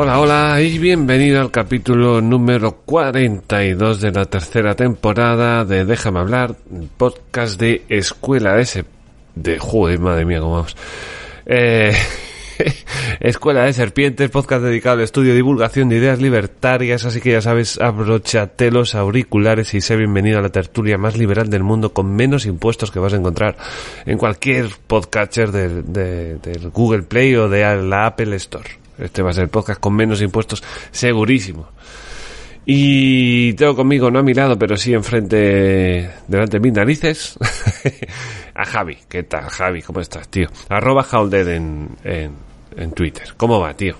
Hola, 0.00 0.20
hola 0.20 0.60
y 0.60 0.78
bienvenido 0.78 1.40
al 1.40 1.50
capítulo 1.50 2.20
número 2.20 2.70
42 2.84 4.00
de 4.00 4.12
la 4.12 4.26
tercera 4.26 4.76
temporada 4.76 5.64
de 5.64 5.84
Déjame 5.84 6.20
hablar, 6.20 6.54
podcast 6.96 7.58
de 7.60 7.82
Escuela 7.88 8.60
ese 8.60 8.84
de 9.34 9.58
joder, 9.58 9.98
madre 9.98 10.24
mía, 10.24 10.38
cómo 10.38 10.52
vamos. 10.54 10.76
Eh, 11.46 11.92
Escuela 13.20 13.64
de 13.64 13.72
Serpientes, 13.72 14.30
podcast 14.30 14.62
dedicado 14.62 14.98
al 14.98 15.02
estudio 15.02 15.32
y 15.32 15.36
divulgación 15.36 15.88
de 15.88 15.96
ideas 15.96 16.20
libertarias, 16.22 17.04
así 17.04 17.20
que 17.20 17.32
ya 17.32 17.40
sabes, 17.40 17.80
abróchate 17.80 18.70
los 18.70 18.94
auriculares 18.94 19.74
y 19.74 19.80
sé 19.80 19.96
bienvenido 19.96 20.38
a 20.38 20.42
la 20.42 20.50
tertulia 20.50 20.96
más 20.96 21.16
liberal 21.16 21.50
del 21.50 21.64
mundo 21.64 21.92
con 21.92 22.14
menos 22.14 22.46
impuestos 22.46 22.92
que 22.92 23.00
vas 23.00 23.14
a 23.14 23.16
encontrar 23.16 23.56
en 24.06 24.16
cualquier 24.16 24.68
podcatcher 24.86 25.50
de- 25.50 25.82
de- 25.82 26.34
del 26.36 26.70
Google 26.70 27.02
Play 27.02 27.34
o 27.34 27.48
de 27.48 27.62
la 27.82 28.06
Apple 28.06 28.36
Store. 28.36 28.68
Este 28.98 29.22
va 29.22 29.30
a 29.30 29.32
ser 29.34 29.44
el 29.44 29.50
podcast 29.50 29.80
con 29.80 29.94
menos 29.94 30.20
impuestos, 30.22 30.62
segurísimo. 30.90 31.68
Y 32.66 33.54
tengo 33.54 33.74
conmigo, 33.76 34.10
no 34.10 34.18
a 34.18 34.22
mi 34.22 34.34
lado, 34.34 34.58
pero 34.58 34.76
sí 34.76 34.92
enfrente, 34.92 36.10
delante 36.26 36.58
de 36.58 36.60
mis 36.60 36.72
narices, 36.74 37.38
a 38.54 38.64
Javi. 38.66 38.98
¿Qué 39.08 39.22
tal, 39.22 39.44
Javi? 39.48 39.80
¿Cómo 39.80 40.00
estás, 40.00 40.28
tío? 40.28 40.48
Arroba 40.68 41.06
Howldead 41.10 41.48
en, 41.48 41.88
en, 42.04 42.32
en 42.76 42.92
Twitter. 42.92 43.28
¿Cómo 43.38 43.58
va, 43.60 43.74
tío? 43.74 43.96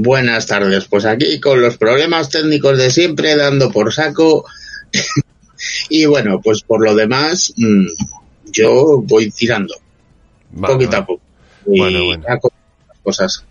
Buenas 0.00 0.46
tardes, 0.46 0.86
pues 0.86 1.04
aquí 1.04 1.38
con 1.38 1.60
los 1.60 1.76
problemas 1.76 2.30
técnicos 2.30 2.78
de 2.78 2.90
siempre 2.90 3.36
dando 3.36 3.70
por 3.70 3.92
saco. 3.92 4.44
y 5.90 6.06
bueno, 6.06 6.40
pues 6.40 6.62
por 6.62 6.82
lo 6.82 6.94
demás, 6.96 7.52
mm, 7.56 7.86
yo 8.50 9.02
voy 9.02 9.30
tirando, 9.30 9.74
Va, 10.52 10.68
poquito 10.68 10.92
va. 10.92 10.98
a 10.98 11.06
poco. 11.06 11.22
Y 11.66 11.78
Bueno, 11.78 12.04
bueno. 12.06 12.24
cosas. 13.04 13.44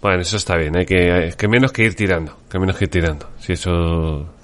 Bueno, 0.00 0.20
eso 0.20 0.36
está 0.36 0.56
bien. 0.56 0.76
Hay 0.76 0.86
que, 0.86 1.10
hay 1.10 1.32
que 1.32 1.48
menos 1.48 1.72
que 1.72 1.84
ir 1.84 1.94
tirando. 1.94 2.36
Que 2.50 2.58
menos 2.58 2.76
que 2.76 2.84
ir 2.84 2.90
tirando. 2.90 3.30
Si 3.38 3.52
eso... 3.52 4.34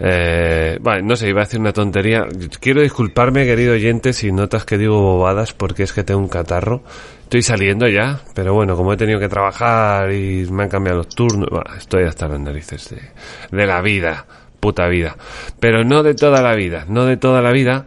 Eh, 0.00 0.78
vale, 0.80 1.02
no 1.02 1.16
sé, 1.16 1.28
iba 1.28 1.40
a 1.40 1.44
decir 1.44 1.58
una 1.58 1.72
tontería. 1.72 2.26
Quiero 2.60 2.82
disculparme, 2.82 3.44
querido 3.44 3.72
oyente, 3.72 4.12
si 4.12 4.30
notas 4.30 4.64
que 4.64 4.78
digo 4.78 5.00
bobadas 5.00 5.52
porque 5.52 5.82
es 5.82 5.92
que 5.92 6.04
tengo 6.04 6.20
un 6.20 6.28
catarro. 6.28 6.82
Estoy 7.24 7.42
saliendo 7.42 7.86
ya, 7.88 8.20
pero 8.34 8.54
bueno, 8.54 8.76
como 8.76 8.92
he 8.92 8.96
tenido 8.96 9.18
que 9.18 9.28
trabajar 9.28 10.12
y 10.12 10.46
me 10.50 10.62
han 10.62 10.68
cambiado 10.68 10.98
los 10.98 11.08
turnos, 11.08 11.48
estoy 11.76 12.04
hasta 12.04 12.28
las 12.28 12.40
narices 12.40 12.88
de, 12.88 13.02
de 13.54 13.66
la 13.66 13.82
vida, 13.82 14.24
puta 14.60 14.88
vida. 14.88 15.16
Pero 15.60 15.84
no 15.84 16.02
de 16.02 16.14
toda 16.14 16.40
la 16.40 16.54
vida, 16.54 16.86
no 16.88 17.04
de 17.04 17.16
toda 17.16 17.42
la 17.42 17.50
vida, 17.52 17.84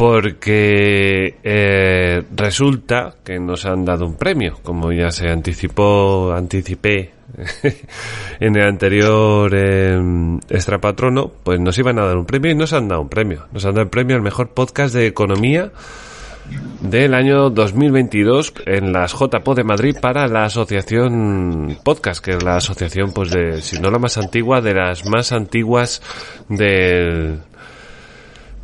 porque 0.00 1.34
eh, 1.44 2.22
resulta 2.34 3.16
que 3.22 3.38
nos 3.38 3.66
han 3.66 3.84
dado 3.84 4.06
un 4.06 4.14
premio, 4.14 4.58
como 4.62 4.90
ya 4.92 5.10
se 5.10 5.28
anticipó, 5.28 6.32
anticipé 6.32 7.10
en 8.40 8.56
el 8.56 8.62
anterior 8.62 9.52
eh, 9.54 10.00
extrapatrono, 10.48 11.30
pues 11.44 11.60
nos 11.60 11.76
iban 11.76 11.98
a 11.98 12.06
dar 12.06 12.16
un 12.16 12.24
premio 12.24 12.52
y 12.52 12.54
nos 12.54 12.72
han 12.72 12.88
dado 12.88 13.02
un 13.02 13.10
premio. 13.10 13.44
Nos 13.52 13.66
han 13.66 13.72
dado 13.72 13.82
el 13.82 13.90
premio 13.90 14.16
al 14.16 14.22
mejor 14.22 14.54
podcast 14.54 14.94
de 14.94 15.06
economía 15.06 15.70
del 16.80 17.12
año 17.12 17.50
2022 17.50 18.54
en 18.64 18.94
las 18.94 19.12
JPO 19.12 19.54
de 19.54 19.64
Madrid 19.64 19.96
para 20.00 20.26
la 20.28 20.44
asociación 20.44 21.76
podcast, 21.84 22.24
que 22.24 22.30
es 22.30 22.42
la 22.42 22.56
asociación, 22.56 23.12
pues 23.12 23.30
de, 23.30 23.60
si 23.60 23.78
no 23.78 23.90
la 23.90 23.98
más 23.98 24.16
antigua, 24.16 24.62
de 24.62 24.72
las 24.72 25.04
más 25.04 25.32
antiguas 25.32 26.00
del, 26.48 27.40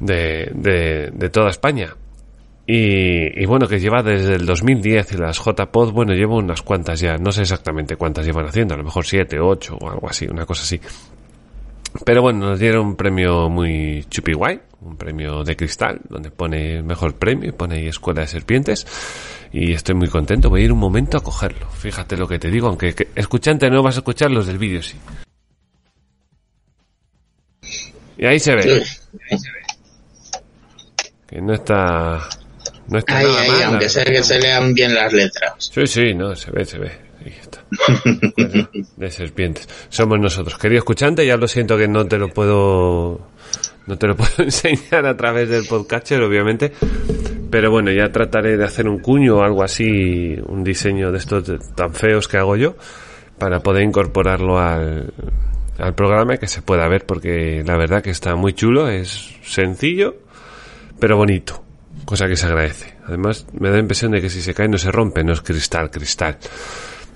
de, 0.01 1.11
de, 1.13 1.31
toda 1.31 1.51
España. 1.51 1.95
Y, 2.69 3.47
bueno, 3.47 3.69
que 3.69 3.79
lleva 3.79 4.03
desde 4.03 4.35
el 4.35 4.45
2010 4.47 5.13
y 5.13 5.17
las 5.19 5.39
JPod, 5.39 5.93
bueno, 5.93 6.15
llevo 6.15 6.37
unas 6.37 6.63
cuantas 6.63 6.99
ya, 6.99 7.17
no 7.17 7.31
sé 7.31 7.43
exactamente 7.43 7.95
cuántas 7.95 8.27
llevan 8.27 8.47
haciendo, 8.47 8.75
a 8.75 8.77
lo 8.77 8.83
mejor 8.83 9.07
siete, 9.07 9.39
ocho 9.39 9.77
o 9.81 9.89
algo 9.89 10.09
así, 10.09 10.27
una 10.27 10.45
cosa 10.45 10.65
así. 10.65 10.81
Pero 12.05 12.23
bueno, 12.23 12.49
nos 12.51 12.59
dieron 12.59 12.87
un 12.89 12.97
premio 12.97 13.49
muy 13.49 14.05
chupi 14.11 14.33
guay, 14.33 14.61
un 14.83 14.97
premio 14.97 15.45
de 15.45 15.57
cristal, 15.57 16.01
donde 16.09 16.31
pone 16.31 16.83
mejor 16.83 17.15
premio 17.15 17.57
pone 17.57 17.77
ahí 17.77 17.87
Escuela 17.87 18.23
de 18.23 18.27
Serpientes. 18.27 18.87
Y 19.53 19.73
estoy 19.73 19.95
muy 19.95 20.09
contento, 20.09 20.51
voy 20.51 20.63
a 20.63 20.65
ir 20.65 20.73
un 20.73 20.79
momento 20.79 21.17
a 21.17 21.23
cogerlo. 21.23 21.71
Fíjate 21.71 22.17
lo 22.17 22.27
que 22.27 22.39
te 22.39 22.51
digo, 22.51 22.67
aunque 22.69 22.95
que- 22.95 23.09
escuchante 23.15 23.71
no 23.71 23.83
vas 23.83 23.95
a 23.97 24.01
escuchar 24.01 24.31
los 24.31 24.47
del 24.47 24.59
vídeo, 24.59 24.83
sí. 24.83 24.97
Y 28.19 28.27
ahí 28.27 28.39
se 28.41 28.55
ve. 28.55 28.83
Que 31.37 31.43
no 31.43 31.53
está... 31.53 32.19
No 32.89 32.99
está 32.99 33.19
Ahí, 33.19 33.27
nada 33.27 33.41
ahí, 33.41 33.51
mal, 33.51 33.63
aunque 33.65 33.89
sea 33.89 34.05
que 34.05 34.23
se 34.23 34.41
lean 34.41 34.73
bien 34.73 34.95
las 34.95 35.13
letras. 35.13 35.53
Sí, 35.59 35.87
sí, 35.87 36.15
no, 36.15 36.35
se 36.35 36.51
ve, 36.51 36.65
se 36.65 36.79
ve. 36.79 36.93
Ahí 37.25 37.35
está. 37.39 37.63
Escuela 38.23 38.71
de 38.97 39.11
serpientes. 39.11 39.69
Somos 39.89 40.19
nosotros. 40.19 40.57
Querido 40.57 40.79
escuchante, 40.79 41.27
ya 41.27 41.37
lo 41.37 41.47
siento 41.49 41.77
que 41.77 41.89
no 41.89 42.07
te 42.07 42.17
lo 42.17 42.29
puedo, 42.29 43.29
no 43.87 43.99
te 43.99 44.07
lo 44.07 44.17
puedo 44.17 44.45
enseñar 44.45 45.05
a 45.05 45.17
través 45.17 45.49
del 45.49 45.67
podcatcher, 45.67 46.23
obviamente. 46.23 46.73
Pero 47.51 47.71
bueno, 47.71 47.91
ya 47.91 48.11
trataré 48.11 48.57
de 48.57 48.65
hacer 48.65 48.89
un 48.89 49.01
cuño 49.01 49.37
o 49.37 49.43
algo 49.43 49.63
así, 49.63 50.37
un 50.47 50.65
diseño 50.65 51.13
de 51.13 51.19
estos 51.19 51.45
tan 51.75 51.93
feos 51.93 52.29
que 52.29 52.39
hago 52.39 52.57
yo, 52.57 52.77
para 53.39 53.61
poder 53.61 53.83
incorporarlo 53.83 54.59
al, 54.59 55.13
al 55.79 55.95
programa 55.95 56.37
y 56.37 56.39
que 56.39 56.47
se 56.47 56.63
pueda 56.63 56.89
ver, 56.89 57.05
porque 57.05 57.63
la 57.67 57.77
verdad 57.77 58.03
que 58.03 58.11
está 58.11 58.37
muy 58.37 58.55
chulo, 58.55 58.89
es 58.89 59.35
sencillo, 59.43 60.17
pero 60.99 61.17
bonito, 61.17 61.63
cosa 62.05 62.27
que 62.27 62.37
se 62.37 62.47
agradece. 62.47 62.95
Además, 63.07 63.47
me 63.53 63.69
da 63.69 63.75
la 63.75 63.81
impresión 63.81 64.13
de 64.13 64.21
que 64.21 64.31
si 64.31 64.43
se 64.43 64.55
cae 64.55 64.69
no 64.69 64.79
se 64.79 64.91
rompe, 64.91 65.23
no 65.25 65.33
es 65.33 65.41
cristal, 65.41 65.91
cristal. 65.91 66.39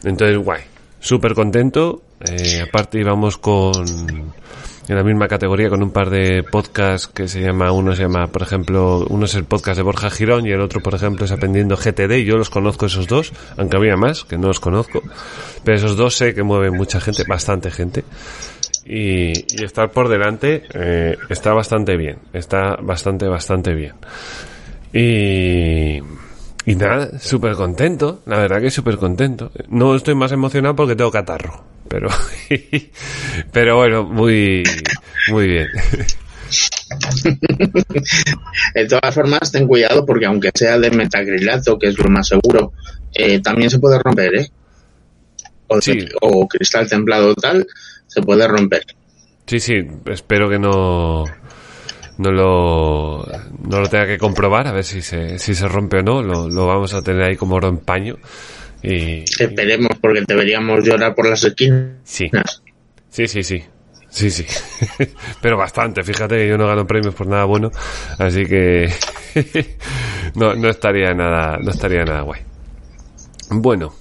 Entonces, 0.05 0.39
guay, 0.39 0.63
súper 0.99 1.35
contento. 1.35 2.03
Eh, 2.21 2.63
aparte 2.67 2.99
íbamos 2.99 3.39
con 3.39 4.33
en 4.91 4.97
la 4.97 5.05
misma 5.05 5.29
categoría 5.29 5.69
con 5.69 5.85
un 5.85 5.93
par 5.93 6.11
de 6.11 6.43
podcasts 6.43 7.07
que 7.07 7.29
se 7.29 7.41
llama, 7.41 7.71
uno 7.71 7.95
se 7.95 8.03
llama, 8.03 8.27
por 8.27 8.43
ejemplo, 8.43 9.07
uno 9.09 9.27
es 9.27 9.37
el 9.37 9.45
podcast 9.45 9.77
de 9.77 9.85
Borja 9.85 10.11
Girón 10.11 10.49
y 10.49 10.51
el 10.51 10.61
otro, 10.61 10.81
por 10.81 10.95
ejemplo, 10.95 11.27
es 11.27 11.31
Aprendiendo 11.31 11.77
GTD. 11.77 12.25
Yo 12.25 12.37
los 12.37 12.51
conozco 12.51 12.87
esos 12.87 13.07
dos, 13.07 13.33
aunque 13.57 13.77
había 13.77 13.97
más 13.97 14.25
que 14.25 14.37
no 14.37 14.49
los 14.49 14.59
conozco. 14.59 15.01
Pero 15.63 15.77
esos 15.77 15.97
dos 15.97 16.17
sé 16.17 16.35
que 16.35 16.43
mueven 16.43 16.75
mucha 16.75 17.01
gente, 17.01 17.23
bastante 17.23 17.71
gente. 17.71 18.03
Y, 18.85 19.33
y 19.61 19.65
estar 19.65 19.91
por 19.93 20.09
delante 20.09 20.63
eh, 20.75 21.17
está 21.29 21.53
bastante 21.53 21.97
bien, 21.97 22.19
está 22.33 22.77
bastante, 22.77 23.27
bastante 23.27 23.75
bien. 23.75 23.95
Y, 24.93 25.99
y 26.67 26.75
nada, 26.77 27.19
súper 27.19 27.53
contento, 27.55 28.23
la 28.27 28.39
verdad 28.39 28.61
que 28.61 28.71
súper 28.71 28.97
contento. 28.97 29.53
No 29.69 29.95
estoy 29.95 30.15
más 30.15 30.33
emocionado 30.33 30.75
porque 30.77 30.97
tengo 30.97 31.11
catarro, 31.11 31.63
pero, 31.89 32.09
pero 33.53 33.77
bueno, 33.77 34.05
muy, 34.05 34.63
muy 35.31 35.47
bien. 35.47 35.69
De 38.75 38.87
todas 38.87 39.15
formas, 39.15 39.53
ten 39.53 39.67
cuidado 39.67 40.05
porque 40.05 40.27
aunque 40.27 40.51
sea 40.55 40.79
de 40.79 40.91
metacrilato, 40.91 41.79
que 41.79 41.89
es 41.89 41.99
lo 41.99 42.09
más 42.09 42.29
seguro, 42.29 42.73
eh, 43.15 43.41
también 43.41 43.71
se 43.71 43.79
puede 43.79 43.99
romper, 43.99 44.35
¿eh? 44.37 44.51
O, 45.69 45.81
Sí. 45.81 46.05
o 46.21 46.49
cristal 46.49 46.89
templado 46.89 47.35
tal, 47.37 47.67
se 48.11 48.21
puede 48.23 48.47
romper. 48.47 48.83
Sí, 49.47 49.59
sí, 49.59 49.75
espero 50.07 50.49
que 50.49 50.59
no, 50.59 51.25
no 52.19 52.31
lo, 52.31 53.27
no 53.67 53.81
lo 53.81 53.89
tenga 53.89 54.07
que 54.07 54.19
comprobar, 54.19 54.67
a 54.69 54.73
ver 54.73 54.85
si 54.85 55.01
se, 55.01 55.39
si 55.39 55.55
se 55.55 55.67
rompe 55.67 55.99
o 55.99 56.03
no, 56.03 56.23
lo, 56.23 56.49
lo 56.49 56.67
vamos 56.67 56.93
a 56.93 57.03
tener 57.03 57.23
ahí 57.23 57.37
como 57.37 57.57
oro 57.57 57.69
en 57.69 57.79
paño 57.79 58.17
Y, 58.83 59.23
Esperemos, 59.23 59.97
porque 60.01 60.23
deberíamos 60.27 60.85
llorar 60.85 61.15
por 61.15 61.29
las 61.29 61.43
esquinas. 61.45 61.89
Sí. 62.05 62.31
Sí, 63.09 63.27
sí, 63.27 63.43
sí. 63.43 63.65
Sí, 64.11 64.31
sí. 64.31 64.45
Pero 65.41 65.57
bastante. 65.57 66.03
Fíjate 66.03 66.37
que 66.37 66.49
yo 66.49 66.59
no 66.59 66.67
gano 66.67 66.87
premios 66.87 67.15
por 67.15 67.27
nada 67.27 67.45
bueno. 67.45 67.71
Así 68.19 68.45
que 68.45 68.93
no, 70.35 70.55
no 70.55 70.69
estaría 70.69 71.15
nada, 71.15 71.59
no 71.59 71.71
estaría 71.71 72.05
nada 72.05 72.23
guay. 72.23 72.41
Bueno. 73.51 73.95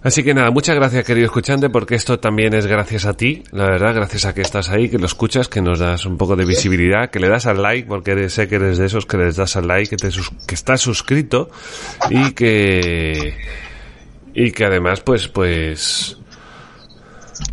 Así 0.00 0.22
que 0.22 0.32
nada, 0.32 0.50
muchas 0.52 0.76
gracias 0.76 1.04
querido 1.04 1.26
escuchante 1.26 1.70
porque 1.70 1.96
esto 1.96 2.20
también 2.20 2.54
es 2.54 2.66
gracias 2.66 3.04
a 3.04 3.14
ti, 3.14 3.42
la 3.50 3.64
verdad, 3.64 3.94
gracias 3.94 4.26
a 4.26 4.32
que 4.34 4.42
estás 4.42 4.70
ahí, 4.70 4.88
que 4.88 4.96
lo 4.98 5.06
escuchas, 5.06 5.48
que 5.48 5.60
nos 5.60 5.80
das 5.80 6.06
un 6.06 6.16
poco 6.16 6.36
de 6.36 6.44
visibilidad, 6.44 7.10
que 7.10 7.18
le 7.18 7.28
das 7.28 7.46
al 7.46 7.60
like, 7.60 7.88
porque 7.88 8.12
eres- 8.12 8.32
sé 8.32 8.46
que 8.46 8.54
eres 8.54 8.78
de 8.78 8.86
esos 8.86 9.06
que 9.06 9.16
les 9.16 9.34
das 9.34 9.56
al 9.56 9.66
like, 9.66 9.90
que, 9.90 9.96
te 9.96 10.08
que 10.46 10.54
estás 10.54 10.80
suscrito 10.80 11.50
y 12.10 12.30
que 12.32 13.36
y 14.34 14.52
que 14.52 14.64
además 14.64 15.00
pues 15.00 15.26
pues 15.26 16.16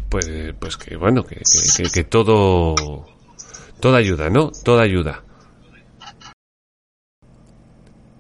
pues 0.10 0.30
pues 0.60 0.78
que 0.78 0.98
bueno 0.98 1.24
que, 1.24 1.38
que, 1.38 1.84
que- 1.84 1.90
que 1.92 2.04
todo 2.04 3.08
toda 3.80 3.98
ayuda 3.98 4.30
no 4.30 4.52
toda 4.64 4.84
ayuda 4.84 5.24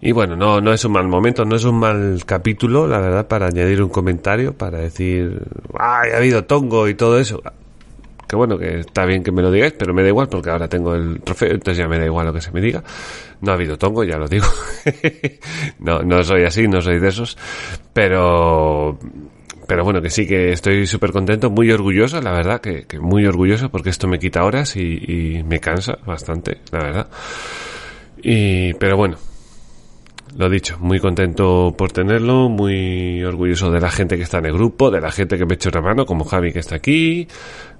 y 0.06 0.12
bueno 0.12 0.36
no 0.36 0.62
no 0.62 0.72
es 0.72 0.86
un 0.86 0.92
mal 0.92 1.08
momento 1.08 1.46
no 1.46 1.56
es 1.56 1.64
un 1.64 1.80
mal 1.80 2.22
capítulo 2.28 2.88
la 2.88 3.00
verdad 3.00 3.28
para 3.28 3.48
añadir 3.48 3.82
un 3.82 3.90
comentario 3.90 4.54
para 4.54 4.78
decir 4.78 5.42
ay 5.80 6.12
ha 6.12 6.18
habido 6.18 6.44
tongo 6.46 6.88
y 6.88 6.94
todo 6.94 7.18
eso 7.18 7.42
que 8.28 8.36
bueno 8.36 8.60
que 8.60 8.82
está 8.82 9.04
bien 9.06 9.24
que 9.24 9.32
me 9.32 9.42
lo 9.42 9.50
digáis 9.50 9.74
pero 9.74 9.96
me 9.96 10.04
da 10.04 10.10
igual 10.10 10.28
porque 10.30 10.52
ahora 10.52 10.68
tengo 10.68 10.94
el 10.94 11.22
trofeo 11.22 11.54
entonces 11.54 11.78
ya 11.78 11.88
me 11.88 11.98
da 11.98 12.06
igual 12.06 12.28
lo 12.28 12.34
que 12.34 12.42
se 12.42 12.52
me 12.52 12.62
diga. 12.62 12.84
No 13.42 13.52
ha 13.52 13.56
habido 13.56 13.78
tongo 13.78 14.04
ya 14.04 14.18
lo 14.18 14.28
digo. 14.28 14.48
No 15.80 16.02
no 16.02 16.24
soy 16.24 16.44
así 16.44 16.68
no 16.68 16.82
soy 16.82 17.00
de 17.00 17.08
esos. 17.08 17.38
Pero 17.94 18.98
pero 19.68 19.84
bueno, 19.84 20.02
que 20.02 20.10
sí 20.10 20.28
que 20.28 20.52
estoy 20.52 20.86
súper 20.86 21.12
contento, 21.12 21.50
muy 21.50 21.72
orgulloso, 21.72 22.22
la 22.22 22.32
verdad, 22.32 22.62
que, 22.62 22.86
muy 23.00 23.26
orgulloso 23.26 23.70
porque 23.70 23.90
esto 23.90 24.08
me 24.08 24.20
quita 24.20 24.44
horas 24.44 24.76
y 24.76 25.44
me 25.44 25.60
cansa 25.60 25.98
bastante, 26.06 26.60
la 26.72 26.80
verdad. 26.84 27.08
Y, 28.22 28.76
pero 28.76 28.96
bueno, 28.96 29.18
lo 30.36 30.50
dicho, 30.50 30.78
muy 30.80 31.00
contento 31.00 31.74
por 31.78 31.92
tenerlo, 31.92 32.50
muy 32.50 33.24
orgulloso 33.24 33.72
de 33.72 33.80
la 33.80 33.90
gente 33.90 34.18
que 34.18 34.24
está 34.24 34.40
en 34.40 34.48
el 34.48 34.54
grupo, 34.54 34.92
de 34.92 35.00
la 35.02 35.12
gente 35.12 35.38
que 35.38 35.46
me 35.46 35.56
echa 35.56 35.70
una 35.70 35.82
mano, 35.82 36.06
como 36.06 36.26
Javi 36.26 36.52
que 36.52 36.60
está 36.60 36.76
aquí, 36.76 37.28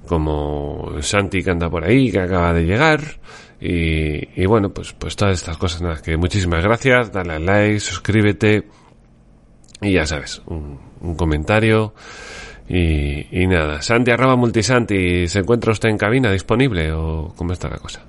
como 0.08 0.96
Santi 1.02 1.44
que 1.44 1.52
anda 1.52 1.70
por 1.70 1.84
ahí, 1.84 2.12
que 2.12 2.20
acaba 2.20 2.54
de 2.54 2.66
llegar. 2.66 3.02
Y, 3.60 4.42
y 4.42 4.46
bueno, 4.46 4.70
pues, 4.70 4.94
pues 4.94 5.16
todas 5.16 5.38
estas 5.38 5.58
cosas, 5.58 5.82
nada, 5.82 6.02
que 6.02 6.18
muchísimas 6.18 6.64
gracias, 6.64 7.12
dale 7.12 7.34
al 7.34 7.46
like, 7.46 7.80
suscríbete. 7.80 8.68
Y 9.82 9.94
ya 9.94 10.06
sabes, 10.06 10.42
un, 10.46 10.80
un 11.02 11.16
comentario. 11.16 11.94
Y, 12.68 13.44
y 13.44 13.48
nada, 13.48 13.82
Santi 13.82 14.12
arroba 14.12 14.36
multisanti, 14.36 15.28
¿se 15.28 15.40
encuentra 15.40 15.72
usted 15.72 15.90
en 15.90 15.98
cabina 15.98 16.32
disponible 16.32 16.92
o 16.94 17.34
cómo 17.36 17.54
está 17.54 17.70
la 17.70 17.78
cosa? 17.78 18.04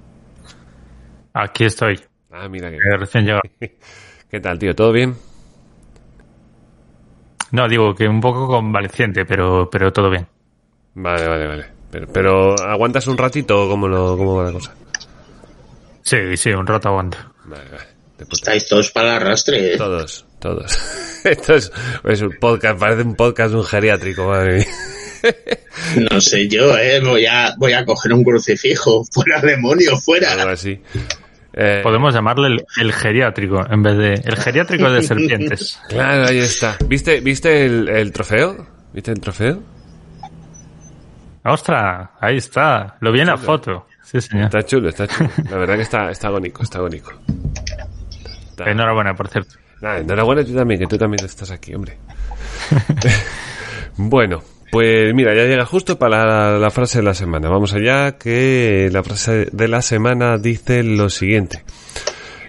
Aquí 1.35 1.65
estoy, 1.65 2.01
Ah, 2.31 2.49
mira 2.49 2.71
que... 2.71 2.79
que 2.79 2.97
recién 2.97 3.25
llegado. 3.25 3.43
¿Qué 4.31 4.40
tal, 4.40 4.58
tío? 4.58 4.75
¿Todo 4.75 4.93
bien? 4.93 5.17
No, 7.52 7.69
digo 7.69 7.94
que 7.94 8.08
un 8.08 8.20
poco 8.20 8.46
convaleciente, 8.49 9.25
pero, 9.25 9.69
pero 9.70 9.93
todo 9.93 10.11
bien. 10.11 10.26
Vale, 10.94 11.26
vale, 11.28 11.46
vale. 11.46 11.67
Pero, 11.90 12.06
pero 12.12 12.55
¿aguantas 12.61 13.06
un 13.06 13.17
ratito 13.17 13.64
o 13.64 13.69
cómo, 13.69 13.87
lo, 13.87 14.17
cómo 14.17 14.37
va 14.37 14.44
la 14.44 14.52
cosa? 14.52 14.75
Sí, 16.02 16.37
sí, 16.37 16.50
un 16.50 16.67
rato 16.67 16.88
aguanto. 16.88 17.19
Vale, 17.44 17.64
vale. 17.70 17.84
Estáis 18.32 18.67
todos 18.67 18.90
para 18.90 19.17
el 19.17 19.23
arrastre. 19.23 19.75
¿eh? 19.75 19.76
Todos, 19.76 20.26
todos. 20.40 20.76
Esto 21.25 21.55
es, 21.55 21.70
es 22.05 22.23
un 22.23 22.34
podcast, 22.40 22.78
parece 22.78 23.02
un 23.02 23.14
podcast 23.14 23.52
de 23.52 23.58
un 23.58 23.64
geriátrico, 23.64 24.26
madre 24.26 24.58
mía. 24.58 24.67
No 26.11 26.20
sé 26.20 26.46
yo, 26.49 26.76
¿eh? 26.78 27.00
Voy 27.00 27.26
a, 27.26 27.55
voy 27.58 27.73
a 27.73 27.84
coger 27.84 28.12
un 28.12 28.23
crucifijo. 28.23 29.02
Fuera 29.12 29.40
demonio, 29.40 29.90
Algo 29.90 30.00
fuera. 30.00 30.50
así. 30.50 30.81
Eh, 31.58 31.81
Podemos 31.82 32.12
llamarle 32.14 32.49
el, 32.49 32.64
el 32.79 32.93
geriátrico 32.93 33.64
en 33.69 33.82
vez 33.82 33.97
de. 33.97 34.12
El 34.25 34.37
geriátrico 34.37 34.91
de 34.91 35.03
serpientes. 35.03 35.81
Claro, 35.88 36.26
ahí 36.26 36.38
está. 36.38 36.76
¿Viste, 36.87 37.20
viste 37.20 37.64
el, 37.64 37.88
el 37.88 38.12
trofeo? 38.12 38.67
¿Viste 38.93 39.11
el 39.12 39.20
trofeo? 39.20 39.62
¡Ostras! 41.44 42.11
Ahí 42.20 42.37
está. 42.38 42.97
Lo 43.00 43.11
vi 43.12 43.20
en 43.20 43.29
la 43.29 43.37
foto. 43.38 43.87
Sí, 44.03 44.20
señor. 44.20 44.47
Está 44.47 44.62
chulo, 44.64 44.88
está 44.91 45.06
chulo. 45.06 45.31
La 45.50 45.56
verdad 45.56 45.76
que 45.76 45.82
está, 45.82 46.11
está 46.11 46.29
agónico, 46.29 46.62
está 46.62 46.79
agónico. 46.79 47.12
Está- 48.50 48.70
Enhorabuena, 48.70 49.14
por 49.14 49.29
cierto. 49.29 49.55
Nada, 49.81 49.99
enhorabuena 49.99 50.44
tú 50.44 50.55
también, 50.55 50.81
que 50.81 50.87
tú 50.87 50.97
también 50.99 51.25
estás 51.25 51.50
aquí, 51.50 51.75
hombre. 51.75 51.97
bueno, 53.97 54.43
pues 54.71 55.15
mira, 55.15 55.35
ya 55.35 55.45
llega 55.45 55.65
justo 55.65 55.99
para 55.99 56.25
la, 56.25 56.59
la 56.59 56.71
frase 56.71 56.99
de 56.99 57.05
la 57.05 57.15
semana. 57.15 57.49
Vamos 57.49 57.73
allá, 57.73 58.19
que 58.19 58.89
la 58.93 59.03
frase 59.03 59.49
de 59.53 59.69
la 59.69 59.83
semana 59.83 60.39
dice 60.39 60.83
lo 60.83 61.11
siguiente. 61.11 61.63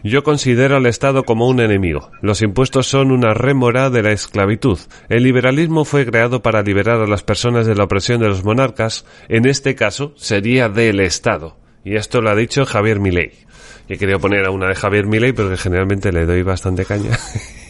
Yo 0.04 0.24
considero 0.24 0.78
al 0.78 0.86
Estado 0.86 1.24
como 1.24 1.48
un 1.48 1.60
enemigo. 1.60 2.12
Los 2.22 2.42
impuestos 2.42 2.88
son 2.88 3.12
una 3.12 3.34
rémora 3.34 3.90
de 3.90 4.04
la 4.04 4.12
esclavitud. 4.12 4.80
El 5.10 5.24
liberalismo 5.24 5.86
fue 5.86 6.06
creado 6.06 6.42
para 6.42 6.62
liberar 6.62 7.02
a 7.02 7.08
las 7.08 7.24
personas 7.24 7.66
de 7.66 7.76
la 7.76 7.86
opresión 7.86 8.22
de 8.22 8.28
los 8.28 8.44
monarcas. 8.44 9.06
En 9.28 9.46
este 9.46 9.76
caso, 9.76 10.14
sería 10.16 10.70
del 10.70 11.00
Estado. 11.00 11.58
Y 11.84 11.96
esto 11.96 12.22
lo 12.22 12.30
ha 12.30 12.36
dicho 12.36 12.66
Javier 12.66 13.00
Milei. 13.00 13.34
He 13.90 13.98
querido 13.98 14.20
poner 14.20 14.46
a 14.46 14.52
una 14.52 14.68
de 14.68 14.76
Javier 14.76 15.08
Milei 15.08 15.34
porque 15.34 15.58
generalmente 15.58 16.12
le 16.12 16.26
doy 16.26 16.44
bastante 16.44 16.86
caña. 16.86 17.18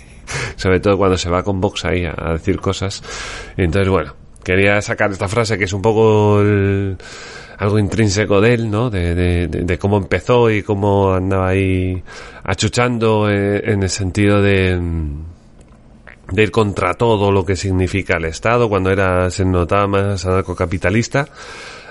Sobre 0.58 0.80
todo 0.80 0.98
cuando 0.98 1.18
se 1.18 1.30
va 1.30 1.44
con 1.44 1.62
Vox 1.62 1.86
ahí 1.86 2.06
a 2.06 2.34
decir 2.34 2.60
cosas. 2.60 3.04
Entonces, 3.56 3.90
bueno, 3.90 4.16
quería 4.48 4.82
sacar 4.82 5.12
esta 5.12 5.28
frase 5.28 5.58
que 5.58 5.66
es 5.66 5.74
un 5.74 5.82
poco 5.82 6.40
el- 6.42 6.98
algo 7.58 7.78
intrínseco 7.80 8.40
de 8.40 8.54
él, 8.54 8.72
¿no? 8.72 8.90
De, 8.90 9.14
de- 9.14 9.48
de- 9.48 9.78
cómo 9.78 9.98
empezó 9.98 10.50
y 10.50 10.64
cómo 10.64 11.14
andaba 11.14 11.50
ahí 11.50 12.02
achuchando 12.44 13.30
eh, 13.30 13.62
en 13.66 13.84
el 13.84 13.90
sentido 13.90 14.42
de, 14.42 14.78
mm, 14.80 15.24
de 16.32 16.44
ir 16.44 16.52
contra 16.52 16.94
todo 16.94 17.32
lo 17.32 17.44
que 17.46 17.56
significa 17.56 18.18
el 18.18 18.26
Estado 18.26 18.70
cuando 18.70 18.90
era 18.92 19.30
se 19.32 19.44
notaba 19.44 19.88
más 19.88 20.26
anarcocapitalista. 20.26 21.28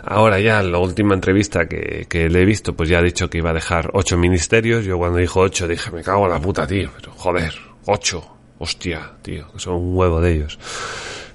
Ahora 0.09 0.39
ya, 0.39 0.63
la 0.63 0.79
última 0.79 1.15
entrevista 1.15 1.67
que, 1.67 2.07
que 2.09 2.29
le 2.31 2.43
he 2.43 2.45
visto, 2.45 2.75
pues 2.77 2.89
ya 2.89 3.01
ha 3.01 3.03
dicho 3.03 3.29
que 3.29 3.39
iba 3.39 3.51
a 3.51 3.55
dejar 3.55 3.91
ocho 3.93 4.17
ministerios. 4.17 4.85
Yo 4.85 4.97
cuando 4.99 5.19
dijo 5.19 5.41
ocho 5.41 5.67
dije, 5.69 5.91
me 5.91 6.03
cago 6.03 6.25
en 6.27 6.31
la 6.33 6.41
puta, 6.41 6.67
tío. 6.67 6.91
Pero 6.97 7.13
joder, 7.13 7.53
ocho. 7.87 8.25
Hostia, 8.59 9.13
tío, 9.21 9.51
que 9.53 9.59
son 9.59 9.75
un 9.75 9.97
huevo 9.97 10.21
de 10.21 10.33
ellos. 10.33 10.59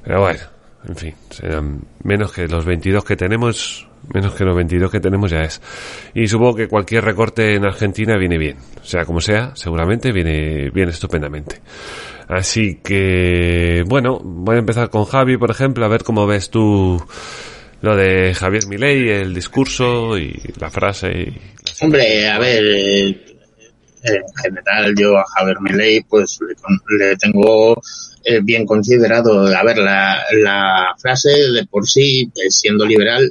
Pero 0.03 0.21
bueno, 0.21 0.39
en 0.87 0.95
fin, 0.95 1.13
serán 1.29 1.81
menos 2.03 2.31
que 2.31 2.47
los 2.47 2.65
22 2.65 3.03
que 3.03 3.15
tenemos, 3.15 3.87
menos 4.13 4.33
que 4.33 4.43
los 4.43 4.55
22 4.55 4.91
que 4.91 4.99
tenemos 4.99 5.31
ya 5.31 5.41
es. 5.41 5.61
Y 6.13 6.27
supongo 6.27 6.55
que 6.55 6.67
cualquier 6.67 7.03
recorte 7.03 7.55
en 7.55 7.65
Argentina 7.65 8.17
viene 8.17 8.37
bien. 8.37 8.57
Sea 8.81 9.05
como 9.05 9.21
sea, 9.21 9.51
seguramente 9.55 10.11
viene, 10.11 10.69
viene 10.71 10.91
estupendamente. 10.91 11.61
Así 12.27 12.79
que, 12.83 13.83
bueno, 13.87 14.19
voy 14.23 14.55
a 14.55 14.59
empezar 14.59 14.89
con 14.89 15.05
Javi, 15.05 15.37
por 15.37 15.51
ejemplo, 15.51 15.85
a 15.85 15.89
ver 15.89 16.03
cómo 16.03 16.25
ves 16.25 16.49
tú 16.49 17.03
lo 17.81 17.95
de 17.95 18.33
Javier 18.33 18.67
Milei, 18.67 19.09
el 19.09 19.33
discurso 19.33 20.17
y 20.17 20.39
la 20.59 20.69
frase. 20.69 21.09
Y 21.11 21.41
Hombre, 21.81 22.29
a 22.29 22.39
ver, 22.39 22.63
eh, 22.63 23.30
en 24.03 24.23
general 24.41 24.93
yo 24.97 25.17
a 25.17 25.25
Javier 25.35 25.61
Milei 25.61 26.01
pues 26.01 26.39
le, 26.41 26.55
le 26.97 27.17
tengo 27.17 27.81
eh, 28.23 28.39
bien 28.41 28.65
considerado. 28.65 29.47
A 29.47 29.63
ver, 29.63 29.77
la, 29.77 30.21
la 30.33 30.95
frase 30.99 31.29
de 31.29 31.65
por 31.65 31.87
sí, 31.87 32.31
eh, 32.35 32.49
siendo 32.49 32.85
liberal, 32.85 33.29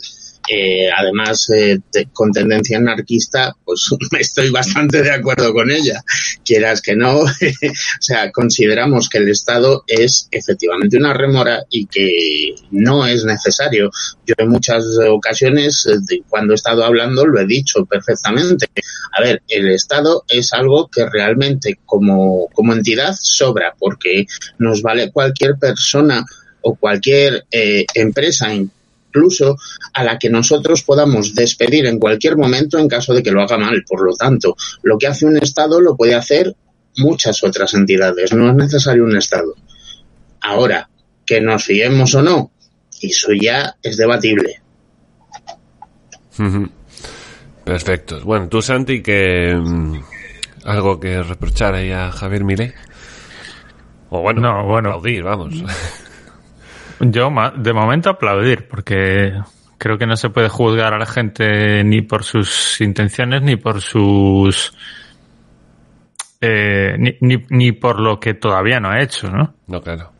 eh, 0.52 0.90
además 0.90 1.48
eh, 1.50 1.78
con 2.12 2.32
tendencia 2.32 2.76
anarquista, 2.76 3.54
pues 3.64 3.88
estoy 4.18 4.50
bastante 4.50 5.00
de 5.00 5.12
acuerdo 5.12 5.52
con 5.52 5.70
ella. 5.70 6.02
Quieras 6.44 6.82
que 6.82 6.96
no, 6.96 7.20
o 7.20 7.28
sea, 8.00 8.32
consideramos 8.32 9.08
que 9.08 9.18
el 9.18 9.28
Estado 9.28 9.84
es 9.86 10.26
efectivamente 10.32 10.96
una 10.96 11.14
remora 11.14 11.64
y 11.70 11.86
que 11.86 12.56
no 12.72 13.06
es 13.06 13.24
necesario. 13.24 13.90
Yo 14.26 14.34
en 14.38 14.48
muchas 14.48 14.84
ocasiones, 15.08 15.86
eh, 15.86 16.22
cuando 16.28 16.52
he 16.52 16.56
estado 16.56 16.84
hablando, 16.84 17.24
lo 17.26 17.40
he 17.40 17.46
dicho 17.46 17.84
perfectamente. 17.84 18.66
A 19.16 19.22
ver, 19.22 19.42
el 19.46 19.68
Estado 19.70 20.24
es 20.26 20.52
algo 20.52 20.88
que 20.88 21.08
realmente 21.08 21.78
como, 21.86 22.48
como 22.52 22.72
entidad 22.72 23.14
sobra, 23.20 23.74
porque 23.78 24.26
nos 24.58 24.82
vale 24.82 25.12
cualquier 25.12 25.54
persona 25.60 26.24
o 26.62 26.74
cualquier 26.74 27.44
eh, 27.50 27.84
empresa, 27.94 28.52
incluso 29.10 29.56
a 29.94 30.04
la 30.04 30.18
que 30.18 30.30
nosotros 30.30 30.82
podamos 30.82 31.34
despedir 31.34 31.86
en 31.86 31.98
cualquier 31.98 32.36
momento 32.36 32.78
en 32.78 32.88
caso 32.88 33.12
de 33.12 33.22
que 33.22 33.32
lo 33.32 33.42
haga 33.42 33.58
mal. 33.58 33.82
Por 33.88 34.04
lo 34.04 34.14
tanto, 34.14 34.56
lo 34.82 34.96
que 34.98 35.08
hace 35.08 35.26
un 35.26 35.36
Estado 35.36 35.80
lo 35.80 35.96
puede 35.96 36.14
hacer 36.14 36.54
muchas 36.96 37.42
otras 37.42 37.74
entidades. 37.74 38.32
No 38.32 38.48
es 38.48 38.54
necesario 38.54 39.04
un 39.04 39.16
Estado. 39.16 39.54
Ahora, 40.42 40.88
que 41.26 41.40
nos 41.40 41.64
fiemos 41.64 42.14
o 42.14 42.22
no, 42.22 42.50
eso 43.02 43.28
ya 43.32 43.76
es 43.82 43.96
debatible. 43.96 44.60
Perfecto. 47.64 48.20
Bueno, 48.24 48.48
tú, 48.48 48.62
Santi, 48.62 49.02
que 49.02 49.54
mm, 49.54 50.00
algo 50.64 50.98
que 50.98 51.22
reprochar 51.22 51.74
ahí 51.74 51.90
a 51.90 52.10
Javier 52.10 52.44
Milei. 52.44 52.72
O 54.08 54.22
bueno, 54.22 54.40
No, 54.40 54.66
bueno. 54.66 54.90
aplaudir, 54.90 55.22
vamos. 55.22 55.54
Yo, 57.00 57.30
de 57.56 57.72
momento, 57.72 58.10
aplaudir, 58.10 58.68
porque 58.68 59.32
creo 59.78 59.96
que 59.98 60.06
no 60.06 60.16
se 60.16 60.28
puede 60.30 60.48
juzgar 60.48 60.92
a 60.94 60.98
la 60.98 61.06
gente 61.06 61.82
ni 61.84 62.02
por 62.02 62.22
sus 62.24 62.80
intenciones 62.80 63.42
ni 63.42 63.56
por 63.56 63.80
sus. 63.80 64.74
eh, 66.40 66.94
ni, 66.98 67.16
ni, 67.20 67.42
ni 67.50 67.72
por 67.72 68.00
lo 68.00 68.18
que 68.20 68.34
todavía 68.34 68.80
no 68.80 68.90
ha 68.90 69.00
hecho, 69.02 69.30
¿no? 69.30 69.54
No, 69.66 69.80
claro. 69.80 70.12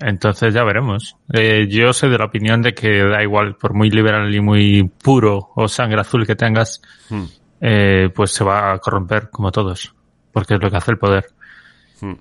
Entonces 0.00 0.54
ya 0.54 0.62
veremos. 0.62 1.16
Eh, 1.32 1.66
yo 1.68 1.92
soy 1.92 2.10
de 2.10 2.18
la 2.18 2.26
opinión 2.26 2.62
de 2.62 2.72
que 2.72 3.02
da 3.02 3.22
igual, 3.22 3.56
por 3.56 3.74
muy 3.74 3.90
liberal 3.90 4.32
y 4.32 4.40
muy 4.40 4.84
puro 5.02 5.50
o 5.56 5.66
sangre 5.68 6.00
azul 6.00 6.24
que 6.26 6.36
tengas, 6.36 6.80
Hmm. 7.10 7.24
eh, 7.60 8.08
pues 8.14 8.30
se 8.30 8.44
va 8.44 8.72
a 8.72 8.78
corromper 8.78 9.28
como 9.30 9.50
todos, 9.50 9.92
porque 10.32 10.54
es 10.54 10.62
lo 10.62 10.70
que 10.70 10.76
hace 10.76 10.92
el 10.92 10.98
poder. 10.98 11.24
Hmm. 12.00 12.12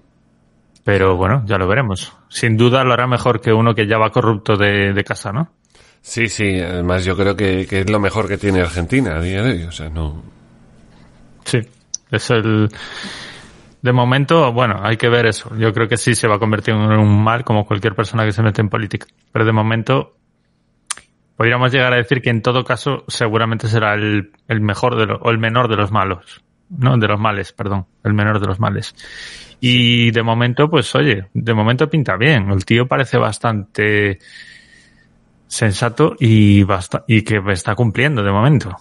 Pero 0.87 1.17
bueno, 1.17 1.43
ya 1.45 1.57
lo 1.57 1.67
veremos. 1.67 2.13
Sin 2.29 2.55
duda 2.55 2.85
lo 2.85 2.93
hará 2.93 3.07
mejor 3.07 3.41
que 3.41 3.51
uno 3.51 3.75
que 3.75 3.85
ya 3.87 3.97
va 3.97 4.09
corrupto 4.09 4.55
de, 4.55 4.93
de 4.93 5.03
casa, 5.03 5.33
¿no? 5.33 5.49
Sí, 6.01 6.29
sí, 6.29 6.61
además 6.61 7.03
yo 7.03 7.17
creo 7.17 7.35
que, 7.35 7.67
que 7.67 7.81
es 7.81 7.89
lo 7.89 7.99
mejor 7.99 8.29
que 8.29 8.37
tiene 8.37 8.61
Argentina 8.61 9.17
a 9.17 9.19
día 9.21 9.43
de 9.43 9.51
hoy. 9.51 9.63
O 9.63 9.71
sea, 9.73 9.89
no. 9.89 10.23
Sí, 11.43 11.59
es 12.09 12.29
el... 12.29 12.69
De 13.81 13.91
momento, 13.91 14.53
bueno, 14.53 14.79
hay 14.81 14.95
que 14.95 15.09
ver 15.09 15.25
eso. 15.25 15.53
Yo 15.57 15.73
creo 15.73 15.89
que 15.89 15.97
sí 15.97 16.15
se 16.15 16.29
va 16.29 16.35
a 16.35 16.39
convertir 16.39 16.73
en 16.73 16.79
un 16.79 17.21
mal 17.21 17.43
como 17.43 17.65
cualquier 17.65 17.93
persona 17.93 18.23
que 18.23 18.31
se 18.31 18.41
mete 18.41 18.61
en 18.61 18.69
política. 18.69 19.07
Pero 19.33 19.43
de 19.43 19.51
momento, 19.51 20.15
podríamos 21.35 21.69
llegar 21.69 21.91
a 21.91 21.97
decir 21.97 22.21
que 22.21 22.29
en 22.29 22.41
todo 22.41 22.63
caso 22.63 23.03
seguramente 23.09 23.67
será 23.67 23.93
el, 23.93 24.31
el 24.47 24.61
mejor 24.61 24.95
de 24.97 25.05
lo- 25.05 25.17
o 25.17 25.31
el 25.31 25.37
menor 25.37 25.67
de 25.67 25.75
los 25.75 25.91
malos. 25.91 26.41
No, 26.69 26.97
de 26.97 27.07
los 27.07 27.19
males, 27.19 27.53
perdón. 27.53 27.85
El 28.03 28.13
menor 28.13 28.39
de 28.39 28.47
los 28.47 28.59
males. 28.59 28.93
Y 29.59 30.11
de 30.11 30.23
momento, 30.23 30.69
pues 30.69 30.93
oye, 30.95 31.25
de 31.33 31.53
momento 31.53 31.89
pinta 31.89 32.17
bien. 32.17 32.51
El 32.51 32.65
tío 32.65 32.87
parece 32.87 33.17
bastante 33.17 34.19
sensato 35.47 36.15
y, 36.19 36.63
basta 36.63 37.03
y 37.07 37.21
que 37.21 37.41
está 37.51 37.73
cumpliendo 37.75 38.21
de 38.21 38.31
momento. 38.31 38.75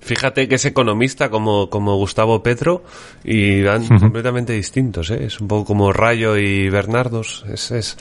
Fíjate 0.00 0.48
que 0.48 0.54
es 0.54 0.64
economista 0.64 1.28
como, 1.28 1.68
como 1.68 1.96
Gustavo 1.96 2.42
Petro 2.42 2.84
y 3.22 3.62
van 3.62 3.86
completamente 3.86 4.52
distintos, 4.54 5.10
¿eh? 5.10 5.24
Es 5.24 5.40
un 5.40 5.48
poco 5.48 5.66
como 5.66 5.92
Rayo 5.92 6.38
y 6.38 6.70
Bernardos. 6.70 7.44
Es, 7.52 7.70
es... 7.70 7.98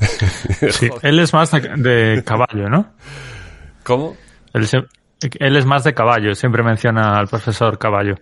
Sí, 0.70 0.88
él 1.02 1.18
es 1.18 1.32
más 1.34 1.50
de, 1.50 2.22
caballo, 2.24 2.68
¿no? 2.70 2.92
¿Cómo? 3.82 4.16
Él 4.54 5.56
es 5.56 5.66
más 5.66 5.84
de 5.84 5.92
caballo, 5.92 6.34
siempre 6.34 6.62
menciona 6.62 7.18
al 7.18 7.28
profesor 7.28 7.78
caballo. 7.78 8.16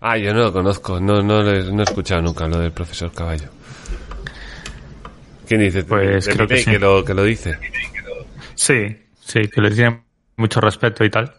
Ah, 0.00 0.16
yo 0.16 0.32
no 0.32 0.40
lo 0.40 0.52
conozco, 0.52 0.98
no, 1.00 1.22
no, 1.22 1.42
no 1.42 1.80
he 1.80 1.82
escuchado 1.82 2.22
nunca 2.22 2.46
lo 2.48 2.58
del 2.58 2.72
profesor 2.72 3.12
Caballo. 3.12 3.48
¿Quién 5.46 5.60
dice? 5.60 5.84
Pues 5.84 6.28
creo 6.28 6.46
que 6.46 6.58
sí. 6.58 6.70
que 6.70 6.78
lo, 6.78 7.04
que 7.04 7.12
lo 7.14 7.24
dice. 7.24 7.58
Sí, 8.54 8.96
sí, 9.20 9.40
que 9.48 9.60
le 9.60 9.70
tiene 9.72 10.02
mucho 10.36 10.60
respeto 10.60 11.04
y 11.04 11.10
tal. 11.10 11.32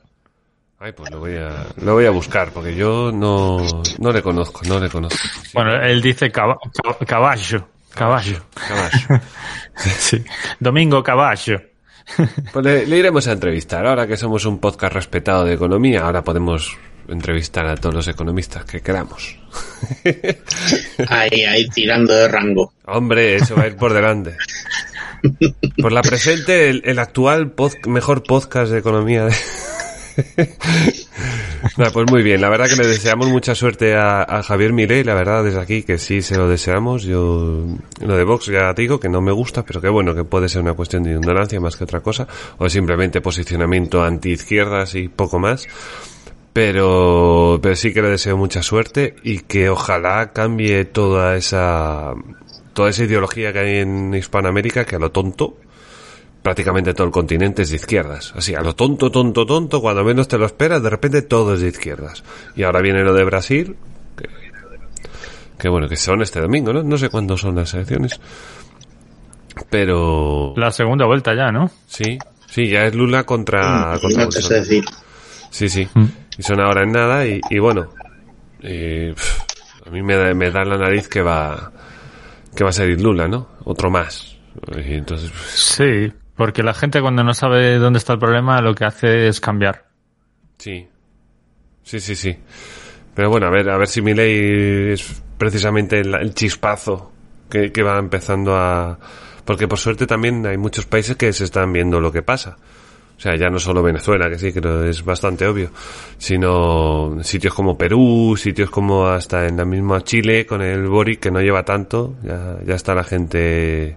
Ay, 0.79 0.91
pues 0.93 1.11
lo 1.11 1.19
voy 1.19 1.35
a, 1.35 1.65
lo 1.77 1.93
voy 1.93 2.05
a 2.05 2.09
buscar, 2.11 2.51
porque 2.51 2.75
yo 2.75 3.11
no, 3.13 3.57
no 3.99 4.11
le 4.11 4.21
conozco, 4.21 4.61
no 4.67 4.79
le 4.79 4.89
conozco. 4.89 5.17
Bueno, 5.53 5.75
él 5.81 6.01
dice 6.01 6.31
caba- 6.31 6.57
cab- 6.83 7.05
caballo, 7.05 7.67
caballo. 7.93 8.37
Caballo. 8.67 9.21
Sí. 9.77 10.23
Domingo 10.59 11.01
Caballo. 11.01 11.59
Pues 12.51 12.65
le, 12.65 12.85
le 12.85 12.97
iremos 12.97 13.25
a 13.27 13.31
entrevistar. 13.31 13.85
Ahora 13.87 14.05
que 14.05 14.17
somos 14.17 14.43
un 14.45 14.59
podcast 14.59 14.93
respetado 14.93 15.45
de 15.45 15.53
economía, 15.53 16.01
ahora 16.03 16.21
podemos 16.23 16.75
entrevistar 17.11 17.65
a 17.67 17.75
todos 17.75 17.93
los 17.95 18.07
economistas 18.07 18.65
que 18.65 18.81
queramos. 18.81 19.37
Ahí, 21.07 21.43
ahí, 21.43 21.67
tirando 21.69 22.13
de 22.13 22.27
rango. 22.27 22.73
Hombre, 22.85 23.35
eso 23.35 23.55
va 23.55 23.63
a 23.63 23.67
ir 23.67 23.75
por 23.75 23.93
delante. 23.93 24.35
Por 25.81 25.91
la 25.91 26.01
presente, 26.01 26.69
el, 26.69 26.81
el 26.85 26.99
actual 26.99 27.55
pod- 27.55 27.85
mejor 27.87 28.23
podcast 28.23 28.71
de 28.71 28.79
economía. 28.79 29.25
de- 29.25 29.35
pues 31.93 32.11
muy 32.11 32.21
bien, 32.23 32.41
la 32.41 32.49
verdad 32.49 32.67
que 32.67 32.75
le 32.75 32.87
deseamos 32.87 33.27
mucha 33.27 33.55
suerte 33.55 33.95
a, 33.95 34.23
a 34.23 34.43
Javier 34.43 34.73
Milei, 34.73 35.03
la 35.03 35.13
verdad 35.13 35.43
desde 35.43 35.59
aquí 35.59 35.83
que 35.83 35.97
sí 35.97 36.21
se 36.21 36.35
lo 36.37 36.47
deseamos. 36.49 37.03
Yo 37.03 37.65
lo 37.99 38.17
de 38.17 38.23
Vox 38.23 38.47
ya 38.47 38.73
digo 38.73 38.99
que 38.99 39.09
no 39.09 39.21
me 39.21 39.31
gusta, 39.31 39.63
pero 39.63 39.79
que 39.81 39.89
bueno, 39.89 40.15
que 40.15 40.23
puede 40.23 40.49
ser 40.49 40.61
una 40.61 40.73
cuestión 40.73 41.03
de 41.03 41.11
ignorancia 41.11 41.59
más 41.59 41.75
que 41.77 41.83
otra 41.83 42.01
cosa, 42.01 42.27
o 42.57 42.69
simplemente 42.69 43.21
posicionamiento 43.21 44.03
anti-izquierdas 44.03 44.95
y 44.95 45.07
poco 45.07 45.39
más. 45.39 45.67
Pero, 46.53 47.59
pero 47.61 47.75
sí 47.75 47.93
que 47.93 48.01
le 48.01 48.09
deseo 48.09 48.35
mucha 48.35 48.61
suerte 48.61 49.15
y 49.23 49.39
que 49.39 49.69
ojalá 49.69 50.31
cambie 50.33 50.83
toda 50.83 51.37
esa, 51.37 52.13
toda 52.73 52.89
esa 52.89 53.03
ideología 53.05 53.53
que 53.53 53.59
hay 53.59 53.77
en 53.77 54.13
Hispanoamérica, 54.13 54.83
que 54.83 54.97
a 54.97 54.99
lo 54.99 55.11
tonto, 55.11 55.55
prácticamente 56.41 56.93
todo 56.93 57.07
el 57.07 57.13
continente 57.13 57.61
es 57.61 57.69
de 57.69 57.77
izquierdas. 57.77 58.33
Así, 58.35 58.53
a 58.53 58.61
lo 58.61 58.75
tonto, 58.75 59.09
tonto, 59.09 59.45
tonto, 59.45 59.81
cuando 59.81 60.03
menos 60.03 60.27
te 60.27 60.37
lo 60.37 60.45
esperas, 60.45 60.83
de 60.83 60.89
repente 60.89 61.21
todo 61.21 61.53
es 61.53 61.61
de 61.61 61.69
izquierdas. 61.69 62.23
Y 62.55 62.63
ahora 62.63 62.81
viene 62.81 63.03
lo 63.03 63.13
de 63.13 63.23
Brasil, 63.23 63.77
que, 64.17 64.27
que 65.57 65.69
bueno, 65.69 65.87
que 65.87 65.95
son 65.95 66.21
este 66.21 66.41
domingo, 66.41 66.73
¿no? 66.73 66.83
No 66.83 66.97
sé 66.97 67.09
cuándo 67.09 67.37
son 67.37 67.55
las 67.55 67.73
elecciones. 67.73 68.19
Pero, 69.69 70.53
La 70.57 70.71
segunda 70.71 71.05
vuelta 71.05 71.33
ya, 71.35 71.51
¿no? 71.51 71.69
sí, 71.87 72.17
sí, 72.47 72.67
ya 72.67 72.85
es 72.85 72.95
Lula 72.95 73.23
contra, 73.23 73.97
contra 74.01 74.25
Bolsonaro. 74.25 74.65
Sí, 75.49 75.69
sí. 75.69 75.87
Mm. 75.93 76.05
Y 76.37 76.43
son 76.43 76.59
ahora 76.61 76.83
en 76.83 76.91
nada 76.91 77.25
y, 77.27 77.41
y 77.49 77.59
bueno, 77.59 77.89
pf, 78.61 79.41
a 79.85 79.89
mí 79.89 80.01
me 80.01 80.15
da, 80.15 80.33
me 80.33 80.49
da 80.51 80.63
la 80.63 80.77
nariz 80.77 81.07
que 81.07 81.21
va, 81.21 81.71
que 82.55 82.63
va 82.63 82.69
a 82.69 82.73
salir 82.73 83.01
Lula, 83.01 83.27
¿no? 83.27 83.49
Otro 83.65 83.89
más. 83.89 84.37
Y 84.77 84.93
entonces, 84.93 85.31
Sí, 85.53 86.11
porque 86.35 86.63
la 86.63 86.73
gente 86.73 87.01
cuando 87.01 87.23
no 87.23 87.33
sabe 87.33 87.77
dónde 87.77 87.99
está 87.99 88.13
el 88.13 88.19
problema 88.19 88.61
lo 88.61 88.73
que 88.75 88.85
hace 88.85 89.27
es 89.27 89.39
cambiar. 89.39 89.85
sí. 90.57 90.87
Sí, 91.83 91.99
sí, 91.99 92.15
sí. 92.15 92.37
Pero 93.15 93.31
bueno, 93.31 93.47
a 93.47 93.49
ver, 93.49 93.67
a 93.69 93.75
ver 93.75 93.87
si 93.87 94.03
Milei 94.03 94.93
es 94.93 95.23
precisamente 95.37 95.99
el, 95.99 96.13
el 96.13 96.33
chispazo 96.35 97.11
que, 97.49 97.71
que 97.71 97.81
va 97.81 97.97
empezando 97.97 98.55
a... 98.55 98.99
Porque 99.43 99.67
por 99.67 99.79
suerte 99.79 100.05
también 100.05 100.45
hay 100.45 100.57
muchos 100.57 100.85
países 100.85 101.15
que 101.17 101.33
se 101.33 101.43
están 101.43 101.73
viendo 101.73 101.99
lo 101.99 102.11
que 102.11 102.21
pasa. 102.21 102.57
O 103.21 103.23
sea, 103.23 103.35
ya 103.35 103.49
no 103.51 103.59
solo 103.59 103.83
Venezuela, 103.83 104.27
que 104.31 104.39
sí, 104.39 104.51
que 104.51 104.59
lo 104.61 104.83
es 104.83 105.05
bastante 105.05 105.45
obvio, 105.45 105.69
sino 106.17 107.21
sitios 107.21 107.53
como 107.53 107.77
Perú, 107.77 108.35
sitios 108.35 108.71
como 108.71 109.05
hasta 109.05 109.45
en 109.45 109.57
la 109.57 109.63
misma 109.65 110.01
Chile 110.01 110.47
con 110.47 110.63
el 110.63 110.87
Boric, 110.87 111.19
que 111.19 111.29
no 111.29 111.39
lleva 111.39 111.61
tanto, 111.63 112.15
ya, 112.23 112.57
ya 112.65 112.73
está 112.73 112.95
la 112.95 113.03
gente 113.03 113.95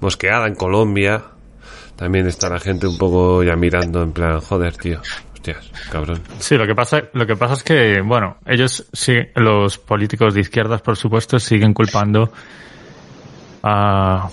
mosqueada 0.00 0.46
en 0.48 0.54
Colombia, 0.54 1.22
también 1.96 2.26
está 2.26 2.50
la 2.50 2.60
gente 2.60 2.86
un 2.86 2.98
poco 2.98 3.42
ya 3.42 3.56
mirando 3.56 4.02
en 4.02 4.12
plan, 4.12 4.38
joder, 4.40 4.76
tío, 4.76 5.00
hostias, 5.32 5.72
cabrón. 5.90 6.20
Sí, 6.38 6.56
lo 6.58 6.66
que 6.66 6.74
pasa, 6.74 7.04
lo 7.14 7.26
que 7.26 7.36
pasa 7.36 7.54
es 7.54 7.62
que, 7.62 8.02
bueno, 8.04 8.36
ellos 8.44 8.86
sí, 8.92 9.14
los 9.36 9.78
políticos 9.78 10.34
de 10.34 10.42
izquierdas, 10.42 10.82
por 10.82 10.98
supuesto, 10.98 11.38
siguen 11.38 11.72
culpando 11.72 12.30
a, 13.62 14.28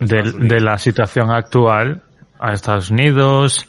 del- 0.00 0.46
de, 0.48 0.60
la 0.60 0.76
situación 0.76 1.30
actual 1.30 2.02
a 2.40 2.52
Estados 2.52 2.90
Unidos, 2.90 3.66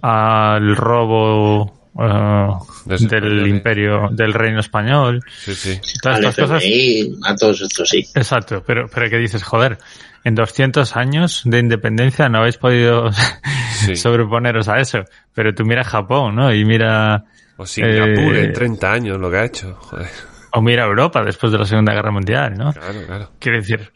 al 0.00 0.76
robo 0.76 1.72
eh, 2.00 2.48
Desde 2.86 3.20
del 3.20 3.46
imperio, 3.46 4.08
del 4.10 4.32
reino 4.32 4.60
español, 4.60 5.20
Sí, 5.28 5.54
sí. 5.54 5.80
y 5.94 5.98
todas 5.98 6.18
Al 6.18 6.24
estas 6.26 6.44
cosas. 6.48 6.62
FMI, 6.64 7.18
a 7.24 7.34
todos 7.36 7.60
estos 7.60 7.88
sí. 7.88 8.06
Exacto, 8.14 8.62
pero, 8.66 8.86
pero 8.92 9.08
que 9.10 9.18
dices, 9.18 9.42
joder, 9.44 9.78
en 10.24 10.34
200 10.34 10.96
años 10.96 11.42
de 11.44 11.58
independencia 11.58 12.28
no 12.28 12.38
habéis 12.38 12.56
podido 12.58 13.10
Sí. 13.84 13.96
sobreponeros 13.96 14.68
a 14.68 14.78
eso. 14.78 15.00
Pero 15.34 15.54
tú 15.54 15.64
mira 15.64 15.82
Japón, 15.84 16.36
¿no? 16.36 16.52
Y 16.54 16.64
mira, 16.64 17.24
O 17.56 17.66
Singapur 17.66 18.36
Eh, 18.36 18.44
en 18.46 18.52
30 18.52 18.92
años 18.92 19.18
lo 19.20 19.30
que 19.30 19.36
ha 19.38 19.44
hecho, 19.44 19.74
joder. 19.80 20.08
o 20.52 20.62
mira 20.62 20.84
Europa 20.84 21.22
después 21.24 21.52
de 21.52 21.58
la 21.58 21.64
Segunda 21.64 21.92
Guerra 21.92 22.10
Mundial, 22.12 22.54
¿no? 22.56 22.72
Claro, 22.72 23.00
claro. 23.06 23.30
Quiero 23.38 23.58
decir, 23.58 23.92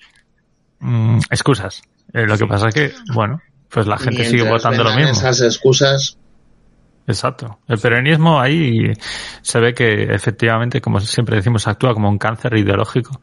mm, 0.81 1.19
excusas. 1.31 1.83
Eh, 2.13 2.27
lo 2.27 2.37
que 2.39 2.47
pasa 2.47 2.69
es 2.69 2.75
que, 2.75 2.93
bueno, 3.15 3.41
pues 3.77 3.87
la 3.87 3.99
gente 3.99 4.25
sigue 4.25 4.49
votando 4.49 4.83
lo 4.83 4.95
mismo. 4.95 5.11
Esas 5.11 5.43
excusas, 5.43 6.17
Exacto. 7.07 7.59
El 7.69 7.79
peronismo 7.79 8.41
ahí 8.41 8.91
se 9.43 9.61
ve 9.61 9.75
que 9.75 10.05
efectivamente, 10.05 10.81
como 10.81 10.99
siempre 11.01 11.37
decimos, 11.37 11.69
actúa 11.69 11.93
como 11.93 12.09
un 12.09 12.17
cáncer 12.17 12.57
ideológico 12.57 13.21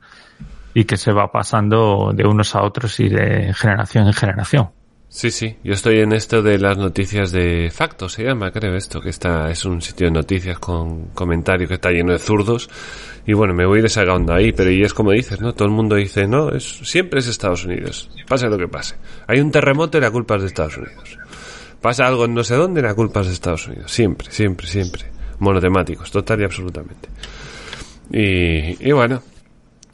y 0.75 0.83
que 0.83 0.95
se 0.95 1.11
va 1.11 1.31
pasando 1.31 2.11
de 2.13 2.23
unos 2.23 2.53
a 2.53 2.61
otros 2.61 2.99
y 2.99 3.09
de 3.09 3.51
generación 3.55 4.05
en 4.05 4.13
generación. 4.13 4.69
Sí, 5.15 5.29
sí, 5.29 5.57
yo 5.63 5.73
estoy 5.73 5.99
en 5.99 6.11
esto 6.11 6.41
de 6.41 6.57
las 6.57 6.75
noticias 6.75 7.31
de 7.31 7.69
Facto, 7.69 8.09
se 8.09 8.23
llama, 8.23 8.51
creo 8.51 8.75
esto, 8.75 8.99
que 8.99 9.09
está, 9.09 9.51
es 9.51 9.63
un 9.63 9.79
sitio 9.79 10.07
de 10.07 10.11
noticias 10.11 10.57
con 10.57 11.09
comentarios 11.09 11.67
que 11.67 11.75
está 11.75 11.91
lleno 11.91 12.13
de 12.13 12.17
zurdos. 12.17 12.67
Y 13.27 13.33
bueno, 13.33 13.53
me 13.53 13.67
voy 13.67 13.83
desagando 13.83 14.33
ahí, 14.33 14.51
pero 14.53 14.71
y 14.71 14.81
es 14.81 14.91
como 14.91 15.11
dices, 15.11 15.39
¿no? 15.39 15.53
Todo 15.53 15.67
el 15.67 15.73
mundo 15.75 15.97
dice, 15.97 16.25
no, 16.25 16.49
es, 16.49 16.63
siempre 16.63 17.19
es 17.19 17.27
Estados 17.27 17.63
Unidos, 17.63 18.09
pase 18.27 18.47
lo 18.47 18.57
que 18.57 18.67
pase. 18.67 18.95
Hay 19.27 19.39
un 19.39 19.51
terremoto 19.51 19.99
y 19.99 20.01
la 20.01 20.09
culpa 20.09 20.37
es 20.37 20.41
de 20.41 20.47
Estados 20.47 20.77
Unidos. 20.77 21.19
Pasa 21.79 22.07
algo 22.07 22.25
en 22.25 22.33
no 22.33 22.43
sé 22.43 22.55
dónde 22.55 22.81
y 22.81 22.83
la 22.83 22.95
culpa 22.95 23.21
es 23.21 23.27
de 23.27 23.33
Estados 23.33 23.67
Unidos. 23.67 23.91
Siempre, 23.91 24.31
siempre, 24.31 24.65
siempre. 24.65 25.03
Monotemáticos, 25.37 26.09
total 26.09 26.41
y 26.41 26.43
absolutamente. 26.45 27.09
Y, 28.11 28.89
y 28.89 28.91
bueno, 28.91 29.21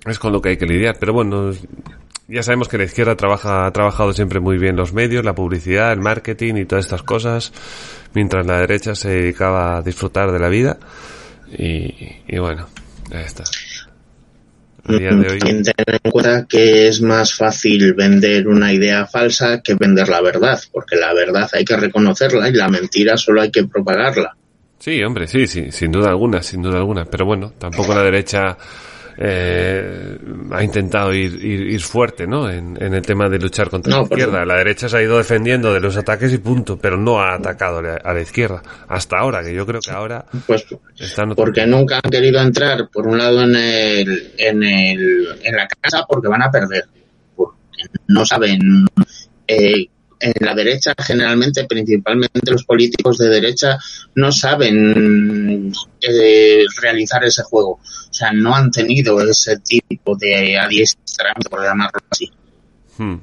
es 0.06 0.18
con 0.18 0.32
lo 0.32 0.42
que 0.42 0.50
hay 0.50 0.58
que 0.58 0.66
lidiar. 0.66 0.96
Pero 0.98 1.12
bueno, 1.12 1.52
ya 2.30 2.44
sabemos 2.44 2.68
que 2.68 2.78
la 2.78 2.84
izquierda 2.84 3.16
trabaja, 3.16 3.66
ha 3.66 3.72
trabajado 3.72 4.14
siempre 4.14 4.40
muy 4.40 4.58
bien 4.58 4.76
los 4.76 4.94
medios, 4.94 5.26
la 5.26 5.34
publicidad, 5.34 5.92
el 5.92 6.00
marketing 6.00 6.56
y 6.56 6.66
todas 6.66 6.86
estas 6.86 7.04
cosas, 7.04 7.52
mientras 8.14 8.46
la 8.46 8.60
derecha 8.60 8.96
se 8.96 9.10
dedicaba 9.10 9.78
a 9.78 9.82
disfrutar 9.82 10.32
de 10.32 10.40
la 10.40 10.50
vida. 10.50 10.78
Y, 11.58 11.94
y 12.28 12.38
bueno, 12.38 12.68
ya 13.10 13.22
está. 13.22 13.44
A 14.86 14.94
día 14.94 15.10
de 15.10 15.30
hoy. 15.30 15.40
En 15.44 16.12
cuenta 16.12 16.46
que 16.48 16.88
es 16.88 17.02
más 17.02 17.34
fácil 17.34 17.94
vender 17.94 18.48
una 18.48 18.72
idea 18.72 19.06
falsa 19.08 19.62
que 19.62 19.74
vender 19.76 20.08
la 20.08 20.22
verdad, 20.22 20.60
porque 20.72 20.96
la 20.96 21.14
verdad 21.14 21.50
hay 21.54 21.66
que 21.66 21.78
reconocerla 21.78 22.48
y 22.50 22.54
la 22.54 22.70
mentira 22.70 23.18
solo 23.18 23.42
hay 23.42 23.52
que 23.52 23.66
propagarla. 23.66 24.36
Sí, 24.78 25.04
hombre, 25.04 25.28
sí, 25.28 25.46
sí, 25.46 25.72
sin 25.72 25.92
duda 25.92 26.10
alguna, 26.10 26.42
sin 26.42 26.62
duda 26.62 26.78
alguna. 26.78 27.06
Pero 27.06 27.26
bueno, 27.26 27.52
tampoco 27.58 27.94
la 27.94 28.04
derecha 28.04 28.58
eh, 29.22 30.18
ha 30.52 30.64
intentado 30.64 31.14
ir, 31.14 31.44
ir, 31.44 31.62
ir 31.72 31.82
fuerte, 31.82 32.26
¿no? 32.26 32.50
En, 32.50 32.82
en 32.82 32.94
el 32.94 33.02
tema 33.02 33.28
de 33.28 33.38
luchar 33.38 33.70
contra 33.70 33.92
No, 33.92 33.98
la 33.98 34.04
izquierda. 34.04 34.46
La 34.46 34.56
derecha 34.56 34.88
se 34.88 34.96
ha 34.96 35.02
ido 35.02 35.18
defendiendo 35.18 35.74
de 35.74 35.82
los 35.82 35.98
ataques 35.98 36.32
y 36.32 36.38
punto, 36.38 36.78
pero 36.78 36.96
no 36.96 37.20
ha 37.20 37.36
atacado 37.36 37.80
a 37.80 38.14
la, 38.14 38.22
izquierda. 38.22 38.64
Hasta 38.88 39.18
ahora, 39.18 39.44
que 39.44 39.54
yo 39.54 39.66
creo 39.66 39.82
que 39.82 39.92
ahora 39.92 40.24
Pues 40.48 40.66
están 40.98 41.36
porque 41.36 41.66
nunca 41.66 42.00
han 42.02 42.10
querido 42.10 42.40
entrar, 42.40 42.88
por 42.90 43.08
un 43.08 43.18
lado, 43.18 43.44
en, 43.44 43.56
el, 43.58 44.34
en, 44.38 44.64
el, 44.64 45.28
en 45.44 45.56
la 45.56 45.68
casa 45.68 46.06
porque 46.08 46.30
van 46.30 46.44
a 46.44 46.50
perder. 46.50 46.86
Porque 47.36 47.58
no 48.08 48.26
saben. 48.26 48.86
eh, 49.48 49.90
en 50.20 50.46
la 50.46 50.54
derecha, 50.54 50.94
generalmente, 50.98 51.66
principalmente 51.66 52.52
los 52.52 52.64
políticos 52.64 53.18
de 53.18 53.30
derecha, 53.30 53.78
no 54.16 54.32
saben 54.32 55.72
eh, 56.02 56.66
realizar 56.82 57.24
ese 57.24 57.44
juego. 57.44 57.72
O 57.72 58.14
sea, 58.14 58.32
no 58.34 58.56
han 58.56 58.72
tenido 58.72 59.22
ese 59.22 59.60
tipo 59.60 60.16
de 60.16 60.58
adiestramiento, 60.58 61.50
por 61.50 61.64
llamarlo 61.64 62.00
así. 62.10 62.30
Hmm. 62.98 63.18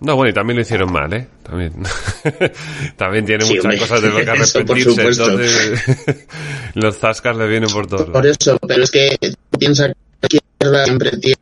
No, 0.00 0.14
bueno, 0.14 0.30
y 0.30 0.34
también 0.34 0.56
lo 0.56 0.62
hicieron 0.62 0.92
mal, 0.92 1.12
¿eh? 1.14 1.26
También, 1.42 1.72
también 2.96 3.24
tiene 3.24 3.46
Sí, 3.46 3.54
muchas 3.54 3.80
cosas 3.80 4.02
de 4.02 4.10
lo 4.10 4.16
que 4.16 4.30
arrepentirse, 4.30 5.02
entonces 5.02 6.26
los 6.74 6.98
zascas 6.98 7.36
le 7.36 7.46
vienen 7.46 7.70
por 7.70 7.86
todos 7.86 8.10
Por 8.10 8.26
eso, 8.26 8.58
pero 8.66 8.84
es 8.84 8.90
que 8.90 9.16
piensa 9.58 9.90
izquierda 10.22 10.84
siempre 10.84 11.10
tiene 11.18 11.36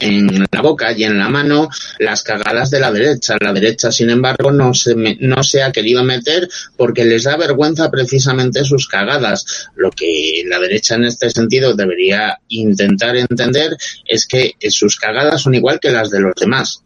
en 0.00 0.46
la 0.50 0.60
boca 0.62 0.92
y 0.92 1.04
en 1.04 1.18
la 1.18 1.28
mano 1.28 1.68
las 1.98 2.22
cagadas 2.22 2.70
de 2.70 2.80
la 2.80 2.90
derecha. 2.92 3.36
La 3.40 3.52
derecha, 3.52 3.90
sin 3.92 4.10
embargo, 4.10 4.50
no 4.50 4.74
se, 4.74 4.94
me- 4.94 5.16
no 5.20 5.42
se 5.42 5.62
ha 5.62 5.72
querido 5.72 6.04
meter 6.04 6.48
porque 6.76 7.04
les 7.04 7.24
da 7.24 7.36
vergüenza 7.36 7.90
precisamente 7.90 8.64
sus 8.64 8.86
cagadas. 8.88 9.68
Lo 9.76 9.90
que 9.90 10.42
la 10.46 10.58
derecha 10.58 10.94
en 10.96 11.04
este 11.04 11.30
sentido 11.30 11.74
debería 11.74 12.38
intentar 12.48 13.16
entender 13.16 13.76
es 14.04 14.26
que 14.26 14.54
sus 14.70 14.96
cagadas 14.96 15.42
son 15.42 15.54
igual 15.54 15.80
que 15.80 15.90
las 15.90 16.10
de 16.10 16.20
los 16.20 16.34
demás. 16.34 16.82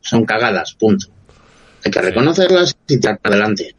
Son 0.00 0.24
cagadas, 0.24 0.74
punto. 0.74 1.06
Hay 1.84 1.90
que 1.90 2.00
reconocerlas 2.02 2.74
y 2.88 2.98
tirar 2.98 3.18
para 3.20 3.36
adelante. 3.36 3.74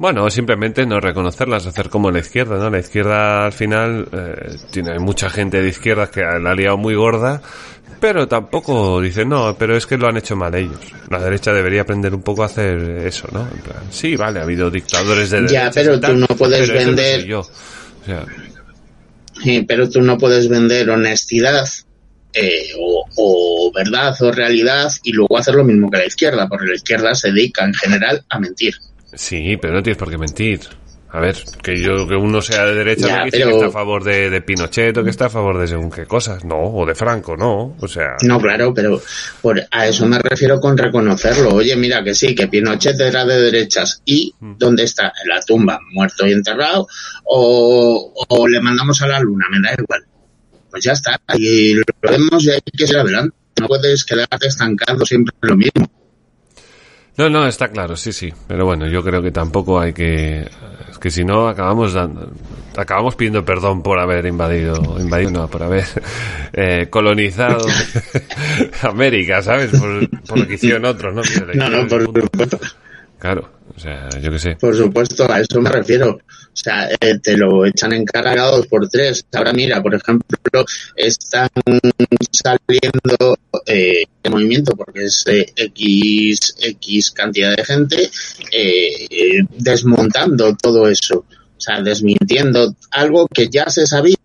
Bueno, 0.00 0.30
simplemente 0.30 0.86
no 0.86 0.98
reconocerlas, 0.98 1.66
hacer 1.66 1.90
como 1.90 2.10
la 2.10 2.20
izquierda, 2.20 2.56
¿no? 2.56 2.70
La 2.70 2.78
izquierda 2.78 3.44
al 3.44 3.52
final 3.52 4.08
eh, 4.10 4.56
tiene 4.70 4.98
mucha 4.98 5.28
gente 5.28 5.60
de 5.60 5.68
izquierda 5.68 6.10
que 6.10 6.22
la 6.22 6.52
ha 6.52 6.54
liado 6.54 6.78
muy 6.78 6.94
gorda, 6.94 7.42
pero 8.00 8.26
tampoco 8.26 8.98
dice, 9.02 9.26
no, 9.26 9.54
pero 9.58 9.76
es 9.76 9.84
que 9.84 9.98
lo 9.98 10.08
han 10.08 10.16
hecho 10.16 10.36
mal 10.36 10.54
ellos. 10.54 10.80
La 11.10 11.18
derecha 11.18 11.52
debería 11.52 11.82
aprender 11.82 12.14
un 12.14 12.22
poco 12.22 12.42
a 12.42 12.46
hacer 12.46 12.78
eso, 13.06 13.28
¿no? 13.30 13.40
En 13.42 13.58
plan, 13.58 13.82
sí, 13.90 14.16
vale, 14.16 14.40
ha 14.40 14.44
habido 14.44 14.70
dictadores 14.70 15.28
de 15.28 15.42
Ya, 15.42 15.64
derechas 15.70 15.74
pero 15.74 16.00
tal, 16.00 16.12
tú 16.14 16.18
no 16.20 16.26
puedes 16.28 16.70
vender- 16.70 17.26
yo. 17.26 17.40
O 17.40 18.04
sea, 18.06 18.24
pero 19.68 19.90
tú 19.90 20.00
no 20.00 20.16
puedes 20.16 20.48
vender 20.48 20.88
honestidad 20.88 21.68
eh, 22.32 22.70
o, 22.78 23.04
o 23.16 23.72
verdad 23.74 24.14
o 24.22 24.32
realidad 24.32 24.90
y 25.02 25.12
luego 25.12 25.36
hacer 25.36 25.56
lo 25.56 25.64
mismo 25.64 25.90
que 25.90 25.98
la 25.98 26.06
izquierda, 26.06 26.48
porque 26.48 26.68
la 26.68 26.74
izquierda 26.76 27.14
se 27.14 27.28
dedica 27.32 27.66
en 27.66 27.74
general 27.74 28.24
a 28.30 28.38
mentir. 28.40 28.74
Sí, 29.14 29.56
pero 29.60 29.74
no 29.74 29.82
tienes 29.82 29.98
por 29.98 30.10
qué 30.10 30.18
mentir. 30.18 30.60
A 31.12 31.18
ver, 31.18 31.36
que 31.60 31.76
yo 31.76 32.06
que 32.06 32.14
uno 32.14 32.40
sea 32.40 32.64
de 32.66 32.74
derecha 32.76 33.08
Ya, 33.08 33.16
no 33.24 33.30
quiere 33.30 33.38
decir 33.38 33.40
pero- 33.46 33.50
que 33.50 33.56
está 33.56 33.66
a 33.66 33.72
favor 33.82 34.04
de, 34.04 34.30
de 34.30 34.42
Pinochet 34.42 34.96
o 34.96 35.02
que 35.02 35.10
está 35.10 35.26
a 35.26 35.30
favor 35.30 35.58
de 35.58 35.66
según 35.66 35.90
qué 35.90 36.06
cosas, 36.06 36.44
no, 36.44 36.56
o 36.56 36.86
de 36.86 36.94
Franco, 36.94 37.36
no, 37.36 37.74
o 37.80 37.88
sea, 37.88 38.14
No, 38.22 38.40
claro, 38.40 38.72
pero 38.72 39.02
por, 39.42 39.60
a 39.72 39.86
eso 39.88 40.06
me 40.06 40.20
refiero 40.20 40.60
con 40.60 40.78
reconocerlo. 40.78 41.52
Oye, 41.54 41.74
mira 41.74 42.04
que 42.04 42.14
sí, 42.14 42.32
que 42.32 42.46
Pinochet 42.46 43.00
era 43.00 43.24
de 43.24 43.40
derechas. 43.40 44.02
¿Y 44.04 44.32
dónde 44.40 44.84
está? 44.84 45.12
En 45.24 45.30
la 45.30 45.42
tumba, 45.42 45.80
muerto 45.90 46.24
y 46.28 46.32
enterrado, 46.32 46.86
o, 47.24 48.12
o 48.28 48.46
le 48.48 48.60
mandamos 48.60 49.02
a 49.02 49.08
la 49.08 49.18
luna, 49.18 49.46
me 49.50 49.60
da 49.60 49.74
igual. 49.76 50.04
Pues 50.70 50.84
ya 50.84 50.92
está, 50.92 51.20
y 51.36 51.74
lo 51.74 51.82
vemos 52.02 52.44
y 52.44 52.50
hay 52.50 52.60
que 52.60 52.84
ir 52.84 52.96
adelante. 52.96 53.36
No 53.60 53.66
puedes 53.66 54.04
quedarte 54.04 54.46
estancado 54.46 55.04
siempre 55.04 55.34
en 55.42 55.48
lo 55.48 55.56
mismo. 55.56 55.90
No, 57.20 57.28
no, 57.28 57.46
está 57.46 57.68
claro, 57.68 57.96
sí, 57.96 58.14
sí. 58.14 58.32
Pero 58.48 58.64
bueno, 58.64 58.88
yo 58.88 59.02
creo 59.02 59.20
que 59.20 59.30
tampoco 59.30 59.78
hay 59.78 59.92
que... 59.92 60.40
Es 60.90 60.98
que 60.98 61.10
si 61.10 61.22
no, 61.22 61.48
acabamos 61.48 61.92
dando... 61.92 62.32
Acabamos 62.78 63.14
pidiendo 63.14 63.44
perdón 63.44 63.82
por 63.82 63.98
haber 63.98 64.24
invadido... 64.24 64.96
Invadido, 64.98 65.30
no, 65.30 65.46
por 65.46 65.62
haber 65.62 65.84
eh, 66.54 66.86
colonizado 66.88 67.66
América, 68.84 69.42
¿sabes? 69.42 69.70
Por, 69.78 70.08
por 70.20 70.38
lo 70.38 70.46
que 70.48 70.54
hicieron 70.54 70.86
otros, 70.86 71.14
¿no? 71.14 71.20
No, 71.52 71.68
no, 71.68 71.86
por 71.86 72.04
supuesto. 72.04 72.58
Claro, 73.18 73.50
o 73.76 73.78
sea, 73.78 74.08
yo 74.18 74.30
qué 74.30 74.38
sé. 74.38 74.56
Por 74.56 74.74
supuesto, 74.74 75.30
a 75.30 75.40
eso 75.40 75.60
me 75.60 75.68
refiero. 75.68 76.20
O 76.60 76.62
sea, 76.62 76.90
eh, 76.90 77.18
te 77.22 77.38
lo 77.38 77.64
echan 77.64 77.94
en 77.94 78.04
cara 78.04 78.50
dos 78.50 78.66
por 78.66 78.86
tres. 78.86 79.24
Ahora 79.32 79.54
mira, 79.54 79.82
por 79.82 79.94
ejemplo, 79.94 80.64
están 80.94 81.48
saliendo 82.30 83.38
eh, 83.64 84.04
de 84.22 84.30
movimiento 84.30 84.76
porque 84.76 85.04
es 85.04 85.24
eh, 85.26 85.46
X, 85.56 86.56
X 86.60 87.12
cantidad 87.12 87.56
de 87.56 87.64
gente 87.64 88.10
eh, 88.52 89.42
desmontando 89.56 90.54
todo 90.54 90.86
eso. 90.86 91.24
O 91.60 91.62
sea, 91.62 91.80
desmintiendo 91.80 92.74
algo 92.90 93.26
que 93.26 93.48
ya 93.48 93.70
se 93.70 93.86
sabía, 93.86 94.16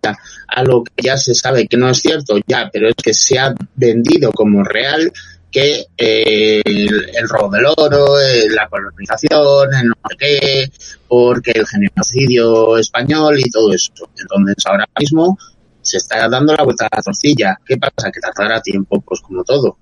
algo 0.49 0.83
que 0.83 1.03
ya 1.03 1.17
se 1.17 1.33
sabe 1.35 1.67
que 1.67 1.77
no 1.77 1.89
es 1.89 1.99
cierto, 1.99 2.37
ya, 2.45 2.69
pero 2.71 2.89
es 2.89 2.95
que 2.95 3.13
se 3.13 3.39
ha 3.39 3.55
vendido 3.75 4.31
como 4.33 4.63
real 4.63 5.11
que 5.55 5.85
eh, 5.97 6.61
el, 6.65 7.29
robo 7.29 7.49
del 7.49 7.65
oro, 7.65 8.19
eh, 8.19 8.49
la 8.49 8.67
colonización, 8.67 9.73
el 9.73 9.87
no 9.87 9.95
sé 10.09 10.17
qué, 10.19 10.71
porque 11.07 11.51
el 11.51 11.65
genocidio 11.65 12.77
español 12.77 13.39
y 13.39 13.49
todo 13.49 13.73
eso. 13.73 13.93
Entonces 14.17 14.57
ahora 14.65 14.85
mismo 14.99 15.37
se 15.81 15.95
está 15.95 16.27
dando 16.27 16.53
la 16.53 16.63
vuelta 16.65 16.87
a 16.91 16.97
la 16.97 17.01
tortilla. 17.01 17.57
¿Qué 17.65 17.77
pasa? 17.77 18.11
Que 18.11 18.19
tardará 18.19 18.59
tiempo, 18.59 18.99
pues 18.99 19.21
como 19.21 19.45
todo. 19.45 19.77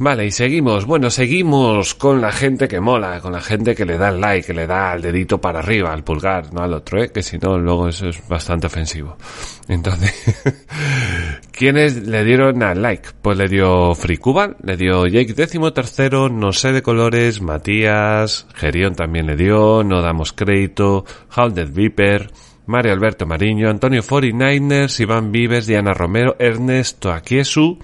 Vale, 0.00 0.26
y 0.26 0.30
seguimos. 0.30 0.86
Bueno, 0.86 1.10
seguimos 1.10 1.96
con 1.96 2.20
la 2.20 2.30
gente 2.30 2.68
que 2.68 2.80
mola, 2.80 3.20
con 3.20 3.32
la 3.32 3.40
gente 3.40 3.74
que 3.74 3.84
le 3.84 3.98
da 3.98 4.10
el 4.10 4.20
like, 4.20 4.46
que 4.46 4.54
le 4.54 4.68
da 4.68 4.94
el 4.94 5.02
dedito 5.02 5.40
para 5.40 5.58
arriba, 5.58 5.92
al 5.92 6.04
pulgar, 6.04 6.52
no 6.52 6.62
al 6.62 6.72
otro, 6.72 7.02
¿eh? 7.02 7.10
que 7.12 7.20
si 7.20 7.36
no, 7.38 7.58
luego 7.58 7.88
eso 7.88 8.08
es 8.08 8.28
bastante 8.28 8.68
ofensivo. 8.68 9.16
Entonces, 9.66 10.14
¿quiénes 11.50 12.06
le 12.06 12.22
dieron 12.22 12.62
al 12.62 12.80
like? 12.80 13.08
Pues 13.20 13.36
le 13.36 13.48
dio 13.48 13.92
Free 13.96 14.20
le 14.62 14.76
dio 14.76 15.04
Jake 15.06 15.34
décimo 15.34 15.72
tercero, 15.72 16.28
No 16.28 16.52
sé 16.52 16.70
de 16.70 16.82
colores, 16.82 17.42
Matías, 17.42 18.46
Gerión 18.54 18.94
también 18.94 19.26
le 19.26 19.34
dio, 19.34 19.82
No 19.82 20.00
damos 20.00 20.32
crédito, 20.32 21.04
Halded 21.30 21.70
Viper, 21.72 22.30
Mario 22.66 22.92
Alberto 22.92 23.26
Mariño, 23.26 23.68
Antonio 23.68 24.02
49ers, 24.02 25.00
Iván 25.00 25.32
Vives, 25.32 25.66
Diana 25.66 25.92
Romero, 25.92 26.36
Ernesto 26.38 27.10
Aquiesu, 27.10 27.78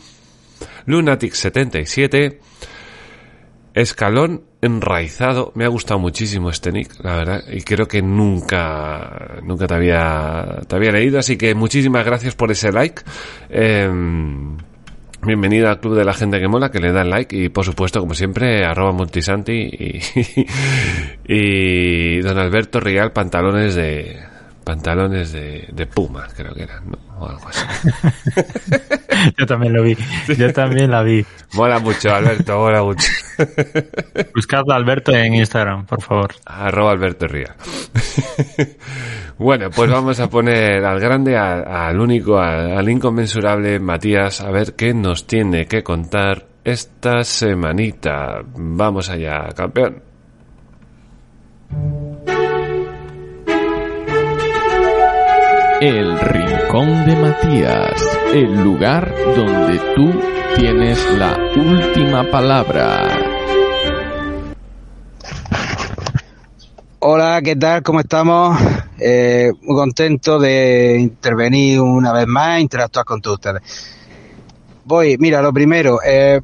Lunatic77, 0.87 2.38
Escalón 3.75 4.44
enraizado. 4.61 5.53
Me 5.55 5.64
ha 5.64 5.68
gustado 5.68 5.99
muchísimo 5.99 6.51
este 6.51 6.73
nick, 6.73 7.03
la 7.03 7.16
verdad. 7.16 7.44
Y 7.51 7.62
creo 7.62 7.87
que 7.87 8.03
nunca, 8.03 9.40
nunca 9.42 9.66
te 9.66 9.75
había, 9.75 10.61
te 10.66 10.77
había 10.77 10.92
leído. 10.92 11.18
Así 11.18 11.37
que 11.37 11.55
muchísimas 11.55 12.05
gracias 12.05 12.35
por 12.35 12.51
ese 12.53 12.70
like. 12.70 13.03
Eh, 13.51 13.90
bienvenido 15.23 15.68
al 15.68 15.81
club 15.81 15.97
de 15.97 16.05
la 16.05 16.14
gente 16.14 16.38
que 16.38 16.47
mola, 16.47 16.70
que 16.70 16.79
le 16.79 16.92
da 16.92 17.03
el 17.03 17.11
like. 17.11 17.37
Y 17.37 17.49
por 17.49 17.64
supuesto, 17.64 18.01
como 18.01 18.14
siempre, 18.14 18.64
arroba 18.64 18.92
multisanti 18.92 19.53
y, 19.53 20.01
y 21.27 22.20
don 22.20 22.38
Alberto 22.38 22.79
Real, 22.79 23.12
pantalones 23.12 23.75
de, 23.75 24.20
pantalones 24.64 25.33
de, 25.33 25.68
de 25.73 25.87
puma, 25.87 26.29
creo 26.35 26.55
que 26.55 26.62
eran, 26.62 26.90
¿no? 26.90 26.99
O 27.18 27.29
algo 27.29 27.49
así. 27.49 27.66
Yo 29.38 29.46
también 29.46 29.72
lo 29.72 29.83
vi. 29.83 29.96
Yo 30.37 30.53
también 30.53 30.90
la 30.90 31.03
vi. 31.03 31.24
Mola 31.55 31.79
mucho, 31.79 32.14
Alberto, 32.14 32.59
mola 32.59 32.83
mucho. 32.83 33.07
Buscad 34.35 34.62
a 34.70 34.77
Alberto 34.77 35.12
en 35.12 35.35
Instagram, 35.35 35.87
por 35.87 36.03
favor. 36.03 36.35
Arroba 36.46 36.92
Alberto 36.92 37.27
Ría. 37.27 37.55
bueno, 39.38 39.70
pues 39.70 39.90
vamos 39.90 40.20
a 40.20 40.29
poner 40.29 40.85
al 40.85 41.00
grande, 41.00 41.37
al, 41.37 41.66
al 41.66 42.00
único, 42.00 42.38
al, 42.38 42.77
al 42.77 42.88
inconmensurable 42.88 43.79
Matías, 43.79 44.40
a 44.40 44.50
ver 44.50 44.74
qué 44.74 44.94
nos 44.94 45.27
tiene 45.27 45.66
que 45.66 45.83
contar 45.83 46.46
esta 46.64 47.22
semanita. 47.24 48.40
Vamos 48.57 49.11
allá, 49.11 49.48
campeón. 49.55 50.03
El 55.81 56.18
Rincón 56.75 57.07
de 57.07 57.15
Matías, 57.15 58.19
el 58.33 58.65
lugar 58.65 59.15
donde 59.37 59.79
tú 59.95 60.11
tienes 60.57 60.99
la 61.17 61.39
última 61.55 62.29
palabra. 62.29 63.17
Hola, 66.99 67.41
¿qué 67.45 67.55
tal? 67.55 67.81
¿Cómo 67.85 68.01
estamos? 68.01 68.59
Eh, 68.99 69.53
muy 69.63 69.77
contento 69.77 70.41
de 70.41 70.99
intervenir 70.99 71.81
una 71.81 72.13
vez 72.13 72.27
más, 72.27 72.61
interactuar 72.61 73.05
con 73.05 73.23
todos 73.23 73.37
ustedes. 73.37 73.63
Voy, 74.85 75.17
mira, 75.21 75.41
lo 75.43 75.53
primero, 75.53 76.01
eh, 76.05 76.41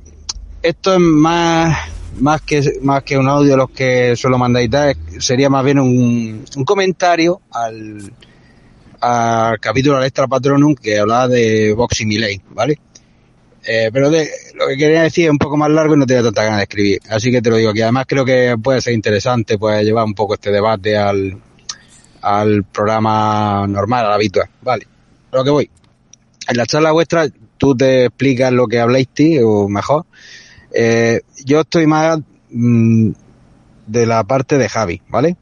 esto 0.62 0.94
es 0.94 1.00
más, 1.00 1.76
más 2.20 2.40
que 2.42 2.78
más 2.82 3.02
que 3.02 3.18
un 3.18 3.28
audio 3.28 3.56
los 3.56 3.70
que 3.70 4.14
suelo 4.14 4.38
mandar 4.38 4.62
y 4.62 5.20
sería 5.20 5.50
más 5.50 5.64
bien 5.64 5.80
un 5.80 6.44
comentario 6.64 7.40
al, 7.50 8.12
al 9.00 9.58
capítulo 9.60 9.98
de 9.98 10.06
Extra 10.06 10.28
Patronum 10.28 10.74
que 10.74 10.98
hablaba 10.98 11.28
de 11.28 11.74
y 11.98 12.06
Miley, 12.06 12.40
¿vale? 12.50 12.78
Eh, 13.64 13.90
pero 13.92 14.10
lo 14.10 14.66
que 14.68 14.76
quería 14.76 15.02
decir 15.02 15.26
es 15.26 15.30
un 15.30 15.38
poco 15.38 15.56
más 15.56 15.70
largo 15.70 15.94
y 15.94 15.98
no 15.98 16.06
tenía 16.06 16.22
tanta 16.22 16.44
ganas 16.44 16.58
de 16.58 16.62
escribir. 16.64 17.00
Así 17.10 17.30
que 17.30 17.42
te 17.42 17.50
lo 17.50 17.56
digo 17.56 17.70
aquí. 17.70 17.82
Además 17.82 18.06
creo 18.08 18.24
que 18.24 18.56
puede 18.62 18.80
ser 18.80 18.94
interesante 18.94 19.58
pues 19.58 19.84
llevar 19.84 20.04
un 20.04 20.14
poco 20.14 20.34
este 20.34 20.50
debate 20.50 20.96
al, 20.96 21.40
al 22.22 22.64
programa 22.64 23.66
normal, 23.68 24.06
al 24.06 24.12
habitual. 24.14 24.48
Vale. 24.62 24.86
Lo 25.32 25.44
que 25.44 25.50
voy. 25.50 25.70
En 26.48 26.56
la 26.56 26.66
charla 26.66 26.92
vuestra 26.92 27.26
tú 27.58 27.76
te 27.76 28.06
explicas 28.06 28.52
lo 28.52 28.66
que 28.66 28.80
habláis, 28.80 29.08
o 29.44 29.68
mejor. 29.68 30.06
Eh, 30.72 31.20
yo 31.44 31.60
estoy 31.60 31.86
más 31.86 32.18
mm, 32.50 33.10
de 33.86 34.06
la 34.06 34.24
parte 34.24 34.56
de 34.56 34.68
Javi, 34.68 35.02
¿vale? 35.08 35.36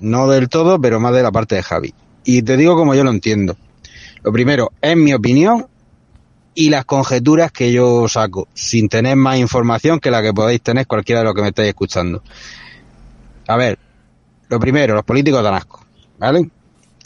No 0.00 0.28
del 0.28 0.48
todo, 0.48 0.80
pero 0.80 1.00
más 1.00 1.12
de 1.12 1.22
la 1.22 1.32
parte 1.32 1.56
de 1.56 1.62
Javi. 1.62 1.94
Y 2.24 2.42
te 2.42 2.56
digo 2.56 2.76
como 2.76 2.94
yo 2.94 3.04
lo 3.04 3.10
entiendo. 3.10 3.56
Lo 4.22 4.32
primero, 4.32 4.72
es 4.80 4.96
mi 4.96 5.14
opinión 5.14 5.66
y 6.54 6.68
las 6.68 6.84
conjeturas 6.84 7.52
que 7.52 7.72
yo 7.72 8.08
saco, 8.08 8.48
sin 8.54 8.88
tener 8.88 9.16
más 9.16 9.38
información 9.38 10.00
que 10.00 10.10
la 10.10 10.22
que 10.22 10.34
podéis 10.34 10.60
tener 10.60 10.86
cualquiera 10.86 11.20
de 11.20 11.24
los 11.24 11.34
que 11.34 11.42
me 11.42 11.48
estáis 11.48 11.68
escuchando. 11.68 12.22
A 13.46 13.56
ver, 13.56 13.78
lo 14.48 14.60
primero, 14.60 14.94
los 14.94 15.04
políticos 15.04 15.42
dan 15.42 15.54
asco, 15.54 15.84
¿vale? 16.18 16.40
En 16.40 16.50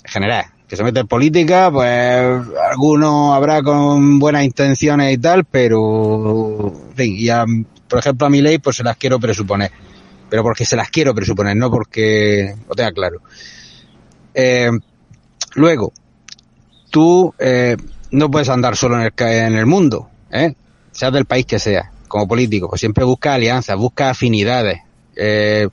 general, 0.04 0.46
que 0.66 0.76
se 0.76 0.82
mete 0.82 1.00
en 1.00 1.06
política, 1.06 1.70
pues 1.70 2.46
algunos 2.70 3.34
habrá 3.34 3.62
con 3.62 4.18
buenas 4.18 4.44
intenciones 4.44 5.14
y 5.14 5.18
tal, 5.18 5.44
pero, 5.44 6.72
en 6.90 6.96
fin, 6.96 7.16
y 7.16 7.28
a, 7.28 7.44
por 7.88 7.98
ejemplo 7.98 8.26
a 8.26 8.30
mi 8.30 8.42
ley, 8.42 8.58
pues 8.58 8.76
se 8.76 8.82
las 8.82 8.96
quiero 8.96 9.20
presuponer. 9.20 9.70
Pero 10.28 10.42
porque 10.42 10.64
se 10.64 10.74
las 10.74 10.90
quiero 10.90 11.14
presuponer, 11.14 11.56
no 11.56 11.70
porque 11.70 12.56
lo 12.68 12.74
tenga 12.74 12.92
claro. 12.92 13.20
Eh, 14.34 14.70
luego, 15.54 15.92
tú 16.90 17.34
eh, 17.38 17.76
no 18.10 18.30
puedes 18.30 18.48
andar 18.48 18.76
solo 18.76 19.00
en 19.00 19.02
el, 19.02 19.12
en 19.26 19.56
el 19.56 19.66
mundo, 19.66 20.08
¿eh? 20.30 20.54
seas 20.92 21.12
del 21.12 21.24
país 21.24 21.46
que 21.46 21.58
sea, 21.58 21.90
como 22.08 22.28
político, 22.28 22.68
pues 22.68 22.80
siempre 22.80 23.04
busca 23.04 23.34
alianzas, 23.34 23.76
busca 23.76 24.10
afinidades. 24.10 24.80
Eh, 25.16 25.68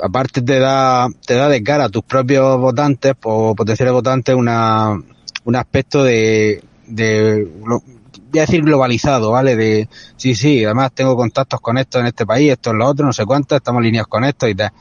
aparte 0.00 0.42
te 0.42 0.58
da, 0.58 1.08
te 1.26 1.34
da 1.34 1.48
de 1.48 1.62
cara 1.62 1.84
a 1.84 1.88
tus 1.88 2.04
propios 2.04 2.58
votantes 2.58 3.14
o 3.22 3.54
potenciales 3.54 3.92
votantes 3.92 4.34
una, 4.34 5.00
un 5.44 5.56
aspecto 5.56 6.02
de, 6.02 6.62
de, 6.86 7.48
voy 7.64 8.38
a 8.38 8.42
decir 8.42 8.62
globalizado, 8.62 9.30
¿vale? 9.30 9.56
De, 9.56 9.88
sí, 10.16 10.34
sí, 10.34 10.64
además 10.64 10.92
tengo 10.92 11.16
contactos 11.16 11.60
con 11.60 11.78
esto 11.78 12.00
en 12.00 12.06
este 12.06 12.26
país, 12.26 12.52
esto 12.52 12.70
en 12.70 12.78
lo 12.78 12.86
otro, 12.86 13.06
no 13.06 13.12
sé 13.12 13.24
cuánto, 13.24 13.56
estamos 13.56 13.80
alineados 13.80 14.08
con 14.08 14.24
esto 14.24 14.48
y 14.48 14.54
tal. 14.54 14.72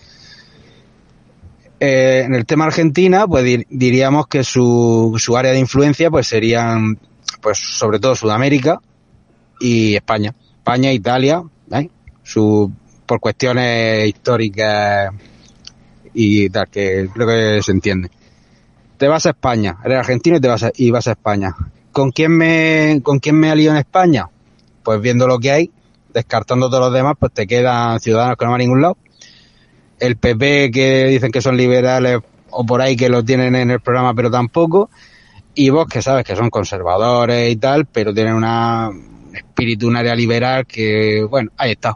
Eh, 1.85 2.23
en 2.25 2.33
el 2.33 2.45
tema 2.45 2.63
Argentina, 2.63 3.27
pues 3.27 3.43
dir- 3.43 3.65
diríamos 3.69 4.27
que 4.27 4.41
su, 4.45 5.13
su 5.17 5.35
área 5.35 5.51
de 5.51 5.59
influencia 5.59 6.09
pues 6.09 6.27
serían, 6.27 6.97
pues 7.41 7.57
sobre 7.57 7.99
todo 7.99 8.15
Sudamérica 8.15 8.79
y 9.59 9.93
España. 9.95 10.33
España, 10.59 10.93
Italia, 10.93 11.43
por 13.05 13.19
cuestiones 13.19 14.07
históricas 14.07 15.11
y 16.13 16.49
tal, 16.49 16.69
que 16.69 17.09
creo 17.13 17.27
que 17.27 17.61
se 17.61 17.71
entiende. 17.73 18.09
Te 18.97 19.09
vas 19.09 19.25
a 19.25 19.31
España, 19.31 19.75
eres 19.83 19.97
argentino 19.97 20.37
y 20.37 20.39
te 20.39 20.47
vas 20.47 20.63
a, 20.63 20.71
y 20.73 20.89
vas 20.89 21.07
a 21.07 21.11
España. 21.11 21.53
¿Con 21.91 22.11
quién 22.11 22.31
me, 22.31 23.01
con 23.03 23.19
quién 23.19 23.35
me 23.37 23.49
alío 23.51 23.71
en 23.71 23.77
España? 23.77 24.29
Pues 24.83 25.01
viendo 25.01 25.27
lo 25.27 25.37
que 25.37 25.51
hay, 25.51 25.71
descartando 26.13 26.69
todos 26.69 26.85
los 26.85 26.93
demás, 26.93 27.15
pues 27.19 27.33
te 27.33 27.45
quedan 27.45 27.99
ciudadanos 27.99 28.37
que 28.37 28.45
no 28.45 28.51
van 28.51 28.61
a 28.61 28.63
ningún 28.63 28.81
lado 28.81 28.97
el 30.03 30.17
PP 30.17 30.69
que 30.71 31.05
dicen 31.05 31.31
que 31.31 31.41
son 31.41 31.55
liberales 31.55 32.19
o 32.49 32.65
por 32.65 32.81
ahí 32.81 32.97
que 32.97 33.07
lo 33.07 33.23
tienen 33.23 33.55
en 33.55 33.71
el 33.71 33.79
programa 33.79 34.13
pero 34.13 34.29
tampoco. 34.29 34.89
Y 35.55 35.69
vos 35.69 35.87
que 35.87 36.01
sabes 36.01 36.25
que 36.25 36.35
son 36.35 36.49
conservadores 36.49 37.49
y 37.49 37.55
tal 37.55 37.85
pero 37.85 38.13
tienen 38.13 38.33
una 38.33 38.89
un 38.89 39.35
espíritu 39.35 39.87
un 39.87 39.95
área 39.95 40.13
liberal 40.13 40.65
que 40.65 41.25
bueno 41.29 41.51
ahí 41.57 41.71
está. 41.71 41.95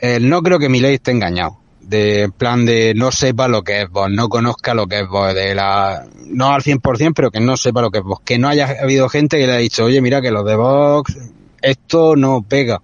Eh, 0.00 0.18
no 0.20 0.42
creo 0.42 0.58
que 0.58 0.68
mi 0.68 0.80
ley 0.80 0.94
esté 0.94 1.12
engañado. 1.12 1.58
De 1.80 2.30
plan 2.36 2.66
de 2.66 2.92
no 2.94 3.12
sepa 3.12 3.46
lo 3.46 3.62
que 3.62 3.82
es 3.82 3.90
vos 3.90 4.10
no 4.10 4.28
conozca 4.28 4.74
lo 4.74 4.86
que 4.88 5.00
es 5.00 5.08
vos 5.08 5.32
de 5.32 5.54
la 5.54 6.06
no 6.26 6.52
al 6.52 6.62
100% 6.62 7.12
pero 7.14 7.30
que 7.30 7.40
no 7.40 7.56
sepa 7.56 7.82
lo 7.82 7.90
que 7.90 7.98
es 7.98 8.04
vos. 8.04 8.20
Que 8.24 8.36
no 8.36 8.48
haya 8.48 8.68
habido 8.82 9.08
gente 9.08 9.38
que 9.38 9.46
le 9.46 9.52
haya 9.52 9.60
dicho 9.60 9.84
oye 9.84 10.00
mira 10.00 10.20
que 10.20 10.32
los 10.32 10.44
de 10.44 10.56
Vox 10.56 11.16
esto 11.62 12.16
no 12.16 12.42
pega 12.42 12.80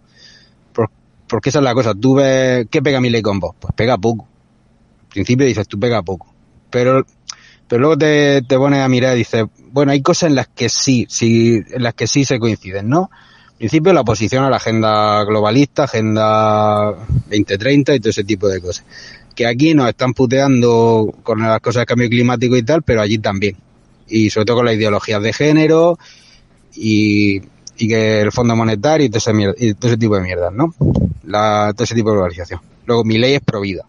porque 1.29 1.51
esa 1.51 1.59
es 1.59 1.65
la 1.65 1.75
cosa. 1.75 1.95
Tú 1.95 2.15
ves, 2.15 2.67
¿qué 2.71 2.83
pega 2.83 3.01
mi 3.01 3.11
ley 3.11 3.23
con 3.23 3.41
vos? 3.41 3.55
Pues 3.59 3.73
pega 3.75 3.99
poco. 3.99 4.27
Al 5.03 5.09
principio 5.09 5.47
dices, 5.47 5.67
tú 5.69 5.79
pega 5.79 6.03
poco. 6.03 6.33
Pero, 6.71 7.05
pero 7.69 7.81
luego 7.81 7.99
te, 7.99 8.43
te 8.43 8.57
pones 8.57 8.81
a 8.81 8.89
mirar 8.89 9.15
y 9.15 9.19
dices, 9.19 9.45
bueno, 9.71 9.93
hay 9.93 10.03
cosas 10.03 10.29
en 10.31 10.37
las 10.37 10.49
que 10.49 10.69
sí, 10.69 11.07
sí, 11.09 11.63
en 11.71 11.83
las 11.83 11.95
que 11.95 12.07
sí 12.07 12.25
se 12.25 12.39
coinciden, 12.39 12.89
¿no? 12.89 13.11
Al 13.57 13.59
principio 13.59 13.93
la 13.93 14.03
oposición 14.03 14.45
a 14.45 14.51
la 14.51 14.57
agenda 14.57 15.25
globalista, 15.25 15.85
agenda 15.85 16.95
2030 17.31 17.95
y 17.95 18.01
todo 18.01 18.11
ese 18.11 18.25
tipo 18.25 18.49
de 18.49 18.61
cosas. 18.61 18.85
Que 19.35 19.47
aquí 19.47 19.75
nos 19.75 19.89
están 19.89 20.13
puteando 20.13 21.15
con 21.23 21.41
las 21.41 21.61
cosas 21.61 21.83
de 21.83 21.87
cambio 21.87 22.09
climático 22.09 22.57
y 22.57 22.63
tal, 22.63 22.83
pero 22.83 23.01
allí 23.01 23.19
también. 23.19 23.57
Y 24.09 24.31
sobre 24.31 24.45
todo 24.45 24.57
con 24.57 24.67
las 24.67 24.75
ideologías 24.75 25.23
de 25.23 25.33
género 25.33 25.99
y, 26.75 27.41
y 27.79 27.89
que 27.89 28.21
el 28.21 28.33
Fondo 28.33 28.57
Monetario 28.57 29.07
y 29.07 29.11
todo 29.11 29.19
ese, 29.19 29.33
mier- 29.33 29.55
y 29.59 29.75
todo 29.75 29.91
ese 29.91 29.99
tipo 29.99 30.17
de 30.17 30.23
mierdas, 30.23 30.53
¿no? 30.53 30.75
Todo 30.79 31.85
ese 31.85 31.95
tipo 31.95 32.11
de 32.11 32.17
globalización. 32.17 32.61
Luego, 32.87 33.05
mi 33.05 33.19
ley 33.19 33.35
es 33.35 33.41
pro 33.41 33.61
vida. 33.61 33.85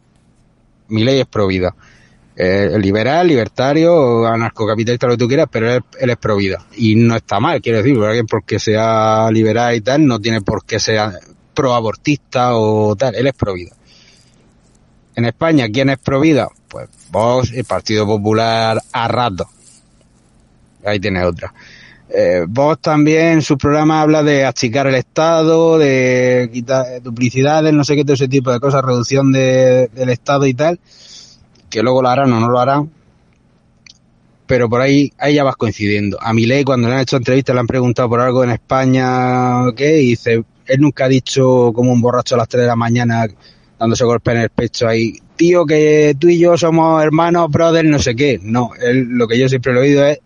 Mi 0.90 1.04
ley 1.04 1.20
es 1.20 1.28
pro 1.28 1.48
vida. 1.48 1.76
Eh, 2.36 2.78
liberal, 2.80 3.28
libertario, 3.28 4.28
anarcocapitalista, 4.28 5.08
lo 5.08 5.14
que 5.14 5.18
tú 5.18 5.28
quieras, 5.28 5.48
pero 5.52 5.74
él, 5.74 5.84
él 6.00 6.10
es 6.12 6.18
pro 6.18 6.36
vida. 6.36 6.66
Y 6.76 6.96
no 6.96 7.16
está 7.16 7.40
mal, 7.40 7.62
quiero 7.62 7.80
decir, 7.80 7.96
porque 7.98 8.24
porque 8.26 8.60
sea 8.60 9.30
liberal 9.32 9.76
y 9.76 9.82
tal, 9.82 10.06
no 10.06 10.20
tiene 10.20 10.42
por 10.42 10.64
qué 10.64 10.80
ser 10.80 11.00
pro 11.56 11.74
abortista 11.74 12.56
o 12.56 12.96
tal, 12.96 13.16
él 13.16 13.26
es 13.26 13.34
pro 13.34 13.54
vida. 13.54 13.72
En 15.16 15.26
España, 15.26 15.68
¿quién 15.70 15.90
es 15.90 15.98
pro 15.98 16.20
vida? 16.20 16.48
Pues 16.68 16.88
vos, 17.12 17.52
el 17.54 17.66
Partido 17.66 18.06
Popular, 18.06 18.80
a 18.92 19.08
rato. 19.08 19.50
Ahí 20.86 21.00
tiene 21.00 21.24
otra. 21.24 21.52
Eh, 22.10 22.46
también 22.82 23.28
en 23.34 23.42
su 23.42 23.58
programa 23.58 24.02
habla 24.02 24.24
de 24.24 24.46
achicar 24.46 24.88
el 24.88 24.96
Estado, 24.96 25.78
de 25.78 26.50
quitar 26.54 27.02
duplicidades, 27.02 27.74
no 27.74 27.84
sé 27.84 27.96
qué, 27.96 28.04
todo 28.04 28.14
ese 28.14 28.28
tipo 28.28 28.52
de 28.52 28.60
cosas, 28.60 28.84
reducción 28.84 29.32
de- 29.32 29.90
del 29.94 30.10
Estado 30.10 30.46
y 30.48 30.54
tal, 30.54 30.80
que 31.70 31.84
luego 31.84 32.02
lo 32.02 32.10
harán 32.10 32.32
o 32.32 32.40
no 32.40 32.50
lo 32.50 32.60
harán. 32.60 32.90
Pero 34.46 34.70
por 34.70 34.80
ahí, 34.80 35.12
ahí 35.18 35.36
ya 35.36 35.44
vas 35.44 35.58
coincidiendo. 35.58 36.18
A 36.22 36.34
Milei 36.34 36.64
cuando 36.64 36.88
le 36.88 36.96
han 36.96 37.02
hecho 37.02 37.18
entrevistas 37.18 37.54
le 37.54 37.60
han 37.60 37.68
preguntado 37.68 38.08
por 38.08 38.22
algo 38.22 38.44
en 38.46 38.52
España, 38.52 39.74
¿qué? 39.76 40.02
Y 40.02 40.10
dice, 40.12 40.44
él 40.66 40.80
nunca 40.82 41.06
ha 41.06 41.10
dicho 41.10 41.72
como 41.74 41.92
un 41.92 42.02
borracho 42.02 42.36
a 42.36 42.38
las 42.38 42.48
3 42.48 42.62
de 42.62 42.68
la 42.68 42.76
mañana 42.78 43.28
dándose 43.78 44.06
golpe 44.06 44.32
en 44.32 44.38
el 44.38 44.50
pecho 44.50 44.88
ahí, 44.88 45.20
tío, 45.36 45.66
que 45.66 46.16
tú 46.18 46.30
y 46.30 46.40
yo 46.40 46.58
somos 46.58 47.04
hermanos, 47.04 47.50
brothers, 47.52 47.88
no 47.88 48.00
sé 48.00 48.16
qué. 48.16 48.40
No, 48.42 48.72
él, 48.82 49.04
lo 49.10 49.28
que 49.28 49.38
yo 49.38 49.50
siempre 49.50 49.74
he 49.74 49.78
oído 49.78 50.06
es, 50.06 50.20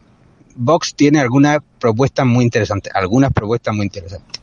Vox 0.56 0.96
tiene 0.96 1.20
algunas 1.20 1.60
propuestas 1.80 2.26
muy 2.26 2.44
interesantes, 2.44 2.94
algunas 2.96 3.32
propuestas 3.32 3.76
muy 3.76 3.86
interesantes. 3.86 4.42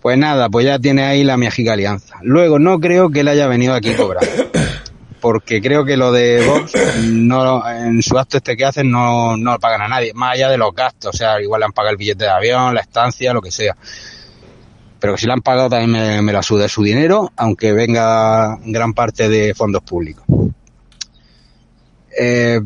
Pues 0.00 0.16
nada, 0.16 0.48
pues 0.48 0.64
ya 0.64 0.78
tiene 0.78 1.02
ahí 1.02 1.24
la 1.24 1.36
Miajica 1.36 1.74
Alianza. 1.74 2.16
Luego, 2.22 2.58
no 2.58 2.80
creo 2.80 3.10
que 3.10 3.20
él 3.20 3.28
haya 3.28 3.46
venido 3.46 3.74
aquí 3.74 3.92
cobrando. 3.94 4.30
Porque 5.20 5.60
creo 5.60 5.84
que 5.84 5.98
lo 5.98 6.12
de 6.12 6.46
Vox, 6.46 6.72
no, 7.04 7.68
en 7.68 8.02
su 8.02 8.18
acto 8.18 8.38
este 8.38 8.56
que 8.56 8.64
hacen, 8.64 8.90
no, 8.90 9.36
no 9.36 9.52
lo 9.52 9.58
pagan 9.58 9.82
a 9.82 9.88
nadie, 9.88 10.14
más 10.14 10.32
allá 10.32 10.48
de 10.48 10.56
los 10.56 10.74
gastos. 10.74 11.14
O 11.14 11.16
sea, 11.16 11.42
igual 11.42 11.60
le 11.60 11.66
han 11.66 11.72
pagado 11.72 11.92
el 11.92 11.98
billete 11.98 12.24
de 12.24 12.30
avión, 12.30 12.74
la 12.74 12.80
estancia, 12.80 13.34
lo 13.34 13.42
que 13.42 13.50
sea. 13.50 13.76
Pero 14.98 15.14
que 15.14 15.20
si 15.20 15.26
le 15.26 15.34
han 15.34 15.42
pagado 15.42 15.68
también 15.68 15.90
me, 15.90 16.22
me 16.22 16.32
la 16.32 16.42
suda 16.42 16.66
su 16.68 16.82
dinero, 16.82 17.30
aunque 17.36 17.74
venga 17.74 18.58
en 18.64 18.72
gran 18.72 18.94
parte 18.94 19.28
de 19.28 19.52
fondos 19.52 19.82
públicos. 19.82 20.24
Eh, 22.18 22.60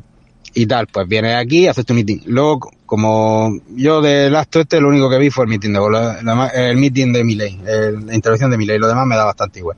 y 0.54 0.66
tal, 0.66 0.86
pues 0.86 1.08
vienes 1.08 1.36
aquí, 1.36 1.66
haces 1.66 1.84
tu 1.84 1.94
meeting. 1.94 2.18
Luego, 2.26 2.70
como 2.86 3.58
yo 3.74 4.00
del 4.00 4.34
acto 4.36 4.60
este, 4.60 4.80
lo 4.80 4.88
único 4.88 5.10
que 5.10 5.18
vi 5.18 5.30
fue 5.30 5.44
el 5.44 5.50
meeting 5.50 5.70
de 5.72 5.78
lo 5.78 6.12
demás- 6.14 6.52
el 6.54 6.76
meeting 6.76 7.12
de 7.12 7.24
Milei, 7.24 7.60
el- 7.66 8.06
la 8.06 8.14
intervención 8.14 8.50
de 8.50 8.56
Milei, 8.58 8.78
lo 8.78 8.86
demás 8.88 9.06
me 9.06 9.16
da 9.16 9.24
bastante 9.24 9.58
igual. 9.60 9.76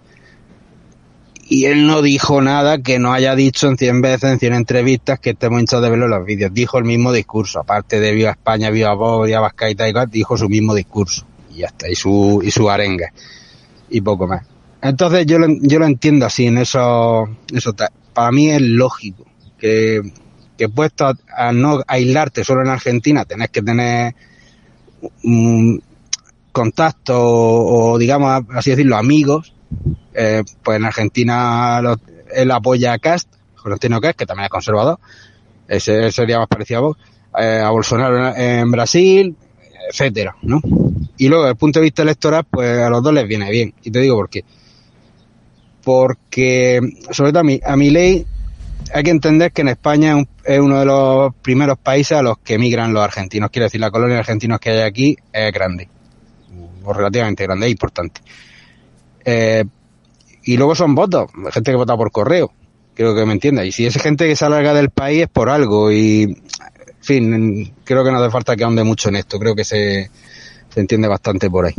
y 1.48 1.66
él 1.66 1.86
no 1.86 2.02
dijo 2.02 2.42
nada 2.42 2.78
que 2.78 2.98
no 2.98 3.12
haya 3.12 3.36
dicho 3.36 3.68
en 3.68 3.76
100 3.78 4.00
veces, 4.02 4.32
en 4.32 4.40
100 4.40 4.52
entrevistas, 4.52 5.20
que 5.20 5.30
estemos 5.30 5.60
hinchados 5.60 5.84
de 5.84 5.90
verlo 5.90 6.06
en 6.06 6.10
los 6.10 6.26
vídeos. 6.26 6.52
Dijo 6.52 6.76
el 6.78 6.84
mismo 6.84 7.12
discurso, 7.12 7.60
aparte 7.60 8.00
de 8.00 8.10
Viva 8.12 8.32
España, 8.32 8.68
Viva 8.70 8.94
Vox, 8.94 9.28
Viva 9.28 9.38
Vascaita 9.38 9.88
y 9.88 9.92
tal, 9.92 10.10
dijo 10.10 10.36
su 10.36 10.48
mismo 10.48 10.74
discurso. 10.74 11.24
Y 11.54 11.58
ya 11.58 11.68
está, 11.68 11.88
y 11.88 11.94
su, 11.94 12.42
y 12.44 12.50
su 12.50 12.68
arenga. 12.68 13.12
Y 13.90 14.00
poco 14.00 14.26
más. 14.26 14.44
Entonces 14.82 15.24
yo 15.24 15.38
lo, 15.38 15.46
yo 15.62 15.78
lo 15.78 15.86
entiendo 15.86 16.26
así, 16.26 16.46
en 16.46 16.58
eso, 16.58 17.28
eso 17.54 17.74
para 18.12 18.32
mí 18.32 18.50
es 18.50 18.60
lógico 18.62 19.24
que, 19.56 20.02
que 20.56 20.68
puesto 20.68 21.12
a, 21.36 21.52
no 21.52 21.82
aislarte 21.86 22.44
solo 22.44 22.62
en 22.62 22.68
Argentina, 22.68 23.24
tenés 23.24 23.50
que 23.50 23.62
tener 23.62 24.14
contacto 26.52 27.14
o, 27.18 27.98
digamos 27.98 28.44
así 28.54 28.70
decirlo, 28.70 28.96
amigos, 28.96 29.54
eh, 30.14 30.42
pues 30.62 30.78
en 30.78 30.84
Argentina 30.84 31.80
él 32.34 32.50
apoya 32.50 32.94
a 32.94 32.98
Cast, 32.98 33.28
Florentino 33.56 34.00
Cast, 34.00 34.18
que 34.18 34.26
también 34.26 34.46
es 34.46 34.50
conservador, 34.50 34.98
ese 35.68 36.10
sería 36.10 36.38
más 36.38 36.48
parecido 36.48 36.78
a 36.78 36.82
Vox, 36.82 37.00
eh, 37.38 37.62
a 37.64 37.70
Bolsonaro 37.70 38.34
en, 38.34 38.60
en 38.60 38.70
Brasil, 38.70 39.36
etcétera, 39.90 40.36
¿no? 40.42 40.60
Y 41.16 41.28
luego, 41.28 41.44
desde 41.44 41.52
el 41.52 41.58
punto 41.58 41.78
de 41.78 41.84
vista 41.84 42.02
electoral, 42.02 42.44
pues 42.50 42.78
a 42.78 42.90
los 42.90 43.02
dos 43.02 43.12
les 43.12 43.26
viene 43.26 43.50
bien. 43.50 43.74
Y 43.82 43.90
te 43.90 44.00
digo 44.00 44.16
por 44.16 44.28
qué. 44.28 44.44
Porque, 45.82 46.80
sobre 47.10 47.30
todo 47.30 47.40
a 47.40 47.44
mi, 47.44 47.60
a 47.64 47.76
mi 47.76 47.90
ley, 47.90 48.26
hay 48.92 49.02
que 49.02 49.10
entender 49.10 49.52
que 49.52 49.62
en 49.62 49.68
España 49.68 50.10
es, 50.10 50.14
un- 50.16 50.28
es 50.44 50.60
uno 50.60 50.78
de 50.80 50.84
los 50.86 51.34
primeros 51.42 51.78
países 51.78 52.16
a 52.18 52.22
los 52.22 52.38
que 52.38 52.54
emigran 52.54 52.92
los 52.92 53.02
argentinos. 53.02 53.50
Quiero 53.50 53.64
decir, 53.64 53.80
la 53.80 53.90
colonia 53.90 54.14
de 54.14 54.20
argentinos 54.20 54.58
que 54.60 54.70
hay 54.70 54.80
aquí 54.80 55.16
es 55.32 55.52
grande, 55.52 55.88
o 56.84 56.92
relativamente 56.92 57.44
grande, 57.44 57.66
es 57.66 57.72
importante. 57.72 58.20
Eh, 59.24 59.64
y 60.44 60.56
luego 60.56 60.74
son 60.74 60.94
votos, 60.94 61.30
gente 61.52 61.72
que 61.72 61.76
vota 61.76 61.96
por 61.96 62.12
correo, 62.12 62.52
creo 62.94 63.14
que 63.14 63.26
me 63.26 63.32
entienda. 63.32 63.64
Y 63.64 63.72
si 63.72 63.86
es 63.86 63.96
gente 64.00 64.26
que 64.28 64.36
se 64.36 64.44
alarga 64.44 64.72
del 64.74 64.90
país 64.90 65.22
es 65.22 65.28
por 65.28 65.48
algo. 65.50 65.90
Y, 65.90 66.22
en 66.22 66.36
fin, 67.00 67.74
creo 67.84 68.04
que 68.04 68.12
no 68.12 68.18
hace 68.18 68.30
falta 68.30 68.54
que 68.56 68.64
ahonde 68.64 68.84
mucho 68.84 69.08
en 69.08 69.16
esto, 69.16 69.38
creo 69.38 69.54
que 69.54 69.64
se, 69.64 70.10
se 70.72 70.80
entiende 70.80 71.08
bastante 71.08 71.50
por 71.50 71.66
ahí. 71.66 71.74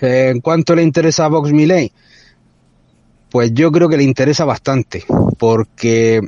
Eh, 0.00 0.30
¿En 0.34 0.40
cuánto 0.40 0.74
le 0.74 0.82
interesa 0.82 1.24
a 1.26 1.28
Vox 1.28 1.52
mi 1.52 1.66
ley? 1.66 1.92
Pues 3.30 3.52
yo 3.54 3.70
creo 3.70 3.88
que 3.88 3.96
le 3.96 4.02
interesa 4.02 4.44
bastante, 4.44 5.04
porque 5.38 6.20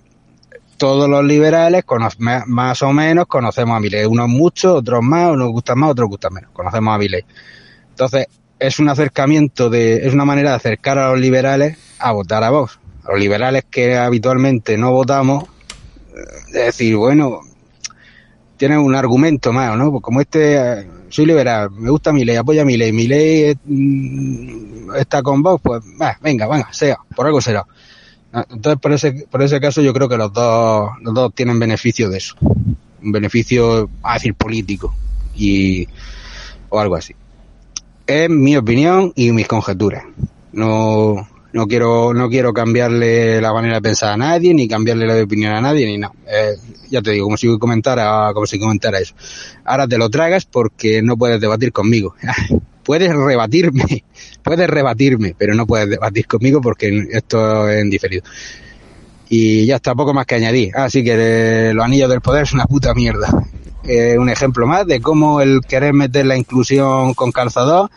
todos 0.77 1.09
los 1.09 1.25
liberales, 1.25 1.85
más 2.19 2.83
o 2.83 2.93
menos, 2.93 3.27
conocemos 3.27 3.77
a 3.77 3.81
Milei. 3.81 4.05
Unos 4.05 4.29
muchos, 4.29 4.79
otros 4.79 5.03
más, 5.03 5.33
unos 5.33 5.51
gustan 5.51 5.79
más, 5.79 5.91
otros 5.91 6.09
gustan 6.09 6.35
menos. 6.35 6.51
Conocemos 6.53 6.95
a 6.95 6.99
Milei. 6.99 7.25
Entonces, 7.91 8.27
es 8.59 8.79
un 8.79 8.89
acercamiento 8.89 9.69
de, 9.71 10.07
es 10.07 10.15
una 10.15 10.25
manera 10.25 10.51
de 10.51 10.57
acercar 10.57 10.99
a 10.99 11.11
los 11.11 11.21
liberales 11.21 11.77
a 11.99 12.13
votar 12.13 12.45
a 12.45 12.51
Vox. 12.51 12.79
A 13.05 13.13
los 13.13 13.21
liberales 13.21 13.65
que 13.69 13.97
habitualmente 13.97 14.79
no 14.79 14.93
votamos, 14.93 15.45
eh, 15.45 16.21
es 16.49 16.53
decir, 16.53 16.97
bueno, 16.97 17.41
tienen 18.57 18.79
un 18.79 18.95
argumento 18.95 19.53
más, 19.53 19.77
¿no? 19.77 19.91
Pues 19.91 20.03
como 20.03 20.21
este, 20.21 20.55
eh, 20.55 20.87
soy 21.13 21.27
liberal, 21.27 21.71
me 21.71 21.91
gusta 21.91 22.11
mi 22.11 22.25
ley, 22.25 22.37
apoya 22.37 22.65
mi 22.65 22.79
ley, 22.79 22.91
mi 22.91 23.07
ley 23.07 23.55
está 24.97 25.23
con 25.23 25.43
vos, 25.43 25.61
pues 25.63 25.83
venga, 26.23 26.49
venga, 26.49 26.73
sea, 26.73 26.97
por 27.15 27.27
algo 27.27 27.39
será. 27.39 27.67
Ah, 28.33 28.47
Entonces, 28.49 28.81
por 28.81 28.93
ese, 28.95 29.27
por 29.31 29.43
ese 29.43 29.61
caso, 29.61 29.83
yo 29.83 29.93
creo 29.93 30.09
que 30.09 30.17
los 30.17 30.33
dos, 30.33 30.91
los 31.03 31.13
dos 31.13 31.35
tienen 31.35 31.59
beneficio 31.59 32.09
de 32.09 32.17
eso. 32.17 32.35
Un 32.41 33.13
beneficio, 33.13 33.91
a 34.03 34.15
decir, 34.15 34.35
político. 34.35 34.95
Y, 35.37 35.87
o 36.71 36.81
algo 36.81 36.97
así. 36.97 37.15
Es 38.07 38.31
mi 38.31 38.57
opinión 38.57 39.13
y 39.15 39.33
mis 39.33 39.47
conjeturas. 39.47 40.05
No, 40.53 41.29
no 41.53 41.67
quiero, 41.67 42.15
no 42.15 42.29
quiero 42.29 42.53
cambiarle 42.53 43.41
la 43.41 43.53
manera 43.53 43.77
de 43.77 43.83
pensar 43.83 44.13
a 44.13 44.17
nadie, 44.17 44.55
ni 44.55 44.67
cambiarle 44.67 45.07
la 45.07 45.23
opinión 45.23 45.53
a 45.53 45.61
nadie, 45.61 45.87
ni 45.87 45.99
nada. 45.99 46.15
Eh, 46.27 46.55
ya 46.91 47.03
te 47.03 47.13
digo, 47.13 47.27
como 47.27 47.37
si 47.37 47.59
comentara, 47.59 48.31
como 48.33 48.47
si 48.47 48.59
comentara 48.59 48.99
eso. 48.99 49.15
Ahora 49.65 49.87
te 49.87 49.99
lo 49.99 50.09
tragas 50.09 50.47
porque 50.47 51.03
no 51.03 51.17
puedes 51.17 51.41
debatir 51.41 51.73
conmigo. 51.73 52.15
puedes 52.85 53.15
rebatirme, 53.15 54.05
puedes 54.43 54.69
rebatirme, 54.69 55.35
pero 55.37 55.55
no 55.55 55.67
puedes 55.67 55.89
debatir 55.89 56.27
conmigo 56.27 56.61
porque 56.61 57.07
esto 57.11 57.69
es 57.69 57.89
diferido. 57.91 58.25
Y 59.29 59.67
ya 59.67 59.77
está, 59.77 59.95
poco 59.95 60.13
más 60.13 60.27
que 60.27 60.35
añadir. 60.35 60.77
Así 60.77 61.03
que 61.03 61.15
eh, 61.17 61.75
los 61.75 61.85
anillos 61.85 62.11
del 62.11 62.21
poder 62.21 62.43
es 62.45 62.53
una 62.53 62.67
puta 62.67 62.93
mierda. 62.95 63.29
Eh, 63.85 64.17
un 64.19 64.29
ejemplo 64.29 64.67
más 64.67 64.87
de 64.87 65.01
cómo 65.01 65.41
el 65.41 65.61
querer 65.67 65.93
meter 65.93 66.27
la 66.27 66.37
inclusión 66.37 67.15
con 67.15 67.33
calzador 67.33 67.91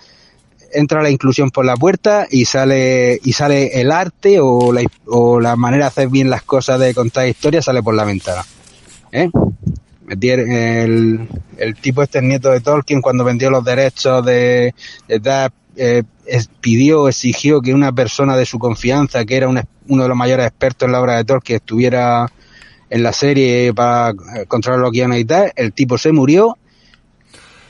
entra 0.76 1.02
la 1.02 1.10
inclusión 1.10 1.52
por 1.52 1.66
la 1.66 1.76
puerta 1.76 2.28
y 2.30 2.46
sale 2.46 3.20
y 3.24 3.34
sale 3.34 3.80
el 3.80 3.92
arte 3.92 4.40
o 4.40 4.72
la, 4.72 4.84
o 5.08 5.40
la 5.40 5.56
manera 5.56 5.86
de 5.86 5.88
hacer 5.88 6.10
bien 6.10 6.30
las 6.30 6.44
cosas 6.44 6.80
de 6.80 6.94
contar 6.94 7.28
historias 7.28 7.66
sale 7.66 7.82
por 7.82 7.96
la 7.96 8.06
ventana. 8.06 8.44
¿Eh? 9.12 9.30
El, 10.08 11.28
el 11.58 11.76
tipo 11.78 12.04
este 12.04 12.20
el 12.20 12.28
nieto 12.28 12.52
de 12.52 12.60
Tolkien 12.60 13.02
cuando 13.02 13.24
vendió 13.24 13.50
los 13.50 13.64
derechos 13.64 14.24
de, 14.24 14.76
de 15.08 15.50
eh, 15.78 16.04
pidió, 16.62 17.08
exigió 17.08 17.62
que 17.62 17.74
una 17.74 17.92
persona 17.92 18.38
de 18.38 18.46
su 18.46 18.60
confianza, 18.60 19.26
que 19.26 19.38
era 19.38 19.48
uno 19.48 20.04
de 20.04 20.08
los 20.08 20.18
mayores 20.18 20.46
expertos 20.48 20.86
en 20.86 20.92
la 20.92 21.02
obra 21.02 21.18
de 21.18 21.26
Tolkien, 21.26 21.58
estuviera 21.58 22.32
en 22.90 23.04
la 23.04 23.14
serie 23.14 23.74
para 23.74 24.12
eh, 24.12 24.46
controlar 24.48 24.80
los 24.80 24.92
guiones 24.92 25.20
y 25.20 25.26
tal, 25.26 25.52
el 25.56 25.74
tipo 25.74 25.98
se 25.98 26.12
murió, 26.12 26.58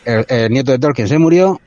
el, 0.03 0.25
el 0.27 0.51
nieto 0.51 0.71
de 0.71 0.79
Tolkien 0.79 1.07
se 1.07 1.17
murió, 1.17 1.59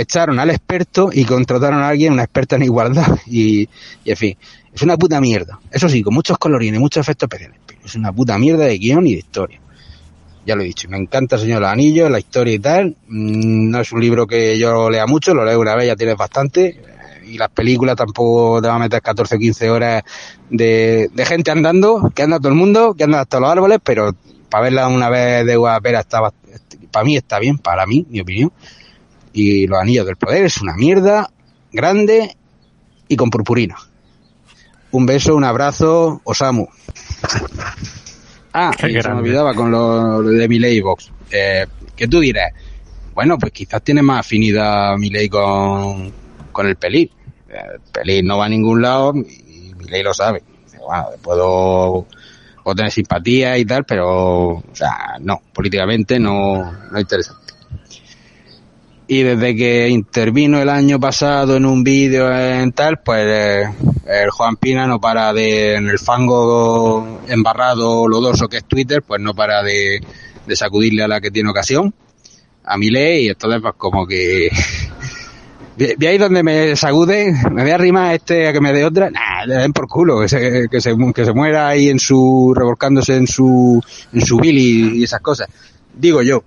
echaron 0.00 0.38
al 0.38 0.50
experto 0.50 1.10
y 1.12 1.24
contrataron 1.24 1.82
a 1.82 1.88
alguien, 1.88 2.12
una 2.12 2.24
experta 2.24 2.56
en 2.56 2.62
igualdad. 2.62 3.18
Y, 3.26 3.68
y 4.04 4.10
en 4.10 4.16
fin, 4.16 4.36
es 4.72 4.82
una 4.82 4.96
puta 4.96 5.20
mierda. 5.20 5.58
Eso 5.70 5.88
sí, 5.88 6.02
con 6.02 6.14
muchos 6.14 6.38
colorines, 6.38 6.78
muchos 6.78 7.00
efectos 7.00 7.26
especiales. 7.26 7.58
Pero 7.66 7.80
es 7.84 7.94
una 7.94 8.12
puta 8.12 8.38
mierda 8.38 8.64
de 8.64 8.78
guion 8.78 9.06
y 9.06 9.12
de 9.12 9.18
historia. 9.18 9.60
Ya 10.44 10.54
lo 10.54 10.62
he 10.62 10.66
dicho, 10.66 10.88
me 10.88 10.96
encanta 10.96 11.38
Señor 11.38 11.60
los 11.60 11.70
Anillos, 11.70 12.10
la 12.10 12.18
historia 12.18 12.54
y 12.54 12.58
tal. 12.58 12.96
Mm, 13.08 13.70
No 13.70 13.80
es 13.80 13.90
un 13.92 14.00
libro 14.00 14.26
que 14.26 14.58
yo 14.58 14.90
lea 14.90 15.06
mucho, 15.06 15.34
lo 15.34 15.44
leo 15.44 15.58
una 15.60 15.74
vez, 15.74 15.86
ya 15.86 15.96
tienes 15.96 16.16
bastante. 16.16 16.80
Y 17.26 17.38
las 17.38 17.48
películas 17.48 17.96
tampoco 17.96 18.62
te 18.62 18.68
van 18.68 18.76
a 18.76 18.84
meter 18.84 19.02
14 19.02 19.34
o 19.34 19.38
15 19.38 19.70
horas 19.70 20.02
de, 20.50 21.10
de 21.12 21.26
gente 21.26 21.50
andando, 21.50 22.12
que 22.14 22.22
anda 22.22 22.38
todo 22.38 22.50
el 22.50 22.54
mundo, 22.54 22.94
que 22.94 23.04
anda 23.04 23.20
hasta 23.22 23.40
los 23.40 23.50
árboles, 23.50 23.80
pero 23.82 24.14
para 24.48 24.64
verla 24.64 24.86
una 24.86 25.10
vez 25.10 25.44
de 25.44 25.56
guapera 25.56 26.00
estaba, 26.00 26.32
para 26.92 27.04
mí 27.04 27.16
está 27.16 27.40
bien, 27.40 27.58
para 27.58 27.84
mí, 27.84 28.06
mi 28.08 28.20
opinión 28.20 28.52
y 29.36 29.66
los 29.66 29.78
anillos 29.78 30.06
del 30.06 30.16
poder 30.16 30.46
es 30.46 30.62
una 30.62 30.74
mierda 30.74 31.30
grande 31.70 32.34
y 33.06 33.16
con 33.16 33.28
purpurina. 33.28 33.76
Un 34.92 35.04
beso, 35.04 35.36
un 35.36 35.44
abrazo, 35.44 36.22
Osamu. 36.24 36.66
Ah, 38.54 38.72
Qué 38.78 39.02
se 39.02 39.08
me 39.10 39.16
olvidaba 39.16 39.52
con 39.54 39.70
lo, 39.70 40.22
de 40.22 40.48
Miley 40.48 40.80
Box. 40.80 41.12
Eh, 41.30 41.66
que 41.94 42.08
tú 42.08 42.20
dirás, 42.20 42.50
bueno, 43.14 43.36
pues 43.36 43.52
quizás 43.52 43.82
tiene 43.82 44.00
más 44.00 44.20
afinidad 44.20 44.96
Miley 44.96 45.28
con, 45.28 46.10
con 46.50 46.66
el 46.66 46.76
Pelín. 46.76 47.10
Eh, 47.50 47.58
El 47.74 47.80
Pelín 47.92 48.26
no 48.26 48.38
va 48.38 48.46
a 48.46 48.48
ningún 48.48 48.80
lado 48.80 49.12
y 49.16 49.74
Miley 49.76 50.02
lo 50.02 50.14
sabe. 50.14 50.42
Bueno, 50.86 51.08
puedo, 51.20 52.06
puedo 52.64 52.74
tener 52.74 52.90
simpatía 52.90 53.58
y 53.58 53.66
tal, 53.66 53.84
pero, 53.84 54.48
o 54.52 54.64
sea, 54.72 55.18
no, 55.20 55.42
políticamente 55.52 56.18
no, 56.18 56.72
no 56.72 56.96
es 56.96 57.02
interesante 57.02 57.45
y 59.08 59.22
desde 59.22 59.54
que 59.54 59.88
intervino 59.88 60.60
el 60.60 60.68
año 60.68 60.98
pasado 60.98 61.56
en 61.56 61.64
un 61.64 61.84
vídeo 61.84 62.30
en 62.36 62.72
tal, 62.72 62.98
pues 62.98 63.24
eh, 63.26 63.68
el 64.06 64.30
Juan 64.30 64.56
Pina 64.56 64.86
no 64.86 65.00
para 65.00 65.32
de, 65.32 65.74
en 65.74 65.88
el 65.88 65.98
fango 65.98 67.20
embarrado 67.28 68.08
lodoso 68.08 68.48
que 68.48 68.58
es 68.58 68.64
Twitter, 68.64 69.02
pues 69.06 69.20
no 69.20 69.34
para 69.34 69.62
de, 69.62 70.00
sacudirle 70.54 71.04
a 71.04 71.08
la 71.08 71.20
que 71.20 71.30
tiene 71.30 71.50
ocasión, 71.50 71.94
a 72.64 72.76
mi 72.76 72.90
ley, 72.90 73.26
y 73.26 73.28
entonces 73.28 73.60
pues 73.62 73.74
como 73.76 74.06
que... 74.06 74.50
Ahí 75.78 76.16
donde 76.16 76.42
me 76.42 76.74
sacuden, 76.74 77.36
me 77.52 77.60
voy 77.60 77.70
a 77.70 77.74
arrimar 77.74 78.14
este 78.14 78.48
a 78.48 78.52
que 78.54 78.62
me 78.62 78.72
dé 78.72 78.82
otra, 78.82 79.10
nah, 79.10 79.44
le 79.44 79.56
den 79.56 79.74
por 79.74 79.86
culo, 79.86 80.18
que 80.22 80.26
se, 80.26 80.68
que 80.70 80.80
se, 80.80 80.96
que 81.14 81.24
se 81.26 81.34
muera 81.34 81.68
ahí 81.68 81.90
en 81.90 81.98
su, 81.98 82.54
revolcándose 82.56 83.14
en 83.14 83.26
su, 83.26 83.82
en 84.10 84.24
su 84.24 84.38
Billy 84.38 85.00
y 85.00 85.04
esas 85.04 85.20
cosas. 85.20 85.48
Digo 85.92 86.22
yo, 86.22 86.42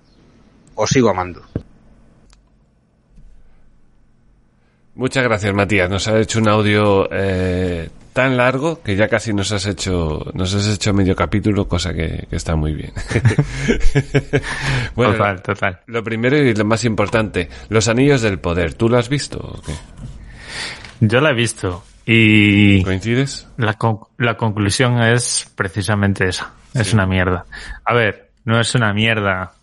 os 0.74 0.90
sigo 0.90 1.12
amando. 1.12 1.44
Muchas 5.00 5.24
gracias, 5.24 5.54
Matías. 5.54 5.90
Nos 5.90 6.08
has 6.10 6.16
hecho 6.16 6.40
un 6.40 6.50
audio 6.50 7.08
eh, 7.10 7.90
tan 8.12 8.36
largo 8.36 8.82
que 8.84 8.98
ya 8.98 9.08
casi 9.08 9.32
nos 9.34 9.50
has 9.54 9.66
hecho 9.66 10.26
nos 10.34 10.54
has 10.54 10.68
hecho 10.68 10.94
medio 10.94 11.16
capítulo, 11.16 11.70
cosa 11.70 11.94
que, 11.94 12.28
que 12.30 12.36
está 12.36 12.58
muy 12.58 12.74
bien. 12.74 12.92
bueno, 14.96 15.14
total, 15.14 15.42
total. 15.42 15.80
lo 15.88 16.04
primero 16.04 16.36
y 16.38 16.54
lo 16.54 16.66
más 16.66 16.84
importante, 16.84 17.48
los 17.70 17.88
anillos 17.88 18.22
del 18.22 18.40
poder. 18.40 18.74
¿Tú 18.74 18.90
lo 18.90 18.98
has 18.98 19.08
visto 19.08 19.40
o 19.40 19.62
qué? 19.62 19.72
Yo 21.00 21.22
la 21.22 21.30
he 21.30 21.34
visto 21.34 21.82
y 22.06 22.84
¿Coincides? 22.84 23.48
la, 23.56 23.76
con- 23.76 24.00
la 24.18 24.36
conclusión 24.36 25.02
es 25.02 25.50
precisamente 25.56 26.28
esa. 26.28 26.52
Es 26.74 26.94
una 26.94 27.06
mierda. 27.06 27.46
A 27.86 27.94
ver, 27.94 28.32
no 28.44 28.60
es 28.60 28.76
una 28.76 28.94
mierda, 28.94 29.54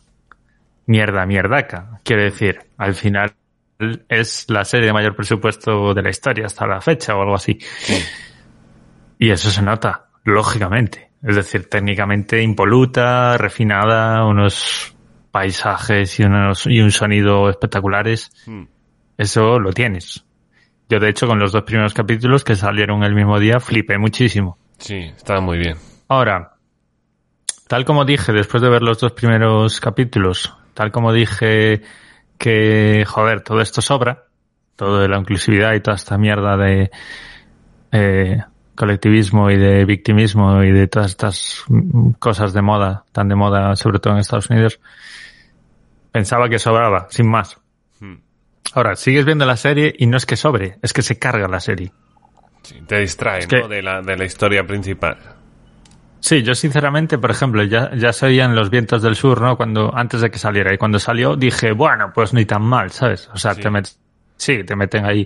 mierda, 0.87 1.27
mierdaca. 1.27 2.01
Quiero 2.05 2.23
decir, 2.23 2.59
al 2.79 2.95
final 2.95 3.35
es 4.09 4.47
la 4.49 4.65
serie 4.65 4.87
de 4.87 4.93
mayor 4.93 5.15
presupuesto 5.15 5.93
de 5.95 6.03
la 6.03 6.11
historia 6.11 6.47
hasta 6.47 6.67
la 6.67 6.81
fecha 6.81 7.15
o 7.15 7.23
algo 7.23 7.35
así. 7.35 7.59
Y 9.19 9.31
eso 9.31 9.51
se 9.51 9.63
nota, 9.63 10.09
lógicamente. 10.25 11.11
Es 11.23 11.37
decir, 11.37 11.69
técnicamente 11.69 12.43
impoluta, 12.43 13.37
refinada, 13.39 14.25
unos 14.27 14.95
paisajes 15.31 16.21
y, 16.21 16.25
unos, 16.25 16.67
y 16.67 16.81
un 16.81 16.91
sonido 16.91 17.49
espectaculares. 17.51 18.31
Hmm. 18.47 18.65
Eso 19.17 19.59
lo 19.59 19.73
tienes. 19.73 20.25
Yo, 20.89 21.01
de 21.01 21.09
hecho, 21.09 21.27
con 21.27 21.39
los 21.39 21.53
dos 21.53 21.63
primeros 21.63 21.95
capítulos 21.95 22.45
que 22.45 22.55
salieron 22.55 23.03
el 23.03 23.15
mismo 23.15 23.41
día, 23.41 23.59
flipé 23.59 23.99
muchísimo. 23.99 24.59
Sí, 24.79 24.97
estaba 25.17 25.41
muy 25.41 25.59
bien. 25.59 25.77
Ahora, 26.09 26.57
tal 27.67 27.85
como 27.85 28.05
dije 28.05 28.33
después 28.33 28.63
de 28.63 28.69
ver 28.69 28.83
los 28.83 29.01
dos 29.01 29.13
primeros 29.13 29.81
capítulos, 29.81 30.55
tal 30.75 30.93
como 30.93 31.13
dije 31.13 31.83
que, 32.39 33.05
joder, 33.07 33.41
todo 33.43 33.61
esto 33.61 33.81
sobra, 33.83 34.25
todo 34.77 35.01
de 35.01 35.09
la 35.09 35.19
inclusividad 35.19 35.75
y 35.75 35.81
toda 35.81 35.97
esta 35.97 36.19
mierda 36.19 36.57
de 36.57 36.91
eh, 37.93 38.43
colectivismo 38.75 39.51
y 39.51 39.57
de 39.57 39.85
victimismo 39.85 40.63
y 40.63 40.71
de 40.71 40.87
todas 40.89 41.11
estas 41.11 41.65
cosas 42.19 42.53
de 42.53 42.63
moda, 42.63 43.05
tan 43.13 43.29
de 43.29 43.35
moda, 43.35 43.75
sobre 43.77 43.99
todo 43.99 44.13
en 44.15 44.21
Estados 44.21 44.51
Unidos, 44.51 44.81
pensaba 46.13 46.49
que 46.49 46.59
sobraba, 46.59 47.07
sin 47.11 47.29
más. 47.31 47.59
Hmm. 48.01 48.17
Ahora, 48.75 48.97
sigues 48.97 49.25
viendo 49.25 49.47
la 49.47 49.57
serie 49.57 49.95
y 49.99 50.07
no 50.07 50.17
es 50.17 50.27
que 50.27 50.37
sobre, 50.37 50.79
es 50.83 50.93
que 50.93 51.03
se 51.03 51.19
carga 51.19 51.49
la 51.49 51.61
serie. 51.61 51.93
Sí, 52.63 52.81
te 52.87 52.99
distrae, 53.01 53.39
Es 53.41 53.47
que- 53.47 53.61
¿no? 53.61 53.69
De 53.69 53.81
la, 53.83 54.03
de 54.03 54.17
la 54.17 54.25
historia 54.25 54.67
principal. 54.67 55.17
Sí, 56.21 56.43
yo 56.43 56.55
sinceramente, 56.55 57.19
por 57.19 57.31
ejemplo, 57.31 57.63
ya, 57.65 57.91
ya 57.95 58.13
se 58.13 58.27
oían 58.27 58.55
los 58.57 58.69
vientos 58.71 59.03
del 59.03 59.15
sur, 59.15 59.41
¿no? 59.41 59.57
Cuando, 59.57 59.95
antes 59.97 60.21
de 60.21 60.31
que 60.31 60.39
saliera. 60.39 60.75
Y 60.75 60.79
cuando 60.79 60.99
salió 60.99 61.37
dije, 61.37 61.73
bueno, 61.73 62.11
pues 62.15 62.33
ni 62.33 62.45
tan 62.45 62.63
mal, 62.63 62.91
¿sabes? 62.91 63.29
O 63.33 63.37
sea, 63.37 63.55
Sí. 63.55 63.61
te 63.63 63.71
met, 63.71 63.87
sí, 64.37 64.65
te 64.65 64.75
meten 64.75 65.05
ahí 65.05 65.25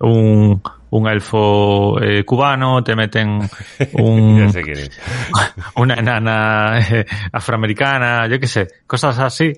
un, 0.00 0.60
un 0.90 1.08
elfo 1.08 2.00
eh, 2.02 2.24
cubano, 2.24 2.84
te 2.84 2.94
meten 2.94 3.48
un, 3.94 4.52
una 5.76 5.94
enana 5.94 6.78
eh, 6.80 7.06
afroamericana, 7.32 8.26
yo 8.26 8.38
qué 8.38 8.46
sé, 8.46 8.68
cosas 8.86 9.18
así. 9.18 9.52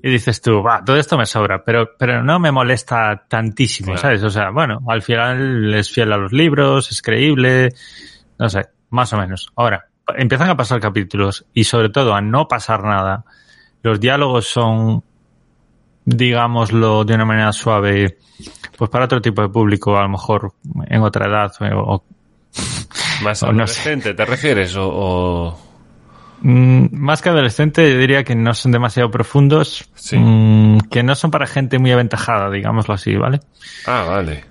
Y 0.00 0.10
dices 0.10 0.40
tú, 0.40 0.62
va, 0.62 0.82
todo 0.84 0.96
esto 0.96 1.18
me 1.18 1.26
sobra, 1.26 1.62
pero, 1.64 1.90
pero 1.98 2.22
no 2.22 2.38
me 2.38 2.52
molesta 2.52 3.24
tantísimo, 3.28 3.88
Claro. 3.88 4.00
¿sabes? 4.00 4.22
O 4.22 4.30
sea, 4.30 4.50
bueno, 4.50 4.78
al 4.88 5.02
final 5.02 5.74
es 5.74 5.90
fiel 5.90 6.12
a 6.12 6.16
los 6.16 6.32
libros, 6.32 6.90
es 6.92 7.02
creíble, 7.02 7.70
no 8.38 8.48
sé, 8.48 8.66
más 8.90 9.12
o 9.12 9.18
menos. 9.18 9.48
Ahora, 9.56 9.87
empiezan 10.16 10.50
a 10.50 10.56
pasar 10.56 10.80
capítulos 10.80 11.44
y 11.54 11.64
sobre 11.64 11.88
todo 11.90 12.14
a 12.14 12.20
no 12.20 12.48
pasar 12.48 12.82
nada. 12.84 13.24
Los 13.82 14.00
diálogos 14.00 14.46
son, 14.48 15.02
digámoslo 16.04 17.04
de 17.04 17.14
una 17.14 17.24
manera 17.24 17.52
suave, 17.52 18.18
pues 18.76 18.90
para 18.90 19.04
otro 19.06 19.20
tipo 19.20 19.42
de 19.42 19.48
público, 19.48 19.96
a 19.98 20.02
lo 20.02 20.08
mejor 20.08 20.52
en 20.86 21.02
otra 21.02 21.26
edad 21.26 21.52
o, 21.74 22.02
Más 23.22 23.42
O 23.42 23.52
no 23.52 23.66
sé. 23.66 23.80
adolescente, 23.80 24.14
¿te 24.14 24.24
refieres? 24.24 24.74
O, 24.76 24.88
o- 24.88 25.68
Mm, 26.40 26.90
más 26.92 27.20
que 27.20 27.30
adolescente, 27.30 27.90
yo 27.92 27.98
diría 27.98 28.22
que 28.22 28.36
no 28.36 28.54
son 28.54 28.70
demasiado 28.70 29.10
profundos, 29.10 29.90
Sí. 29.96 30.16
mm, 30.16 30.78
que 30.88 31.02
no 31.02 31.16
son 31.16 31.32
para 31.32 31.48
gente 31.48 31.80
muy 31.80 31.90
aventajada, 31.90 32.48
digámoslo 32.48 32.94
así, 32.94 33.16
¿vale? 33.16 33.40
Ah, 33.86 34.04
vale. 34.06 34.44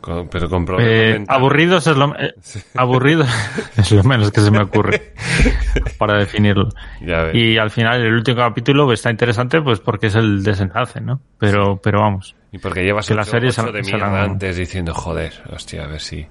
Con- 0.00 0.28
pero 0.28 0.48
con 0.48 0.64
Eh, 0.78 1.24
aburridos 1.26 1.86
es 1.88 1.96
lo 1.96 2.14
eh, 2.18 2.32
aburrido 2.76 3.24
es 3.76 3.90
lo 3.90 4.04
menos 4.04 4.30
que 4.30 4.40
se 4.40 4.50
me 4.50 4.60
ocurre 4.62 5.12
para 5.98 6.18
definirlo. 6.18 6.68
Ya. 7.00 7.30
Y 7.32 7.58
al 7.58 7.70
final 7.70 8.00
el 8.02 8.14
último 8.14 8.36
capítulo 8.38 8.90
está 8.92 9.10
interesante, 9.10 9.60
pues 9.60 9.80
porque 9.80 10.06
es 10.06 10.14
el 10.14 10.42
desenlace, 10.44 11.00
¿no? 11.00 11.20
Pero, 11.38 11.80
pero 11.82 12.00
vamos. 12.00 12.36
Y 12.52 12.58
porque 12.58 12.82
llevas 12.84 13.08
que 13.08 13.14
la 13.14 13.22
ocho- 13.22 13.30
serie 13.32 13.52
se- 13.52 13.60
ocho 13.60 13.72
de 13.72 13.84
se 13.84 13.90
mierda 13.92 14.10
la- 14.12 14.22
antes 14.22 14.56
diciendo, 14.56 14.94
joder, 14.94 15.32
hostia, 15.52 15.84
a 15.84 15.88
ver 15.88 16.00
si... 16.00 16.26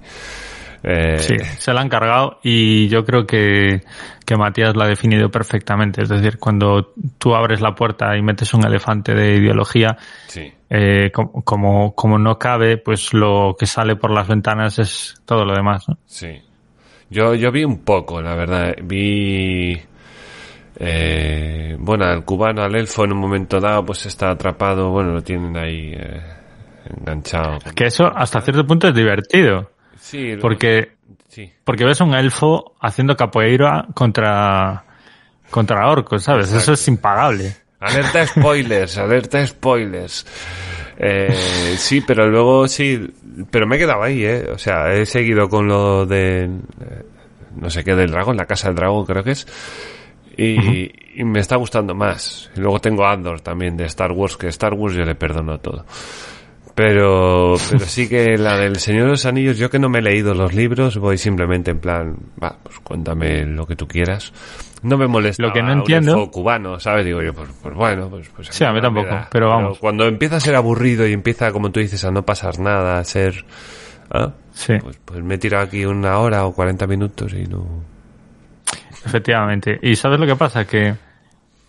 Eh, 0.84 1.18
Sí, 1.20 1.36
se 1.58 1.74
la 1.74 1.82
han 1.82 1.90
cargado 1.90 2.40
y 2.44 2.88
yo 2.88 3.04
creo 3.04 3.26
que, 3.26 3.82
que 4.26 4.36
Matías 4.38 4.76
la 4.76 4.86
ha 4.86 4.88
definido 4.88 5.30
perfectamente. 5.30 6.04
Es 6.04 6.10
decir, 6.10 6.38
cuando 6.38 6.94
tú 7.18 7.34
abres 7.36 7.62
la 7.62 7.74
puerta 7.76 8.16
y 8.18 8.22
metes 8.22 8.54
un 8.54 8.66
elefante 8.66 9.14
de 9.14 9.36
ideología, 9.38 9.98
sí. 10.28 10.52
eh, 10.70 11.12
com- 11.14 11.42
como, 11.44 11.94
como 11.96 12.18
no 12.20 12.38
cabe, 12.38 12.78
pues 12.78 13.14
lo 13.14 13.56
que 13.58 13.66
sale 13.66 13.96
por 13.96 14.12
las 14.12 14.28
ventanas 14.28 14.78
es 14.80 15.22
todo 15.26 15.46
lo 15.46 15.54
demás. 15.54 15.90
¿no? 15.90 15.98
Sí. 16.06 16.42
Yo, 17.10 17.34
yo 17.36 17.52
vi 17.52 17.64
un 17.64 17.80
poco, 17.84 18.22
la 18.22 18.36
verdad. 18.36 18.76
Vi. 18.84 19.82
Eh, 20.80 21.76
bueno, 21.80 22.06
al 22.06 22.24
cubano, 22.24 22.62
al 22.62 22.76
elfo, 22.76 23.04
en 23.06 23.14
un 23.14 23.20
momento 23.20 23.60
dado, 23.60 23.86
pues 23.86 24.06
está 24.06 24.30
atrapado. 24.32 24.90
Bueno, 24.92 25.14
lo 25.14 25.22
tienen 25.24 25.58
ahí 25.58 25.94
eh, 25.96 26.22
enganchado. 27.00 27.58
Que 27.76 27.86
eso 27.86 28.06
hasta 28.16 28.42
cierto 28.42 28.66
punto 28.66 28.88
es 28.88 28.94
divertido, 28.94 29.72
Sí, 30.00 30.36
porque, 30.42 30.92
Sí. 31.30 31.52
porque 31.64 31.86
ves 31.86 32.02
un 32.02 32.14
elfo 32.14 32.76
haciendo 32.82 33.16
capoeira 33.16 33.88
contra, 33.94 34.84
contra 35.50 35.88
orcos, 35.90 36.24
¿sabes? 36.24 36.52
Eso 36.54 36.74
es 36.74 36.88
impagable. 36.88 37.56
Alerta 37.80 38.26
spoilers, 38.26 38.98
alerta 38.98 39.46
spoilers. 39.46 40.26
Eh, 40.98 41.76
sí, 41.78 42.02
pero 42.02 42.28
luego 42.28 42.68
sí, 42.68 43.08
pero 43.52 43.68
me 43.68 43.76
he 43.76 43.80
quedado 43.80 44.02
ahí, 44.02 44.26
¿eh? 44.26 44.48
O 44.52 44.58
sea, 44.58 44.92
he 44.94 45.06
seguido 45.06 45.48
con 45.48 45.68
lo 45.68 46.06
de, 46.08 46.46
eh, 46.46 46.50
no 47.56 47.70
sé 47.70 47.84
qué, 47.84 47.94
del 47.96 48.10
dragón, 48.10 48.36
la 48.36 48.46
casa 48.46 48.68
del 48.70 48.76
dragón 48.78 49.06
creo 49.06 49.24
que 49.24 49.32
es. 49.32 49.46
Y, 50.36 50.92
y 51.20 51.24
me 51.24 51.40
está 51.40 51.56
gustando 51.56 51.94
más. 51.96 52.50
Y 52.56 52.60
luego 52.62 52.80
tengo 52.80 53.06
Andor 53.06 53.42
también 53.42 53.78
de 53.78 53.86
Star 53.86 54.12
Wars, 54.12 54.38
que 54.38 54.48
Star 54.48 54.74
Wars 54.74 54.96
yo 54.96 55.04
le 55.04 55.16
perdono 55.16 55.60
todo. 55.60 55.86
Pero, 56.78 57.56
pero 57.72 57.86
sí 57.86 58.08
que 58.08 58.38
la 58.38 58.56
del 58.58 58.76
Señor 58.76 59.06
de 59.06 59.10
los 59.10 59.26
Anillos, 59.26 59.58
yo 59.58 59.70
que 59.72 59.80
no 59.80 59.90
me 59.90 59.98
he 59.98 60.02
leído 60.04 60.36
los 60.36 60.54
libros, 60.54 60.98
voy 61.00 61.18
simplemente 61.18 61.72
en 61.72 61.80
plan, 61.80 62.16
va, 62.42 62.56
pues 62.62 62.80
cuéntame 62.82 63.46
lo 63.46 63.66
que 63.66 63.76
tú 63.76 63.88
quieras. 63.88 64.32
No 64.84 64.96
me 64.96 65.08
molesta 65.08 65.42
Lo 65.42 65.52
que 65.52 65.64
no 65.64 65.74
entiendo- 65.74 66.30
cubano, 66.30 66.80
¿sabes? 66.80 67.04
Digo 67.04 67.20
yo, 67.24 67.34
pues, 67.34 67.50
pues 67.64 67.74
bueno, 67.74 68.10
pues, 68.12 68.30
pues 68.30 68.50
Sí, 68.52 68.64
a 68.64 68.72
mí 68.72 68.80
tampoco, 68.80 69.08
da. 69.08 69.28
pero 69.32 69.50
vamos. 69.50 69.80
cuando 69.80 70.06
empieza 70.06 70.36
a 70.36 70.40
ser 70.40 70.56
aburrido 70.56 71.08
y 71.08 71.14
empieza, 71.14 71.52
como 71.52 71.72
tú 71.72 71.80
dices, 71.80 72.06
a 72.06 72.12
no 72.12 72.24
pasar 72.24 72.60
nada, 72.60 73.00
a 73.00 73.04
ser, 73.04 73.44
¿ah? 74.12 74.34
Sí, 74.54 74.74
pues, 74.80 75.00
pues 75.04 75.24
me 75.24 75.34
he 75.34 75.38
tirado 75.40 75.64
aquí 75.64 75.84
una 75.84 76.20
hora 76.20 76.46
o 76.46 76.54
40 76.54 76.86
minutos 76.86 77.34
y 77.34 77.46
no. 77.48 77.66
efectivamente. 79.04 79.80
¿Y 79.82 79.96
sabes 79.96 80.20
lo 80.20 80.28
que 80.28 80.36
pasa? 80.36 80.66
Que, 80.66 80.94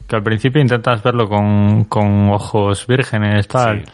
que 0.07 0.17
al 0.17 0.23
principio 0.23 0.61
intentas 0.61 1.03
verlo 1.03 1.29
con, 1.31 1.85
con 1.85 2.29
ojos 2.31 2.87
vírgenes, 2.87 3.49
tal. 3.49 3.85
Sí. 3.87 3.93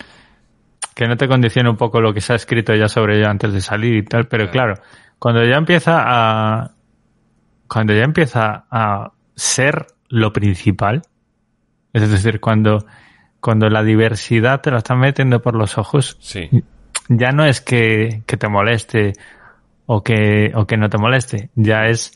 Que 0.94 1.06
no 1.06 1.16
te 1.16 1.26
condicione 1.28 1.68
un 1.68 1.76
poco 1.76 2.00
lo 2.00 2.12
que 2.14 2.20
se 2.20 2.32
ha 2.32 2.36
escrito 2.36 2.74
ya 2.74 2.88
sobre 2.88 3.18
ella 3.18 3.30
antes 3.30 3.52
de 3.52 3.60
salir 3.60 3.94
y 3.96 4.02
tal, 4.04 4.26
pero 4.28 4.50
claro, 4.50 4.74
cuando 5.18 5.44
ya 5.44 5.56
empieza 5.56 6.02
a 6.04 6.70
cuando 7.68 7.92
ya 7.94 8.02
empieza 8.04 8.64
a 8.70 9.12
ser 9.34 9.86
lo 10.08 10.32
principal, 10.32 11.02
es 11.92 12.08
decir, 12.10 12.40
cuando 12.40 12.84
cuando 13.40 13.68
la 13.68 13.82
diversidad 13.82 14.60
te 14.60 14.70
la 14.70 14.78
están 14.78 14.98
metiendo 15.00 15.42
por 15.42 15.54
los 15.54 15.76
ojos, 15.76 16.16
Sí, 16.20 16.48
ya 17.08 17.30
no 17.32 17.44
es 17.44 17.60
que, 17.60 18.22
que 18.26 18.36
te 18.38 18.48
moleste 18.48 19.12
o 19.86 20.02
que, 20.02 20.50
o 20.54 20.66
que 20.66 20.76
no 20.78 20.88
te 20.88 20.96
moleste, 20.96 21.50
ya 21.54 21.86
es, 21.88 22.12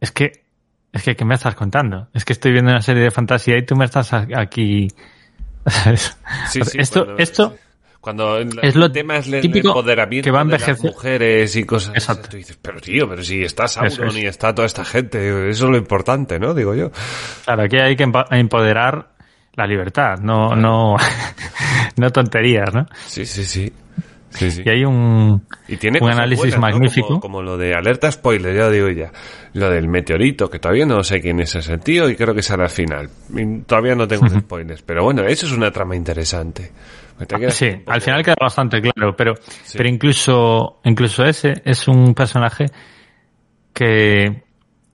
es 0.00 0.10
que, 0.10 0.44
es 0.92 1.02
que, 1.02 1.16
¿qué 1.16 1.24
me 1.26 1.34
estás 1.34 1.54
contando? 1.54 2.08
Es 2.14 2.24
que 2.24 2.32
estoy 2.32 2.52
viendo 2.52 2.70
una 2.70 2.80
serie 2.80 3.02
de 3.02 3.10
fantasía 3.10 3.58
y 3.58 3.66
tú 3.66 3.76
me 3.76 3.84
estás 3.84 4.14
aquí, 4.14 4.88
¿sabes? 5.66 6.16
sí, 6.48 6.62
sí, 6.64 6.78
esto, 6.78 7.04
cuando- 7.04 7.22
esto, 7.22 7.56
Cuando 8.00 8.36
el, 8.38 8.58
Es 8.62 8.76
lo 8.76 8.90
tema 8.92 9.16
es 9.16 9.26
el 9.26 9.34
empoderamiento 9.44 10.24
que 10.24 10.30
va 10.30 10.42
a 10.42 10.44
de 10.44 10.58
las 10.58 10.82
mujeres 10.82 11.56
y 11.56 11.64
cosas 11.64 11.94
Exacto. 11.94 12.28
tú 12.30 12.36
dices, 12.36 12.58
pero 12.60 12.80
tío, 12.80 13.08
pero 13.08 13.24
si 13.24 13.42
está 13.42 13.66
Sauron 13.66 14.16
es. 14.16 14.22
y 14.22 14.26
está 14.26 14.54
toda 14.54 14.66
esta 14.66 14.84
gente, 14.84 15.50
eso 15.50 15.64
es 15.66 15.70
lo 15.70 15.76
importante, 15.76 16.38
¿no? 16.38 16.54
Digo 16.54 16.74
yo. 16.74 16.90
claro, 17.44 17.64
aquí 17.64 17.76
hay 17.76 17.96
que 17.96 18.04
empoderar 18.30 19.10
la 19.54 19.66
libertad, 19.66 20.18
no, 20.20 20.54
no, 20.54 20.94
no 21.96 22.10
tonterías, 22.10 22.72
¿no? 22.72 22.86
Sí, 23.06 23.26
sí, 23.26 23.44
sí. 23.44 23.72
Sí, 24.30 24.50
sí. 24.50 24.62
Y 24.64 24.68
hay 24.68 24.84
un, 24.84 25.42
Y 25.66 25.78
tiene 25.78 25.98
un 26.00 26.10
análisis 26.10 26.38
buenas, 26.38 26.56
¿no? 26.56 26.60
magnífico. 26.60 27.08
Como, 27.08 27.20
como 27.20 27.42
lo 27.42 27.56
de 27.56 27.74
alerta 27.74 28.12
spoiler, 28.12 28.54
ya 28.54 28.68
digo 28.68 28.88
ya. 28.90 29.10
Lo 29.54 29.70
del 29.70 29.88
meteorito, 29.88 30.50
que 30.50 30.58
todavía 30.58 30.84
no 30.84 31.02
sé 31.02 31.20
quién 31.20 31.40
es 31.40 31.54
ese 31.54 31.78
tío 31.78 32.08
y 32.08 32.14
creo 32.14 32.34
que 32.34 32.42
será 32.42 32.64
al 32.64 32.70
final. 32.70 33.08
Y 33.34 33.60
todavía 33.60 33.94
no 33.94 34.06
tengo 34.06 34.28
spoilers. 34.40 34.82
Pero 34.82 35.02
bueno, 35.02 35.24
eso 35.24 35.46
es 35.46 35.52
una 35.52 35.70
trama 35.70 35.96
interesante. 35.96 36.70
Sí, 37.50 37.70
poco- 37.70 37.92
al 37.92 38.00
final 38.00 38.22
queda 38.24 38.36
bastante 38.40 38.80
claro, 38.80 39.14
pero, 39.16 39.34
pero 39.76 39.88
incluso, 39.88 40.80
incluso 40.84 41.24
ese 41.24 41.62
es 41.64 41.88
un 41.88 42.14
personaje 42.14 42.66
que, 43.72 44.42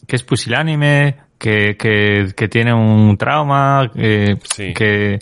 que 0.07 0.17
es 0.17 0.23
pusilánime, 0.23 1.17
que, 1.39 1.77
que, 1.77 2.33
que 2.37 2.49
tiene 2.49 2.73
un 2.73 3.17
trauma, 3.17 3.91
que, 3.95 4.39
Sí. 4.55 4.73
que, 4.75 5.19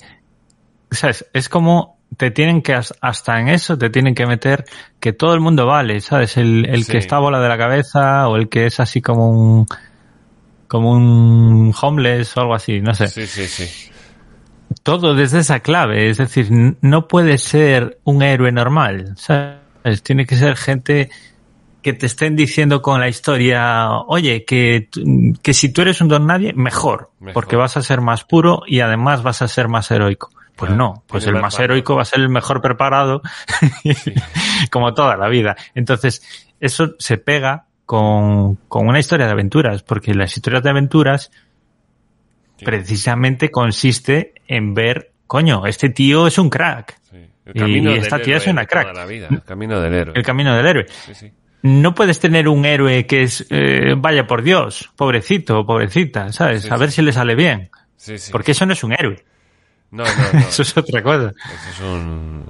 ¿sabes? 0.90 1.26
Es 1.32 1.48
como 1.48 1.98
te 2.16 2.30
tienen 2.30 2.60
que, 2.62 2.74
as- 2.74 2.94
hasta 3.00 3.40
en 3.40 3.48
eso 3.48 3.78
te 3.78 3.88
tienen 3.88 4.14
que 4.14 4.26
meter 4.26 4.64
que 5.00 5.12
todo 5.12 5.32
el 5.34 5.40
mundo 5.40 5.66
vale, 5.66 6.00
¿sabes? 6.00 6.36
El, 6.36 6.66
el 6.68 6.84
Sí. 6.84 6.92
que 6.92 6.98
está 6.98 7.16
a 7.16 7.20
bola 7.20 7.40
de 7.40 7.48
la 7.48 7.56
cabeza 7.58 8.28
o 8.28 8.36
el 8.36 8.48
que 8.48 8.66
es 8.66 8.80
así 8.80 9.00
como 9.00 9.28
un, 9.30 9.66
como 10.68 10.92
un 10.92 11.72
homeless 11.80 12.36
o 12.36 12.40
algo 12.42 12.54
así, 12.54 12.80
no 12.80 12.94
sé 12.94 13.06
Sí, 13.08 13.26
sí, 13.26 13.46
sí. 13.46 13.91
Todo 14.82 15.14
desde 15.14 15.40
esa 15.40 15.60
clave. 15.60 16.08
Es 16.10 16.18
decir, 16.18 16.48
no 16.80 17.08
puede 17.08 17.38
ser 17.38 17.98
un 18.04 18.22
héroe 18.22 18.52
normal. 18.52 19.14
¿sabes? 19.16 20.02
Tiene 20.02 20.26
que 20.26 20.36
ser 20.36 20.56
gente 20.56 21.10
que 21.82 21.92
te 21.92 22.06
estén 22.06 22.36
diciendo 22.36 22.80
con 22.80 23.00
la 23.00 23.08
historia, 23.08 23.90
oye, 24.06 24.44
que, 24.44 24.88
que 25.42 25.52
si 25.52 25.72
tú 25.72 25.82
eres 25.82 26.00
un 26.00 26.08
don 26.08 26.26
nadie, 26.26 26.52
mejor, 26.52 27.10
Mejor. 27.18 27.34
porque 27.34 27.56
vas 27.56 27.76
a 27.76 27.82
ser 27.82 28.00
más 28.00 28.24
puro 28.24 28.62
y 28.66 28.80
además 28.80 29.22
vas 29.22 29.42
a 29.42 29.48
ser 29.48 29.68
más 29.68 29.90
heroico. 29.90 30.30
Pues 30.54 30.68
Claro, 30.68 30.76
no, 30.76 31.02
pues 31.08 31.26
el 31.26 31.34
más 31.40 31.58
heroico 31.58 31.96
va 31.96 32.02
a 32.02 32.04
ser 32.04 32.20
el 32.20 32.28
mejor 32.28 32.60
preparado, 32.60 33.22
como 34.70 34.94
toda 34.94 35.16
la 35.16 35.28
vida. 35.28 35.56
Entonces, 35.74 36.22
eso 36.60 36.94
se 36.98 37.18
pega 37.18 37.64
con, 37.84 38.56
con 38.68 38.86
una 38.86 39.00
historia 39.00 39.26
de 39.26 39.32
aventuras, 39.32 39.82
porque 39.82 40.14
las 40.14 40.36
historias 40.36 40.62
de 40.62 40.70
aventuras 40.70 41.32
Sí. 42.58 42.64
precisamente 42.64 43.50
consiste 43.50 44.34
en 44.46 44.74
ver, 44.74 45.12
coño, 45.26 45.66
este 45.66 45.88
tío 45.90 46.26
es 46.26 46.38
un 46.38 46.48
crack. 46.50 46.98
Sí. 47.10 47.18
Y 47.54 47.88
esta 47.88 48.20
tía 48.20 48.36
es 48.36 48.46
una 48.46 48.66
crack. 48.66 48.94
la 48.94 49.04
vida, 49.06 49.28
el 49.30 49.42
camino 49.42 49.80
del 49.80 49.94
héroe. 49.94 50.14
El 50.16 50.22
camino 50.22 50.54
del 50.54 50.66
héroe. 50.66 50.86
Sí. 51.12 51.32
No 51.62 51.94
puedes 51.94 52.18
tener 52.20 52.48
un 52.48 52.64
héroe 52.64 53.06
que 53.06 53.22
es, 53.22 53.46
eh, 53.50 53.94
vaya 53.96 54.26
por 54.26 54.42
Dios, 54.42 54.90
pobrecito 54.96 55.60
o 55.60 55.66
pobrecita, 55.66 56.32
¿sabes? 56.32 56.70
A 56.70 56.76
ver 56.76 56.90
si 56.90 57.02
le 57.02 57.12
sale 57.12 57.34
bien. 57.34 57.70
Porque 58.32 58.50
eso 58.52 58.66
no 58.66 58.72
es 58.72 58.82
un 58.82 58.92
héroe. 58.92 59.24
No, 59.92 60.04
no, 60.04 60.10
no. 60.32 60.38
Eso 60.48 60.62
es 60.62 60.76
otra 60.76 61.02
cosa. 61.02 61.28
Eso 61.36 61.70
es 61.70 61.80
un... 61.80 62.44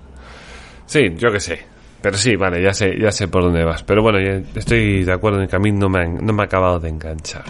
Sí, 0.86 1.14
yo 1.16 1.30
qué 1.32 1.40
sé. 1.40 1.66
Pero 2.00 2.16
sí, 2.16 2.36
vale, 2.36 2.62
ya 2.62 2.72
sé, 2.72 2.96
ya 2.98 3.10
sé 3.12 3.28
por 3.28 3.42
dónde 3.42 3.64
vas. 3.64 3.82
Pero 3.82 4.00
bueno, 4.02 4.18
estoy 4.54 5.04
de 5.04 5.12
acuerdo 5.12 5.42
en 5.42 5.48
que 5.48 5.56
a 5.56 5.58
mí 5.58 5.72
no 5.72 5.88
me, 5.88 6.00
han- 6.00 6.24
no 6.24 6.32
me 6.32 6.42
ha 6.42 6.46
acabado 6.46 6.78
de 6.80 6.88
enganchar. 6.88 7.44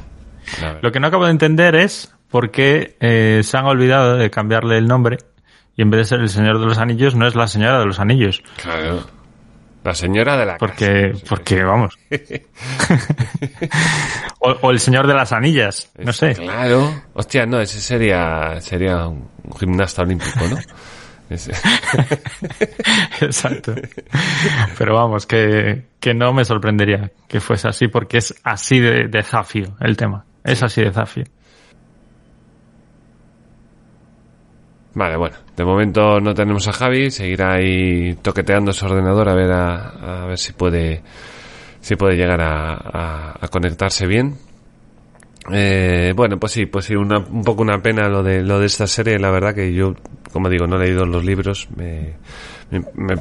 Lo 0.80 0.90
que 0.92 0.98
no 1.00 1.06
acabo 1.08 1.24
de 1.26 1.30
entender 1.30 1.74
es 1.76 2.11
por 2.32 2.50
qué 2.50 2.96
eh, 2.98 3.42
se 3.44 3.56
han 3.56 3.66
olvidado 3.66 4.16
de 4.16 4.30
cambiarle 4.30 4.78
el 4.78 4.88
nombre 4.88 5.18
y 5.76 5.82
en 5.82 5.90
vez 5.90 5.98
de 6.00 6.04
ser 6.06 6.20
el 6.20 6.28
Señor 6.28 6.58
de 6.58 6.66
los 6.66 6.78
Anillos 6.78 7.14
no 7.14 7.28
es 7.28 7.36
la 7.36 7.46
Señora 7.46 7.78
de 7.78 7.86
los 7.86 8.00
Anillos. 8.00 8.42
Claro. 8.60 9.06
La 9.84 9.94
señora 9.94 10.36
de 10.36 10.46
la 10.46 10.58
Porque, 10.58 11.10
casa. 11.12 11.24
porque 11.28 11.62
vamos. 11.64 11.98
o, 14.38 14.50
o 14.62 14.70
el 14.70 14.78
Señor 14.78 15.08
de 15.08 15.14
las 15.14 15.32
Anillas, 15.32 15.90
no 15.98 16.10
Es- 16.10 16.16
sé. 16.18 16.34
Claro. 16.34 17.02
Hostia, 17.14 17.46
no, 17.46 17.58
ese 17.60 17.80
sería, 17.80 18.60
sería 18.60 19.08
un 19.08 19.28
gimnasta 19.58 20.02
olímpico, 20.02 20.38
¿no? 20.48 20.56
Exacto. 23.20 23.74
Pero 24.78 24.94
vamos, 24.94 25.26
que, 25.26 25.86
que 25.98 26.14
no 26.14 26.32
me 26.32 26.44
sorprendería 26.44 27.10
que 27.26 27.40
fuese 27.40 27.68
así 27.68 27.88
porque 27.88 28.18
es 28.18 28.34
así 28.44 28.78
de, 28.80 29.08
de 29.08 29.22
zafio 29.22 29.76
el 29.80 29.96
tema. 29.96 30.24
Es 30.44 30.62
así 30.62 30.82
de 30.82 30.92
zafio. 30.92 31.24
Vale, 34.94 35.16
bueno, 35.16 35.36
de 35.56 35.64
momento 35.64 36.20
no 36.20 36.34
tenemos 36.34 36.68
a 36.68 36.72
Javi, 36.72 37.10
seguirá 37.10 37.54
ahí 37.54 38.14
toqueteando 38.20 38.72
su 38.72 38.84
ordenador 38.84 39.28
a 39.28 39.34
ver 39.34 39.50
a, 39.50 40.26
ver 40.26 40.38
si 40.38 40.52
puede 40.52 41.02
si 41.80 41.96
puede 41.96 42.16
llegar 42.16 42.40
a, 42.42 43.38
conectarse 43.50 44.06
bien. 44.06 44.36
Eh, 45.50 46.12
bueno, 46.14 46.38
pues 46.38 46.52
sí, 46.52 46.66
pues 46.66 46.84
sí, 46.84 46.94
una- 46.94 47.18
un 47.18 47.42
poco 47.42 47.62
una 47.62 47.82
pena 47.82 48.08
lo 48.08 48.22
de 48.22 48.42
lo 48.42 48.60
de 48.60 48.66
esta 48.66 48.86
serie, 48.86 49.18
la 49.18 49.30
verdad 49.30 49.54
que 49.54 49.72
yo, 49.72 49.94
como 50.32 50.48
digo, 50.48 50.66
no 50.66 50.76
he 50.76 50.86
leído 50.86 51.04
los 51.04 51.24
libros, 51.24 51.68
me, 51.76 52.14
me, 52.70 52.84
me 52.94 53.16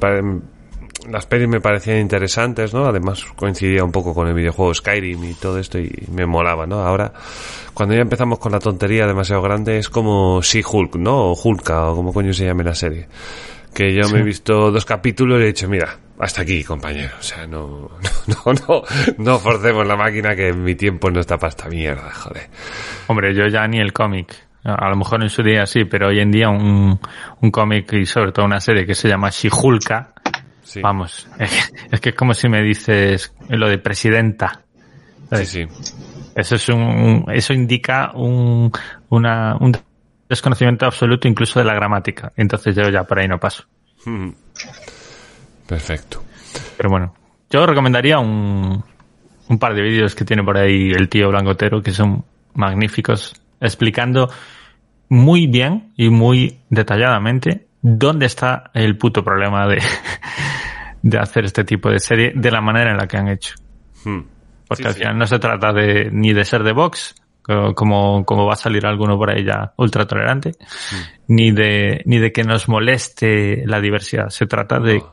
las 1.10 1.26
pelis 1.26 1.48
me 1.48 1.62
parecían 1.62 2.00
interesantes, 2.00 2.74
¿no? 2.74 2.86
Además 2.86 3.24
coincidía 3.36 3.84
un 3.84 3.92
poco 3.92 4.14
con 4.14 4.28
el 4.28 4.34
videojuego 4.34 4.74
Skyrim 4.74 5.24
y 5.24 5.34
todo 5.34 5.58
esto 5.58 5.80
y 5.80 5.92
me 6.12 6.26
molaba, 6.26 6.66
¿no? 6.66 6.82
Ahora, 6.82 7.12
cuando 7.74 7.96
ya 7.96 8.02
empezamos 8.02 8.40
con 8.40 8.52
la 8.52 8.60
tontería 8.60 9.08
demasiado 9.08 9.42
grande, 9.42 9.78
es 9.78 9.90
como 9.90 10.42
She-Hulk, 10.42 10.96
¿no? 10.96 11.32
O 11.32 11.42
Hulka, 11.42 11.90
o 11.90 11.96
como 11.96 12.14
coño 12.14 12.34
se 12.34 12.46
llame 12.46 12.64
la 12.64 12.76
serie. 12.76 13.08
Que 13.74 13.94
yo 13.94 14.10
me 14.10 14.20
he 14.20 14.24
visto 14.24 14.70
dos 14.70 14.84
capítulos 14.84 15.40
y 15.40 15.44
he 15.44 15.48
dicho, 15.48 15.68
mira, 15.70 15.98
hasta 16.20 16.42
aquí, 16.42 16.64
compañero. 16.64 17.16
O 17.20 17.24
sea, 17.24 17.48
no, 17.48 17.90
no, 18.28 18.54
no, 18.68 18.84
no 19.18 19.40
forcemos 19.40 19.88
la 19.88 19.96
máquina 19.96 20.36
que 20.36 20.54
mi 20.54 20.76
tiempo 20.76 21.10
no 21.10 21.22
está 21.22 21.38
para 21.38 21.50
esta 21.50 21.70
mierda, 21.70 22.12
joder. 22.14 22.50
Hombre, 23.08 23.34
yo 23.34 23.48
ya 23.48 23.66
ni 23.68 23.80
el 23.80 23.94
cómic. 23.94 24.36
A 24.64 24.90
lo 24.90 24.96
mejor 24.96 25.24
en 25.24 25.30
su 25.30 25.42
día 25.42 25.66
sí, 25.66 25.86
pero 25.86 26.10
hoy 26.10 26.20
en 26.20 26.32
día 26.32 26.50
un, 26.50 27.00
un 27.42 27.52
cómic 27.52 27.94
y 27.94 28.06
sobre 28.06 28.32
todo 28.32 28.46
una 28.46 28.60
serie 28.60 28.86
que 28.86 28.94
se 28.94 29.08
llama 29.08 29.30
Shihulka, 29.32 30.14
Sí, 30.64 30.82
vamos, 30.82 31.28
es 31.92 32.00
que, 32.00 32.10
es 32.10 32.16
como 32.16 32.34
si 32.34 32.48
me 32.48 32.62
dices 32.62 33.34
lo 33.50 33.68
de 33.68 33.78
presidenta. 33.78 34.62
sí, 35.32 35.46
sí. 35.46 35.68
Eso 36.36 36.56
es 36.56 36.70
un, 36.70 37.26
eso 37.34 37.54
indica 37.54 38.12
un, 38.14 38.72
una, 39.10 39.58
un 39.60 39.78
desconocimiento 40.30 40.86
absoluto 40.86 41.28
incluso 41.28 41.60
de 41.60 41.66
la 41.66 41.74
gramática. 41.74 42.32
Entonces 42.38 42.76
yo 42.76 42.90
ya 42.90 43.04
por 43.04 43.20
ahí 43.20 43.28
no 43.28 43.38
paso. 43.38 43.66
Mm. 44.06 44.30
Perfecto. 45.68 46.24
Pero 46.78 46.90
bueno, 46.90 47.14
yo 47.50 47.66
recomendaría 47.66 48.20
un, 48.20 48.84
un 49.50 49.60
par 49.60 49.74
de 49.74 49.82
vídeos 49.82 50.16
que 50.16 50.24
tiene 50.26 50.44
por 50.44 50.58
ahí 50.58 50.92
el 50.92 51.10
tío 51.10 51.30
Blancotero 51.30 51.82
que 51.82 51.92
son 51.92 52.24
magníficos, 52.54 53.34
explicando 53.60 54.30
muy 55.10 55.48
bien 55.48 55.92
y 55.98 56.10
muy 56.10 56.60
detalladamente 56.70 57.68
dónde 57.82 58.26
está 58.28 58.72
el 58.74 58.98
puto 58.98 59.24
problema 59.24 59.68
de, 59.68 59.82
de 61.02 61.18
hacer 61.18 61.46
este 61.46 61.64
tipo 61.64 61.90
de 61.90 62.00
serie 62.00 62.34
de 62.36 62.52
la 62.52 62.62
manera 62.62 62.92
en 62.92 62.98
la 62.98 63.08
que 63.08 63.18
han 63.18 63.28
hecho. 63.28 63.56
Mm. 64.06 64.20
Porque 64.68 64.84
Sí, 64.84 64.88
al 64.88 64.94
sí. 64.94 65.00
final 65.00 65.18
no 65.18 65.28
se 65.28 65.40
trata 65.40 65.74
de 65.74 66.10
ni 66.12 66.34
de 66.34 66.46
ser 66.46 66.64
de 66.64 66.72
Vox, 66.72 67.16
co- 67.42 67.74
como, 67.76 68.24
como 68.26 68.46
va 68.46 68.54
a 68.54 68.58
salir 68.58 68.86
alguno 68.86 69.18
por 69.18 69.30
ahí 69.30 69.44
ya 69.44 69.74
ultra 69.78 70.06
tolerante, 70.08 70.54
ni 71.28 71.52
de, 71.52 72.02
ni 72.06 72.20
de 72.20 72.32
que 72.32 72.44
nos 72.44 72.70
moleste 72.70 73.64
la 73.66 73.82
diversidad. 73.82 74.30
Se 74.30 74.46
trata 74.46 74.80
de. 74.80 75.04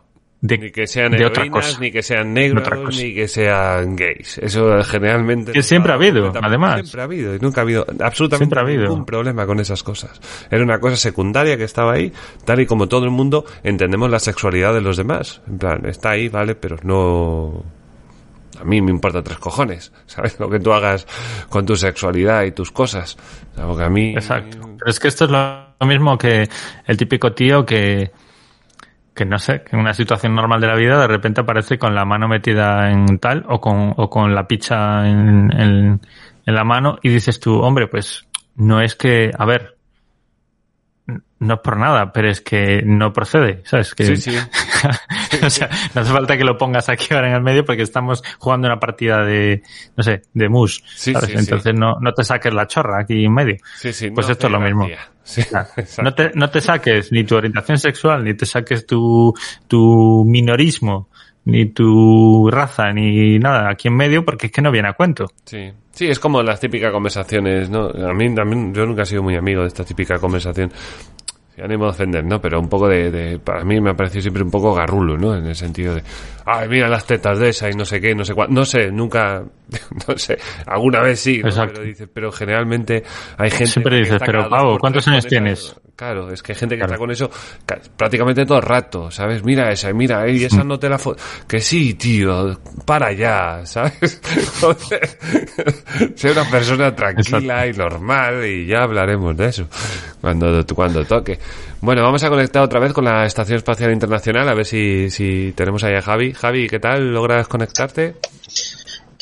De, 0.41 0.57
Ni 0.57 0.71
que 0.71 0.87
sean 0.87 1.13
de 1.13 1.27
otra 1.27 1.51
cosa. 1.51 1.81
ni 1.81 1.91
que 1.91 2.03
sean 2.03 2.33
negros, 2.33 2.97
ni 2.97 3.13
que 3.13 3.27
sean 3.27 3.97
gays. 3.97 4.39
Eso 4.39 4.83
generalmente... 4.85 5.51
Que 5.51 5.65
siempre 5.65 5.91
ha 5.91 5.97
habido, 5.97 6.33
además. 6.41 6.81
Siempre 6.83 7.01
ha 7.01 7.05
habido, 7.05 7.35
y 7.35 7.39
nunca 7.41 7.61
ha 7.61 7.65
habido 7.65 7.85
absolutamente 8.01 8.37
Siempre 8.37 8.61
ha 8.61 8.63
habido. 8.63 8.83
ningún 8.85 9.05
problema 9.05 9.47
con 9.47 9.59
esas 9.59 9.83
cosas. 9.83 10.21
Era 10.49 10.63
una 10.63 10.79
cosa 10.79 10.97
secundaria 10.97 11.57
que 11.57 11.65
estaba 11.65 11.95
ahí, 11.95 12.13
tal 12.45 12.61
y 12.61 12.67
como 12.67 12.87
todo 12.87 13.05
el 13.05 13.11
mundo 13.11 13.45
entendemos 13.65 14.11
la 14.11 14.21
sexualidad 14.21 14.75
de 14.75 14.81
los 14.81 14.97
demás. 14.97 15.43
En 15.49 15.59
plan, 15.59 15.85
está 15.87 16.11
ahí, 16.11 16.29
vale, 16.29 16.55
pero 16.55 16.77
no... 16.85 17.65
A 18.61 18.65
mí 18.65 18.81
me 18.81 18.91
importa 18.93 19.23
tres 19.23 19.39
cojones, 19.39 19.93
¿sabes? 20.07 20.39
Lo 20.39 20.49
que 20.49 20.61
tú 20.61 20.73
hagas 20.73 21.07
con 21.49 21.67
tu 21.67 21.75
sexualidad 21.75 22.45
y 22.45 22.53
tus 22.53 22.71
cosas. 22.71 23.17
Algo 23.57 23.77
que 23.77 23.83
a 23.83 23.91
mí... 23.91 24.13
Exacto. 24.13 24.59
Pero 24.79 24.89
es 24.89 25.01
que 25.01 25.09
esto 25.09 25.25
es 25.25 25.33
lo 25.33 25.87
mismo 25.87 26.17
que 26.17 26.49
el 26.87 26.97
típico 26.97 27.33
tío 27.33 27.67
que, 27.67 28.13
que 29.19 29.25
no 29.25 29.41
sé, 29.41 29.63
que 29.63 29.75
en 29.75 29.81
una 29.81 29.95
situación 29.95 30.37
normal 30.37 30.61
de 30.61 30.69
la 30.69 30.77
vida 30.77 30.97
de 31.01 31.09
repente 31.09 31.41
aparece 31.41 31.77
con 31.77 31.93
la 31.93 32.05
mano 32.05 32.29
metida 32.29 32.89
en 32.89 33.19
tal 33.19 33.45
o 33.49 33.61
con, 33.61 33.93
o 33.97 34.09
con 34.09 34.33
la 34.33 34.47
picha 34.47 35.09
en, 35.09 35.51
en, 35.59 36.01
en 36.47 36.55
la 36.55 36.63
mano 36.63 36.99
y 37.03 37.09
dices 37.09 37.41
tú, 37.41 37.59
hombre, 37.59 37.89
pues 37.89 38.29
no 38.55 38.81
es 38.81 38.95
que, 38.95 39.33
a 39.37 39.45
ver, 39.45 39.78
no 41.41 41.55
es 41.55 41.61
por 41.61 41.77
nada, 41.79 42.13
pero 42.13 42.29
es 42.29 42.41
que 42.41 42.83
no 42.85 43.13
procede, 43.13 43.63
¿sabes? 43.65 43.95
Que, 43.95 44.17
Sí, 44.17 44.17
sí. 44.33 44.37
o 45.43 45.49
sea, 45.51 45.71
no 45.95 46.03
hace 46.03 46.13
falta 46.13 46.37
que 46.37 46.45
lo 46.45 46.59
pongas 46.59 46.89
aquí 46.89 47.15
ahora 47.15 47.29
en 47.29 47.35
el 47.37 47.43
medio 47.43 47.65
porque 47.65 47.83
estamos 47.83 48.23
jugando 48.39 48.69
una 48.69 48.79
partida 48.79 49.25
de, 49.25 49.63
no 49.97 50.03
sé, 50.03 50.23
de 50.35 50.49
mus, 50.49 50.83
Sí, 50.95 51.13
¿sabes? 51.13 51.29
sí, 51.31 51.33
sí. 51.35 51.39
Entonces 51.41 51.75
no, 51.75 51.99
no 52.01 52.13
te 52.13 52.25
saques 52.25 52.53
la 52.53 52.67
chorra 52.67 53.01
aquí 53.01 53.25
en 53.25 53.33
medio. 53.33 53.57
Sí, 53.77 53.93
sí, 53.93 54.11
Pues 54.11 54.27
no 54.27 54.33
esto 54.33 54.47
es 54.49 54.53
lo 54.53 54.61
mismo. 54.61 54.87
No 56.03 56.15
te, 56.15 56.31
no 56.35 56.49
te 56.49 56.63
saques 56.63 57.13
ni 57.13 57.23
tu 57.25 57.37
orientación 57.37 57.77
sexual, 57.79 58.25
ni 58.25 58.33
te 58.33 58.47
saques 58.47 58.87
tu, 58.87 59.35
tu 59.67 60.25
minorismo, 60.27 61.11
ni 61.49 61.65
tu 61.65 62.51
raza, 62.51 62.93
ni 62.93 63.39
nada 63.39 63.71
aquí 63.71 63.89
en 63.89 63.97
medio, 63.97 64.23
porque 64.23 64.47
es 64.47 64.53
que 64.53 64.61
no 64.61 64.71
viene 64.71 64.89
a 64.89 64.93
cuento. 64.93 65.33
Sí. 65.47 65.73
Sí, 65.91 66.07
es 66.07 66.19
como 66.19 66.43
las 66.43 66.61
típicas 66.61 66.93
conversaciones, 66.93 67.71
¿no? 67.71 67.89
A 67.89 68.13
mí 68.13 68.33
también, 68.35 68.73
yo 68.75 68.85
nunca 68.85 69.03
he 69.03 69.07
sido 69.07 69.23
muy 69.23 69.35
amigo 69.35 69.63
de 69.63 69.69
esta 69.69 69.83
típica 69.83 70.19
conversación. 70.19 70.71
Ánimo 71.63 71.85
de 71.85 71.91
ofender, 71.91 72.25
¿no? 72.25 72.41
Pero 72.41 72.61
un 72.61 72.69
poco 72.69 72.89
de, 72.89 73.11
de- 73.11 73.39
para 73.39 73.65
mí 73.65 73.81
me 73.81 73.91
ha 73.91 73.95
parecido 73.95 74.23
siempre 74.23 74.43
un 74.43 74.51
poco 74.51 74.75
garrulo, 74.75 75.17
¿no? 75.17 75.35
En 75.37 75.47
el 75.47 75.55
sentido 75.57 75.95
de, 75.95 76.03
ay, 76.47 76.69
mira 76.69 76.89
las 76.89 77.05
tetas 77.07 77.39
de 77.39 77.49
esa 77.51 77.69
y 77.69 77.73
no 77.73 77.85
sé 77.85 78.01
qué, 78.01 78.15
no 78.15 78.25
sé 78.25 78.35
cuál, 78.35 78.53
no 78.53 78.65
sé, 78.65 78.91
nunca, 78.91 79.43
no 80.09 80.17
sé, 80.19 80.39
alguna 80.67 81.01
vez 81.01 81.21
sí, 81.21 81.43
¿no? 81.43 81.51
Pero 81.67 81.83
dices, 81.83 82.09
pero 82.13 82.31
generalmente 82.33 83.03
hay 83.37 83.51
gente 83.51 83.67
Siempre 83.67 83.93
que 83.97 83.99
dices, 84.01 84.15
está 84.15 84.27
pero 84.27 84.49
Pavo, 84.49 84.79
¿cuántos 84.79 85.07
años 85.09 85.19
esa- 85.25 85.29
tienes? 85.29 85.75
Claro, 85.97 86.31
es 86.31 86.45
que 86.45 86.53
hay 86.53 86.59
gente 86.59 86.77
que 86.77 86.79
Claro. 86.79 86.93
está 86.93 86.99
con 87.01 87.11
eso 87.11 87.29
ca- 87.67 87.81
prácticamente 87.97 88.47
todo 88.47 88.59
el 88.59 88.63
rato, 88.65 89.11
¿sabes? 89.11 89.43
Mira 89.43 89.73
esa, 89.73 89.93
mira, 89.93 90.29
y 90.29 90.39
Mm. 90.39 90.45
esa 90.47 90.63
no 90.63 90.79
te 90.79 90.89
la 90.89 90.97
Que 91.49 91.59
sí, 91.61 91.95
tío, 91.95 92.57
para 92.85 93.11
ya, 93.13 93.63
¿sabes? 93.67 94.21
Joder. 94.61 95.19
Sé 96.15 96.31
una 96.31 96.45
persona 96.49 96.95
tranquila 96.95 97.67
y 97.67 97.73
normal 97.73 98.45
y 98.47 98.67
ya 98.67 98.83
hablaremos 98.85 99.37
de 99.37 99.47
eso 99.47 99.67
cuando, 100.21 100.65
cuando 100.75 101.05
toque. 101.05 101.39
Bueno, 101.81 102.03
vamos 102.03 102.23
a 102.25 102.29
conectar 102.29 102.63
otra 102.63 102.81
vez 102.81 102.93
con 102.93 103.05
la 103.05 103.25
Estación 103.25 103.57
Espacial 103.59 103.93
Internacional 103.93 104.49
a 104.49 104.55
ver 104.55 104.67
si, 104.67 105.11
si 105.11 105.53
tenemos 105.55 105.85
ahí 105.85 105.95
a 105.95 106.03
Javi. 106.03 106.33
Javi, 106.33 106.69
¿qué 106.69 106.79
tal? 106.81 107.13
¿Logras 107.13 107.47
conectarte? 107.49 108.15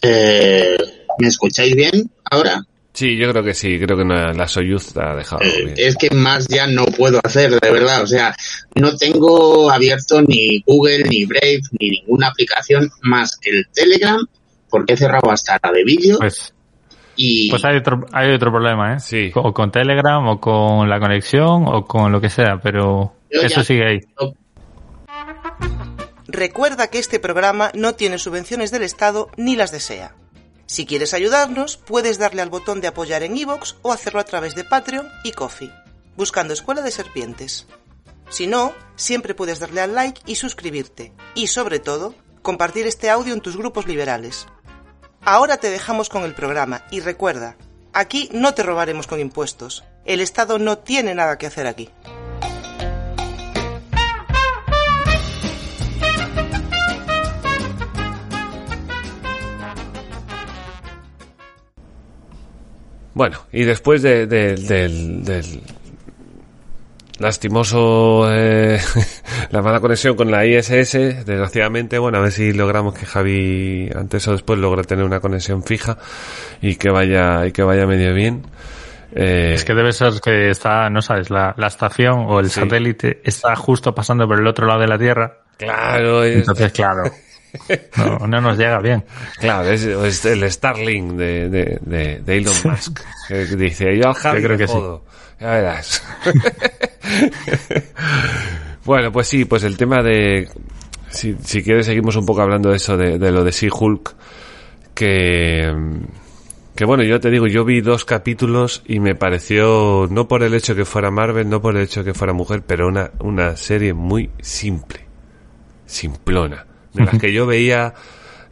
Eh, 0.02 0.76
¿Me 1.18 1.28
escucháis 1.28 1.74
bien 1.74 2.10
ahora? 2.30 2.62
Sí, 2.92 3.14
yo 3.18 3.30
creo 3.30 3.44
que 3.44 3.52
sí, 3.52 3.78
creo 3.78 3.96
que 3.98 4.04
no- 4.06 4.32
la 4.32 4.48
Soyuz 4.48 4.96
ha 4.96 5.14
dejado 5.14 5.42
Eh, 5.42 5.64
bien. 5.66 5.74
es 5.76 5.96
que 5.96 6.08
más 6.14 6.48
ya 6.48 6.66
no 6.66 6.86
puedo 6.86 7.20
hacer, 7.22 7.50
de 7.60 7.70
verdad. 7.70 8.02
O 8.02 8.06
sea, 8.06 8.34
no 8.74 8.96
tengo 8.96 9.70
abierto 9.70 10.22
ni 10.22 10.62
Google, 10.66 11.02
ni 11.04 11.26
Brave, 11.26 11.60
ni 11.78 11.90
ninguna 11.90 12.28
aplicación 12.28 12.90
más 13.02 13.36
que 13.36 13.50
el 13.50 13.66
Telegram, 13.74 14.18
porque 14.70 14.94
he 14.94 14.96
cerrado 14.96 15.30
hasta 15.30 15.60
la 15.62 15.72
de 15.72 15.84
vídeo. 15.84 16.16
Pues, 16.18 16.54
y 17.16 17.50
pues 17.50 17.64
hay 17.64 17.76
otro, 17.76 18.06
hay 18.12 18.32
otro 18.32 18.50
problema, 18.52 18.94
¿eh? 18.94 19.00
Sí. 19.00 19.32
O 19.34 19.52
con 19.52 19.70
Telegram, 19.70 20.26
o 20.28 20.38
con 20.40 20.88
la 20.88 21.00
conexión, 21.00 21.64
o 21.66 21.84
con 21.84 22.12
lo 22.12 22.20
que 22.20 22.28
sea, 22.30 22.58
pero 22.62 23.14
Yo 23.30 23.40
eso 23.42 23.56
ya- 23.60 23.64
sigue 23.64 23.86
ahí. 23.86 24.00
Recuerda 26.28 26.88
que 26.88 26.98
este 26.98 27.20
programa 27.20 27.70
no 27.74 27.94
tiene 27.94 28.18
subvenciones 28.18 28.70
del 28.70 28.82
Estado 28.82 29.30
ni 29.36 29.56
las 29.56 29.70
desea. 29.70 30.14
Si 30.66 30.84
quieres 30.84 31.14
ayudarnos, 31.14 31.76
puedes 31.76 32.18
darle 32.18 32.42
al 32.42 32.50
botón 32.50 32.80
de 32.80 32.88
apoyar 32.88 33.22
en 33.22 33.36
iVoox 33.36 33.76
o 33.82 33.92
hacerlo 33.92 34.18
a 34.20 34.24
través 34.24 34.54
de 34.56 34.64
Patreon 34.64 35.06
y 35.22 35.30
Coffee, 35.32 35.70
buscando 36.16 36.52
Escuela 36.52 36.82
de 36.82 36.90
Serpientes. 36.90 37.68
Si 38.28 38.48
no, 38.48 38.72
siempre 38.96 39.34
puedes 39.34 39.60
darle 39.60 39.80
al 39.80 39.94
like 39.94 40.20
y 40.26 40.34
suscribirte. 40.34 41.12
Y 41.36 41.46
sobre 41.46 41.78
todo, 41.78 42.14
compartir 42.42 42.88
este 42.88 43.08
audio 43.08 43.32
en 43.32 43.40
tus 43.40 43.56
grupos 43.56 43.86
liberales. 43.86 44.48
Ahora 45.28 45.56
te 45.56 45.70
dejamos 45.70 46.08
con 46.08 46.22
el 46.22 46.34
programa 46.34 46.82
y 46.90 47.00
recuerda, 47.00 47.56
aquí 47.92 48.28
no 48.32 48.54
te 48.54 48.62
robaremos 48.62 49.08
con 49.08 49.18
impuestos. 49.18 49.82
El 50.04 50.20
Estado 50.20 50.58
no 50.60 50.78
tiene 50.78 51.16
nada 51.16 51.36
que 51.36 51.46
hacer 51.48 51.66
aquí. 51.66 51.90
Bueno, 63.14 63.38
y 63.50 63.64
después 63.64 64.02
de- 64.02 64.26
de- 64.26 64.56
del, 64.56 65.24
del 65.24 65.62
lastimoso 67.18 68.26
eh, 68.30 68.78
la 69.50 69.62
mala 69.62 69.80
conexión 69.80 70.16
con 70.16 70.30
la 70.30 70.44
ISS, 70.46 70.92
desgraciadamente, 71.26 71.98
bueno, 71.98 72.18
a 72.18 72.20
ver 72.22 72.32
si 72.32 72.52
logramos 72.52 72.94
que 72.94 73.06
Javi 73.06 73.90
antes 73.94 74.26
o 74.28 74.32
después 74.32 74.58
logre 74.58 74.84
tener 74.84 75.04
una 75.04 75.20
conexión 75.20 75.62
fija 75.62 75.98
y 76.60 76.76
que 76.76 76.90
vaya 76.90 77.46
y 77.46 77.52
que 77.52 77.62
vaya 77.62 77.86
medio 77.86 78.12
bien. 78.14 78.42
Eh, 79.14 79.52
Es 79.54 79.64
que 79.64 79.74
debe 79.74 79.92
ser 79.92 80.12
que 80.22 80.50
está, 80.50 80.90
no 80.90 81.00
sabes, 81.00 81.30
la, 81.30 81.54
la 81.56 81.68
estación 81.68 82.26
o 82.28 82.40
el 82.40 82.50
Sí. 82.50 82.60
satélite 82.60 83.20
está 83.24 83.56
justo 83.56 83.94
pasando 83.94 84.26
por 84.28 84.38
el 84.38 84.46
otro 84.46 84.66
lado 84.66 84.80
de 84.80 84.88
la 84.88 84.98
Tierra. 84.98 85.38
claro, 85.56 86.22
es, 86.22 86.36
Entonces, 86.36 86.72
claro, 86.72 87.04
no, 87.96 88.26
no 88.26 88.40
nos 88.40 88.58
llega 88.58 88.80
bien. 88.80 89.04
claro, 89.38 89.70
es, 89.70 89.84
es 89.84 90.24
el 90.24 90.50
Starlink 90.50 91.12
de, 91.12 91.48
de, 91.48 91.78
de, 91.80 92.20
de 92.20 92.36
Elon 92.36 92.54
Musk. 92.64 93.00
Que 93.28 93.44
dice, 93.44 93.96
yo 93.98 94.08
al 94.08 94.14
Javi 94.14 94.40
Yo 94.40 94.46
creo 94.46 94.58
que 94.58 94.66
sí. 94.68 94.72
jodo". 94.72 95.04
Ya 95.40 95.50
verás. 95.50 96.02
bueno, 98.84 99.12
pues 99.12 99.28
sí, 99.28 99.44
pues 99.44 99.64
el 99.64 99.76
tema 99.76 100.02
de... 100.02 100.48
Si, 101.10 101.34
si 101.42 101.62
quieres 101.62 101.86
seguimos 101.86 102.16
un 102.16 102.26
poco 102.26 102.42
hablando 102.42 102.70
de 102.70 102.76
eso, 102.76 102.96
de, 102.96 103.18
de 103.18 103.30
lo 103.30 103.44
de 103.44 103.50
She-Hulk, 103.50 104.14
que... 104.94 105.72
Que 106.74 106.84
bueno, 106.84 107.04
yo 107.04 107.18
te 107.20 107.30
digo, 107.30 107.46
yo 107.46 107.64
vi 107.64 107.80
dos 107.80 108.04
capítulos 108.04 108.82
y 108.86 109.00
me 109.00 109.14
pareció, 109.14 110.06
no 110.10 110.28
por 110.28 110.42
el 110.42 110.52
hecho 110.52 110.74
que 110.74 110.84
fuera 110.84 111.10
Marvel, 111.10 111.48
no 111.48 111.62
por 111.62 111.74
el 111.74 111.84
hecho 111.84 112.04
que 112.04 112.12
fuera 112.12 112.34
mujer, 112.34 112.64
pero 112.66 112.86
una, 112.86 113.12
una 113.20 113.56
serie 113.56 113.94
muy 113.94 114.28
simple, 114.42 115.00
simplona, 115.86 116.66
de 116.96 117.04
las 117.04 117.18
que 117.18 117.32
yo 117.32 117.46
veía 117.46 117.94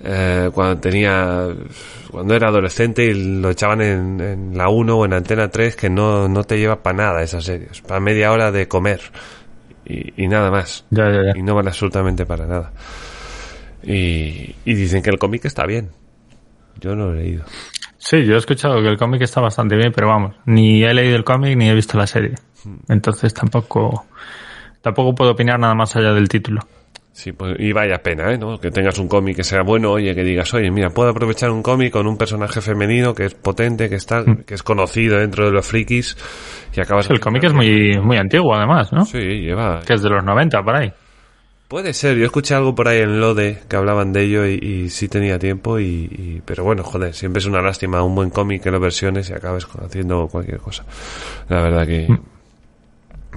eh, 0.03 0.51
cuando 0.53 0.81
tenía, 0.81 1.49
cuando 2.11 2.35
era 2.35 2.49
adolescente 2.49 3.07
y 3.07 3.41
lo 3.41 3.51
echaban 3.51 3.81
en, 3.81 4.21
en 4.21 4.57
la 4.57 4.69
1 4.69 4.97
o 4.97 5.05
en 5.05 5.15
Antena 5.15 5.49
3, 5.49 5.77
que 5.77 5.91
no, 5.91 6.29
no 6.29 6.45
te 6.45 6.59
lleva 6.59 6.83
para 6.83 6.97
nada 6.97 7.23
esas 7.23 7.45
series, 7.45 7.81
para 7.81 8.01
media 8.01 8.31
hora 8.33 8.53
de 8.53 8.69
comer 8.69 9.01
y, 9.87 10.25
y 10.25 10.29
nada 10.29 10.51
más. 10.51 10.85
Ya, 10.91 11.11
ya, 11.11 11.33
ya. 11.33 11.39
Y 11.39 11.43
no 11.43 11.55
vale 11.55 11.69
absolutamente 11.69 12.27
para 12.27 12.47
nada. 12.47 12.73
Y, 13.83 14.55
y 14.65 14.75
dicen 14.75 15.03
que 15.03 15.11
el 15.11 15.19
cómic 15.19 15.45
está 15.45 15.67
bien. 15.67 15.91
Yo 16.81 16.95
no 16.95 17.07
lo 17.07 17.15
he 17.15 17.23
leído. 17.23 17.45
Sí, 17.97 18.25
yo 18.27 18.35
he 18.35 18.39
escuchado 18.39 18.83
que 18.83 18.89
el 18.89 18.99
cómic 18.99 19.23
está 19.23 19.41
bastante 19.41 19.77
bien, 19.77 19.93
pero 19.95 20.09
vamos, 20.09 20.37
ni 20.45 20.85
he 20.85 20.93
leído 20.93 21.17
el 21.17 21.25
cómic 21.25 21.57
ni 21.57 21.71
he 21.71 21.75
visto 21.75 21.97
la 21.97 22.07
serie. 22.07 22.35
Entonces 22.89 23.33
tampoco, 23.33 24.07
tampoco 24.83 25.15
puedo 25.15 25.31
opinar 25.33 25.59
nada 25.59 25.75
más 25.75 25.97
allá 25.97 26.13
del 26.13 26.29
título. 26.29 26.61
Sí, 27.17 27.31
pues, 27.31 27.55
y 27.61 27.73
vaya 27.73 27.99
pena, 28.03 28.33
¿eh? 28.33 28.39
¿no? 28.39 28.59
Que 28.59 28.73
tengas 28.73 28.99
un 28.99 29.07
cómic 29.07 29.37
que 29.37 29.45
sea 29.45 29.63
bueno, 29.63 29.93
oye, 29.93 30.17
que 30.17 30.25
digas, 30.25 30.53
oye, 30.53 30.69
mira, 30.73 30.91
puedo 30.91 31.11
aprovechar 31.11 31.49
un 31.53 31.63
cómic 31.63 31.93
con 31.93 32.09
un 32.09 32.17
personaje 32.19 32.61
femenino 32.61 33.15
que 33.15 33.27
es 33.27 33.35
potente, 33.35 33.89
que 33.89 33.95
está, 33.95 34.25
que 34.45 34.53
es 34.55 34.65
conocido 34.65 35.19
dentro 35.21 35.47
de 35.47 35.53
los 35.53 35.65
frikis, 35.65 36.17
y 36.77 36.81
acabas... 36.81 37.09
El 37.11 37.21
cómic 37.21 37.45
es 37.45 37.53
muy, 37.55 38.01
muy 38.01 38.17
antiguo 38.17 38.53
además, 38.57 38.93
¿no? 38.93 39.05
Sí, 39.05 39.19
lleva... 39.21 39.81
Que 39.87 39.95
es 39.95 40.03
de 40.03 40.11
los 40.11 40.25
90 40.25 40.61
por 40.65 40.75
ahí. 40.75 40.93
Puede 41.69 41.93
ser, 41.95 42.17
yo 42.17 42.25
escuché 42.25 42.57
algo 42.57 42.75
por 42.75 42.89
ahí 42.89 42.99
en 43.03 43.21
Lode 43.21 43.61
que 43.69 43.77
hablaban 43.77 44.13
de 44.13 44.23
ello 44.25 44.45
y, 44.45 44.55
y 44.55 44.91
sí 44.91 45.07
tenía 45.07 45.39
tiempo, 45.39 45.79
y, 45.79 45.85
y- 46.11 46.43
pero 46.45 46.65
bueno, 46.65 46.83
joder, 46.83 47.15
siempre 47.15 47.39
es 47.39 47.47
una 47.47 47.63
lástima 47.63 48.03
un 48.03 48.17
buen 48.17 48.31
cómic 48.31 48.61
que 48.61 48.73
lo 48.73 48.81
versiones 48.81 49.31
y 49.31 49.35
acabes 49.35 49.69
haciendo 49.81 50.27
cualquier 50.27 50.59
cosa. 50.59 50.85
La 51.49 51.63
verdad 51.63 51.87
que... 51.87 52.09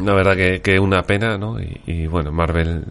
La 0.03 0.13
verdad 0.15 0.35
que, 0.35 0.61
que 0.61 0.79
una 0.79 1.03
pena, 1.03 1.37
¿no? 1.37 1.59
Y, 1.59 1.79
y 1.85 2.07
bueno, 2.07 2.31
Marvel 2.31 2.83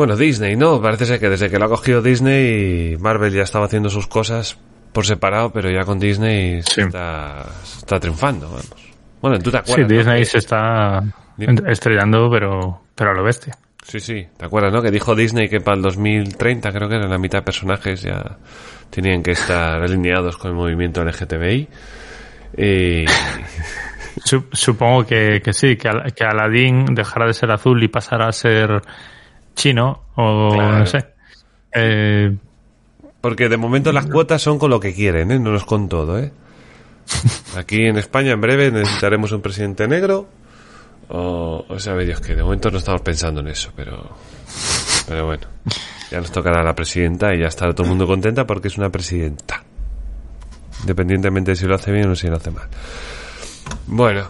Bueno, 0.00 0.16
Disney, 0.16 0.56
¿no? 0.56 0.80
Parece 0.80 1.04
ser 1.04 1.20
que 1.20 1.28
desde 1.28 1.50
que 1.50 1.58
lo 1.58 1.66
ha 1.66 1.68
cogido 1.68 2.00
Disney, 2.00 2.96
Marvel 2.98 3.34
ya 3.34 3.42
estaba 3.42 3.66
haciendo 3.66 3.90
sus 3.90 4.06
cosas 4.06 4.56
por 4.94 5.04
separado, 5.04 5.52
pero 5.52 5.70
ya 5.70 5.84
con 5.84 5.98
Disney 5.98 6.62
se 6.62 6.70
Sí. 6.72 6.80
está, 6.80 7.44
se 7.64 7.78
está 7.80 8.00
triunfando, 8.00 8.46
vamos. 8.46 8.72
Bueno, 9.20 9.38
tú 9.40 9.50
te 9.50 9.58
Sí, 9.58 9.72
acuerdas. 9.72 9.90
¿no? 9.90 9.96
Disney 9.98 10.24
se 10.24 10.38
está 10.38 11.02
estrellando, 11.66 12.30
pero, 12.30 12.80
pero 12.94 13.10
a 13.10 13.12
lo 13.12 13.22
bestia. 13.22 13.54
Sí, 13.82 14.00
sí, 14.00 14.26
¿te 14.38 14.46
acuerdas, 14.46 14.72
no? 14.72 14.80
Que 14.80 14.90
dijo 14.90 15.14
Disney 15.14 15.50
que 15.50 15.60
para 15.60 15.76
el 15.76 15.82
2030, 15.82 16.72
creo 16.72 16.88
que 16.88 16.94
era 16.96 17.06
la 17.06 17.18
mitad 17.18 17.40
de 17.40 17.44
personajes 17.44 18.00
ya 18.00 18.38
tenían 18.88 19.22
que 19.22 19.32
estar 19.32 19.82
alineados 19.82 20.38
con 20.38 20.52
el 20.52 20.56
movimiento 20.56 21.04
LGTBI. 21.04 21.68
Y 22.56 23.04
Su- 24.24 24.46
supongo 24.50 25.04
que, 25.04 25.42
que 25.44 25.52
sí, 25.52 25.76
que, 25.76 25.88
Al- 25.88 26.14
que 26.14 26.24
Aladdin 26.24 26.86
dejará 26.94 27.26
de 27.26 27.34
ser 27.34 27.50
azul 27.50 27.82
y 27.84 27.88
pasará 27.88 28.28
a 28.28 28.32
ser 28.32 28.80
chino, 29.60 30.04
o 30.16 30.50
Claro. 30.54 30.78
no 30.78 30.86
sé. 30.86 31.06
Eh, 31.72 32.34
porque 33.20 33.48
de 33.48 33.56
momento 33.58 33.92
las 33.92 34.06
cuotas 34.06 34.40
son 34.42 34.58
con 34.58 34.70
lo 34.70 34.80
que 34.80 34.94
quieren, 34.94 35.30
¿eh? 35.30 35.38
No 35.38 35.50
nos 35.52 35.64
con 35.66 35.88
todo, 35.88 36.18
¿eh? 36.18 36.32
Aquí 37.56 37.84
en 37.86 37.98
España 37.98 38.32
en 38.32 38.40
breve 38.40 38.70
necesitaremos 38.70 39.32
un 39.32 39.42
presidente 39.42 39.86
negro. 39.86 40.28
O, 41.12 41.64
o 41.68 41.78
sabe 41.80 42.06
Dios 42.06 42.20
que 42.20 42.36
de 42.36 42.42
momento 42.42 42.70
no 42.70 42.78
estamos 42.78 43.02
pensando 43.02 43.40
en 43.40 43.48
eso, 43.48 43.72
pero 43.74 44.16
pero 45.08 45.26
bueno, 45.26 45.42
ya 46.10 46.18
nos 46.20 46.30
tocará 46.30 46.62
la 46.62 46.72
presidenta 46.74 47.34
y 47.34 47.40
ya 47.40 47.48
estará 47.48 47.72
todo 47.72 47.82
el 47.82 47.88
mundo 47.88 48.06
contenta 48.06 48.46
porque 48.46 48.68
es 48.68 48.78
una 48.78 48.90
presidenta. 48.90 49.62
Independientemente 50.82 51.50
de 51.50 51.56
si 51.56 51.66
lo 51.66 51.74
hace 51.74 51.90
bien 51.90 52.08
o 52.10 52.14
si 52.14 52.28
lo 52.28 52.36
hace 52.36 52.52
mal. 52.52 52.68
Bueno. 53.86 54.28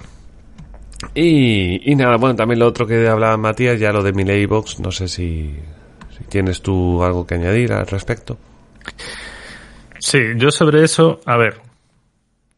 Y, 1.15 1.91
y 1.91 1.95
nada, 1.95 2.17
bueno, 2.17 2.37
también 2.37 2.61
lo 2.61 2.67
otro 2.67 2.87
que 2.87 3.09
hablaba 3.09 3.37
Matías, 3.37 3.81
ya 3.81 3.93
lo 3.93 4.03
de 4.03 4.13
Miley 4.13 4.47
Box, 4.47 4.81
no 4.81 4.91
sé 4.91 5.09
si, 5.09 5.55
si 6.17 6.25
tienes 6.25 6.61
tú 6.63 7.03
algo 7.03 7.27
que 7.27 7.35
añadir 7.35 7.73
al 7.73 7.87
respecto. 7.87 8.39
sí, 9.99 10.19
yo 10.37 10.51
sobre 10.51 10.85
eso, 10.85 11.21
a 11.25 11.37
ver, 11.37 11.61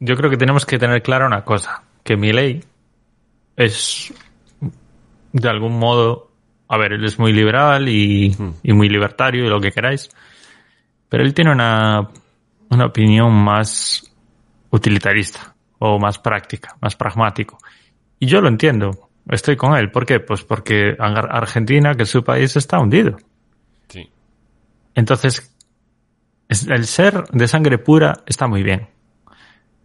yo 0.00 0.16
creo 0.16 0.30
que 0.30 0.36
tenemos 0.36 0.66
que 0.66 0.78
tener 0.78 1.02
clara 1.02 1.26
una 1.26 1.44
cosa, 1.44 1.82
que 2.02 2.16
Milei 2.16 2.62
es 3.56 4.12
de 5.32 5.48
algún 5.48 5.78
modo, 5.78 6.30
a 6.68 6.76
ver, 6.76 6.94
él 6.94 7.04
es 7.04 7.18
muy 7.18 7.32
liberal 7.32 7.88
y, 7.88 8.36
y 8.62 8.72
muy 8.72 8.88
libertario 8.88 9.44
y 9.44 9.48
lo 9.48 9.60
que 9.60 9.70
queráis, 9.70 10.10
pero 11.08 11.22
él 11.22 11.32
tiene 11.32 11.52
una, 11.52 12.08
una 12.70 12.86
opinión 12.86 13.32
más 13.32 14.10
utilitarista 14.70 15.54
o 15.78 15.98
más 15.98 16.18
práctica, 16.18 16.76
más 16.80 16.96
pragmático. 16.96 17.58
Y 18.22 18.26
yo 18.28 18.40
lo 18.40 18.46
entiendo, 18.46 19.10
estoy 19.28 19.56
con 19.56 19.74
él. 19.74 19.90
¿Por 19.90 20.06
qué? 20.06 20.20
Pues 20.20 20.44
porque 20.44 20.94
Ar- 20.96 21.28
Argentina, 21.34 21.94
que 21.94 22.04
es 22.04 22.08
su 22.08 22.22
país, 22.22 22.54
está 22.56 22.78
hundido. 22.78 23.16
Sí. 23.88 24.08
Entonces, 24.94 25.52
es- 26.48 26.68
el 26.68 26.86
ser 26.86 27.24
de 27.32 27.48
sangre 27.48 27.78
pura 27.78 28.20
está 28.24 28.46
muy 28.46 28.62
bien. 28.62 28.86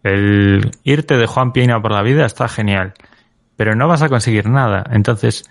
El 0.04 0.70
irte 0.84 1.18
de 1.18 1.26
Juan 1.26 1.52
Piena 1.52 1.82
por 1.82 1.92
la 1.92 2.04
vida 2.04 2.28
está 2.28 2.48
genial. 2.48 2.94
Pero 3.56 3.74
no 3.74 3.88
vas 3.88 4.04
a 4.04 4.08
conseguir 4.08 4.48
nada. 4.48 4.84
Entonces, 4.92 5.44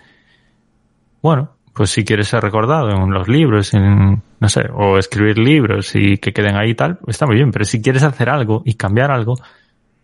bueno, 1.21 1.57
pues 1.73 1.89
si 1.89 2.05
quieres 2.05 2.29
ser 2.29 2.41
recordado 2.41 2.89
en 2.89 3.11
los 3.11 3.27
libros, 3.27 3.73
en, 3.73 4.23
no 4.39 4.47
sé, 4.47 4.61
o 4.73 4.97
escribir 4.97 5.37
libros 5.39 5.93
y 5.93 6.19
que 6.19 6.31
queden 6.31 6.55
ahí 6.55 6.69
y 6.69 6.75
tal, 6.75 6.99
está 7.05 7.25
muy 7.25 7.35
bien. 7.35 7.51
Pero 7.51 7.65
si 7.65 7.81
quieres 7.81 8.03
hacer 8.03 8.29
algo 8.29 8.61
y 8.63 8.75
cambiar 8.75 9.11
algo, 9.11 9.33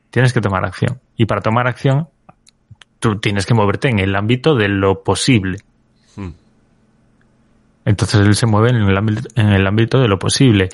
tienes 0.09 0.33
que 0.33 0.41
tomar 0.41 0.65
acción. 0.65 0.99
Y 1.15 1.25
para 1.25 1.39
tomar 1.39 1.65
acción, 1.67 2.09
tú 3.03 3.19
tienes 3.19 3.45
que 3.45 3.53
moverte 3.53 3.89
en 3.89 3.99
el 3.99 4.15
ámbito 4.15 4.55
de 4.55 4.69
lo 4.69 5.03
posible. 5.03 5.57
Hmm. 6.15 6.29
Entonces 7.83 8.21
él 8.21 8.33
se 8.33 8.47
mueve 8.47 8.69
en 8.69 8.77
el 8.77 8.97
ámbito, 8.97 9.27
en 9.35 9.49
el 9.49 9.67
ámbito 9.67 9.99
de 9.99 10.07
lo 10.07 10.17
posible. 10.17 10.69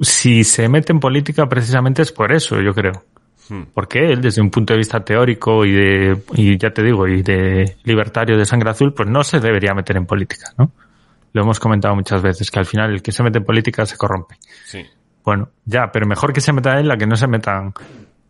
si 0.00 0.44
se 0.44 0.68
mete 0.68 0.92
en 0.92 1.00
política 1.00 1.48
precisamente 1.48 2.02
es 2.02 2.12
por 2.12 2.32
eso, 2.32 2.60
yo 2.60 2.72
creo. 2.72 3.02
Hmm. 3.48 3.62
Porque 3.74 3.98
él, 3.98 4.20
desde 4.20 4.40
un 4.40 4.50
punto 4.50 4.72
de 4.72 4.78
vista 4.78 5.00
teórico 5.00 5.64
y 5.64 5.72
de, 5.72 6.22
y 6.34 6.56
ya 6.56 6.70
te 6.70 6.84
digo, 6.84 7.08
y 7.08 7.22
de 7.22 7.76
libertario 7.82 8.38
de 8.38 8.44
sangre 8.44 8.70
azul, 8.70 8.94
pues 8.94 9.10
no 9.10 9.24
se 9.24 9.40
debería 9.40 9.74
meter 9.74 9.96
en 9.96 10.06
política, 10.06 10.52
¿no? 10.56 10.70
Lo 11.32 11.42
hemos 11.42 11.58
comentado 11.58 11.96
muchas 11.96 12.22
veces, 12.22 12.52
que 12.52 12.60
al 12.60 12.66
final 12.66 12.92
el 12.92 13.02
que 13.02 13.10
se 13.10 13.24
mete 13.24 13.38
en 13.38 13.44
política 13.44 13.84
se 13.84 13.96
corrompe. 13.96 14.36
Sí. 14.64 14.86
Bueno, 15.24 15.48
ya, 15.64 15.90
pero 15.92 16.06
mejor 16.06 16.32
que 16.32 16.40
se 16.40 16.52
meta 16.52 16.78
él 16.78 16.88
a 16.88 16.96
que 16.96 17.06
no 17.06 17.16
se 17.16 17.26
metan 17.26 17.72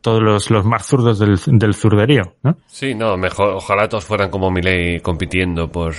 todos 0.01 0.23
los, 0.23 0.51
los 0.51 0.65
más 0.65 0.87
zurdos 0.87 1.19
del, 1.19 1.39
del 1.59 1.75
zurderío, 1.75 2.37
¿no? 2.43 2.57
Sí, 2.67 2.95
no, 2.95 3.17
mejor, 3.17 3.55
ojalá 3.55 3.89
todos 3.89 4.05
fueran 4.05 4.31
como 4.31 4.51
Milei 4.51 5.01
compitiendo 5.01 5.71
por... 5.71 5.95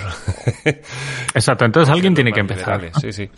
Exacto, 1.34 1.66
entonces 1.66 1.94
alguien 1.94 2.14
tiene 2.14 2.32
que 2.32 2.40
empezar. 2.40 2.92
Sí, 3.00 3.12
sí. 3.14 3.30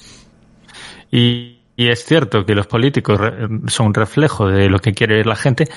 Y, 1.11 1.59
y 1.75 1.89
es 1.89 2.03
cierto 2.05 2.45
que 2.45 2.55
los 2.55 2.67
políticos 2.67 3.19
re- 3.19 3.47
son 3.67 3.87
un 3.87 3.93
reflejo 3.93 4.47
de 4.47 4.69
lo 4.69 4.79
que 4.79 4.93
quiere 4.93 5.23
la 5.25 5.35
gente, 5.35 5.67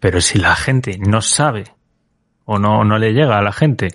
pero 0.00 0.20
si 0.20 0.38
la 0.38 0.54
gente 0.54 0.98
no 0.98 1.20
sabe 1.20 1.64
o 2.44 2.58
no, 2.58 2.84
no 2.84 2.98
le 2.98 3.12
llega 3.12 3.38
a 3.38 3.42
la 3.42 3.52
gente 3.52 3.88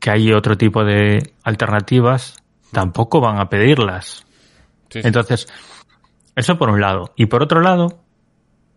que 0.00 0.10
hay 0.10 0.32
otro 0.32 0.56
tipo 0.56 0.84
de 0.84 1.32
alternativas, 1.42 2.36
tampoco 2.72 3.20
van 3.20 3.40
a 3.40 3.48
pedirlas. 3.48 4.24
Sí, 4.90 5.00
sí. 5.02 5.08
Entonces, 5.08 5.48
eso 6.36 6.56
por 6.56 6.70
un 6.70 6.80
lado. 6.80 7.12
Y 7.16 7.26
por 7.26 7.42
otro 7.42 7.60
lado, 7.60 8.04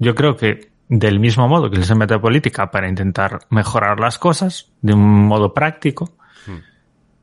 yo 0.01 0.15
creo 0.15 0.35
que 0.35 0.71
del 0.89 1.19
mismo 1.19 1.47
modo 1.47 1.69
que 1.69 1.81
se 1.83 1.95
mete 1.95 2.15
a 2.15 2.19
política 2.19 2.69
para 2.69 2.89
intentar 2.89 3.39
mejorar 3.49 3.99
las 3.99 4.17
cosas 4.17 4.71
de 4.81 4.93
un 4.93 5.27
modo 5.27 5.53
práctico, 5.53 6.17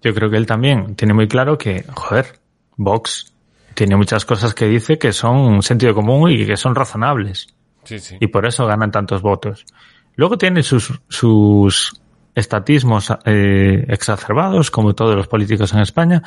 yo 0.00 0.14
creo 0.14 0.30
que 0.30 0.36
él 0.36 0.46
también 0.46 0.94
tiene 0.94 1.12
muy 1.12 1.26
claro 1.26 1.58
que, 1.58 1.84
joder, 1.92 2.38
Vox 2.76 3.34
tiene 3.74 3.96
muchas 3.96 4.24
cosas 4.24 4.54
que 4.54 4.66
dice 4.66 4.96
que 4.96 5.12
son 5.12 5.60
sentido 5.62 5.92
común 5.92 6.30
y 6.30 6.46
que 6.46 6.56
son 6.56 6.74
razonables. 6.74 7.48
Sí, 7.82 7.98
sí. 7.98 8.16
Y 8.20 8.28
por 8.28 8.46
eso 8.46 8.64
ganan 8.64 8.92
tantos 8.92 9.22
votos. 9.22 9.66
Luego 10.14 10.38
tiene 10.38 10.62
sus, 10.62 11.00
sus 11.08 12.00
estatismos 12.34 13.12
eh, 13.24 13.84
exacerbados, 13.88 14.70
como 14.70 14.94
todos 14.94 15.16
los 15.16 15.26
políticos 15.26 15.72
en 15.72 15.80
España, 15.80 16.22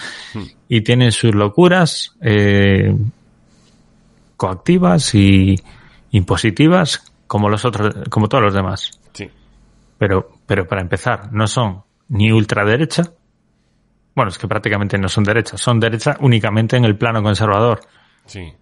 y 0.67 0.81
tiene 0.81 1.11
sus 1.11 1.33
locuras 1.33 2.15
eh, 2.21 2.93
coactivas 4.35 5.15
y 5.15 5.55
impositivas, 6.11 7.11
como 7.27 7.49
los 7.49 7.65
otros, 7.65 7.95
como 8.09 8.27
todos 8.29 8.43
los 8.43 8.53
demás. 8.53 8.99
Sí. 9.13 9.29
Pero, 9.97 10.31
pero 10.45 10.67
para 10.67 10.81
empezar, 10.81 11.31
no 11.33 11.47
son 11.47 11.83
ni 12.09 12.31
ultraderecha, 12.31 13.03
bueno, 14.15 14.29
es 14.29 14.37
que 14.37 14.47
prácticamente 14.47 14.97
no 14.97 15.07
son 15.09 15.23
derecha, 15.23 15.57
son 15.57 15.79
derecha 15.79 16.17
únicamente 16.19 16.75
en 16.77 16.85
el 16.85 16.97
plano 16.97 17.23
conservador. 17.23 17.79
Sí. 18.25 18.53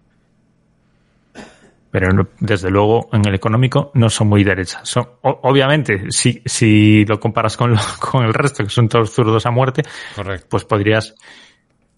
pero 1.92 2.12
no- 2.14 2.28
desde 2.40 2.70
luego 2.70 3.10
en 3.14 3.28
el 3.28 3.34
económico 3.34 3.90
no 3.96 4.10
son 4.12 4.28
muy 4.30 4.44
derechas. 4.44 4.88
Son, 4.88 5.08
o- 5.24 5.40
obviamente, 5.42 6.12
si, 6.12 6.40
si 6.46 7.04
lo 7.06 7.20
comparas 7.20 7.58
con, 7.58 7.72
lo- 7.72 7.80
con 8.00 8.26
el 8.26 8.34
resto, 8.34 8.64
que 8.64 8.70
son 8.70 8.88
todos 8.88 9.10
zurdos 9.12 9.48
a 9.48 9.52
muerte, 9.52 9.82
Correcto. 10.16 10.46
pues 10.52 10.66
podrías, 10.66 11.16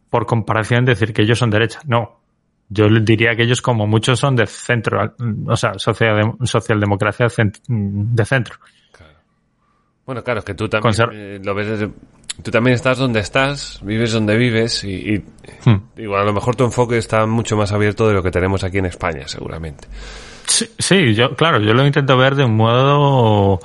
por 0.09 0.25
comparación, 0.25 0.85
decir 0.85 1.11
que 1.13 1.23
ellos 1.23 1.37
son 1.39 1.49
derechas. 1.49 1.85
No. 1.85 2.20
Yo 2.73 2.87
diría 3.01 3.35
que 3.35 3.43
ellos, 3.43 3.61
como 3.61 3.85
muchos, 3.85 4.17
son 4.19 4.35
de 4.37 4.47
centro, 4.47 5.13
o 5.45 5.55
sea, 5.57 5.73
social, 5.77 6.33
socialdemocracia 6.43 7.27
de 7.67 8.25
centro. 8.25 8.55
Bueno, 10.05 10.23
claro, 10.23 10.39
es 10.39 10.45
que 10.45 10.53
tú 10.55 10.67
también 10.67 10.93
eh, 11.11 11.39
lo 11.43 11.53
ves 11.53 11.67
desde- 11.67 11.91
Tú 12.41 12.49
también 12.49 12.73
estás 12.75 12.97
donde 12.97 13.19
estás, 13.19 13.79
vives 13.83 14.13
donde 14.13 14.37
vives 14.37 14.85
y, 14.85 14.89
y 15.15 15.17
Hmm. 15.65 15.81
digo, 15.97 16.15
a 16.15 16.23
lo 16.23 16.31
mejor 16.33 16.55
tu 16.55 16.63
enfoque 16.63 16.97
está 16.97 17.25
mucho 17.25 17.57
más 17.57 17.73
abierto 17.73 18.07
de 18.07 18.13
lo 18.13 18.23
que 18.23 18.31
tenemos 18.31 18.63
aquí 18.63 18.77
en 18.77 18.85
España, 18.85 19.27
seguramente. 19.27 19.87
Sí, 20.47 20.65
sí, 20.79 21.13
yo, 21.13 21.35
claro, 21.35 21.59
yo 21.59 21.73
lo 21.73 21.85
intento 21.85 22.15
ver 22.17 22.35
de 22.35 22.45
un 22.45 22.55
modo 22.55 23.59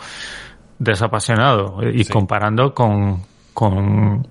desapasionado 0.81 1.79
y 1.89 2.05
Sí. 2.05 2.13
comparando 2.13 2.75
con, 2.75 3.23
con, 3.55 4.27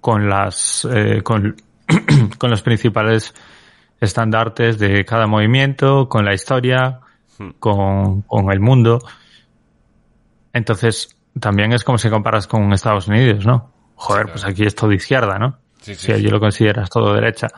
con 0.00 0.28
las, 0.28 0.86
eh, 0.92 1.22
con, 1.22 1.56
con 2.38 2.50
los 2.50 2.62
principales 2.62 3.32
estandartes 4.00 4.78
de 4.78 5.04
cada 5.04 5.26
movimiento, 5.26 6.08
con 6.08 6.24
la 6.24 6.34
historia, 6.34 7.00
Hmm. 7.38 7.50
con, 7.58 8.22
con 8.22 8.50
el 8.50 8.60
mundo. 8.60 8.98
Entonces, 10.52 11.16
también 11.38 11.72
es 11.72 11.84
como 11.84 11.98
si 11.98 12.10
comparas 12.10 12.46
con 12.46 12.72
Estados 12.72 13.06
Unidos, 13.08 13.46
¿no? 13.46 13.70
Joder, 13.94 14.26
Sí, 14.26 14.32
pues 14.32 14.44
aquí 14.44 14.64
es 14.64 14.74
todo 14.74 14.92
izquierda, 14.92 15.38
¿no? 15.38 15.56
Sí, 15.80 15.94
sí, 15.94 16.06
si 16.06 16.12
allí 16.12 16.28
lo 16.28 16.40
consideras 16.40 16.90
todo 16.90 17.14
derecha. 17.14 17.48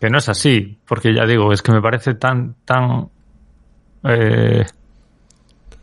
Que 0.00 0.10
no 0.10 0.18
es 0.18 0.28
así, 0.28 0.78
porque 0.86 1.14
ya 1.14 1.24
digo, 1.24 1.52
es 1.52 1.62
que 1.62 1.72
me 1.72 1.80
parece 1.80 2.14
tan, 2.14 2.56
tan, 2.64 3.08
eh, 4.02 4.66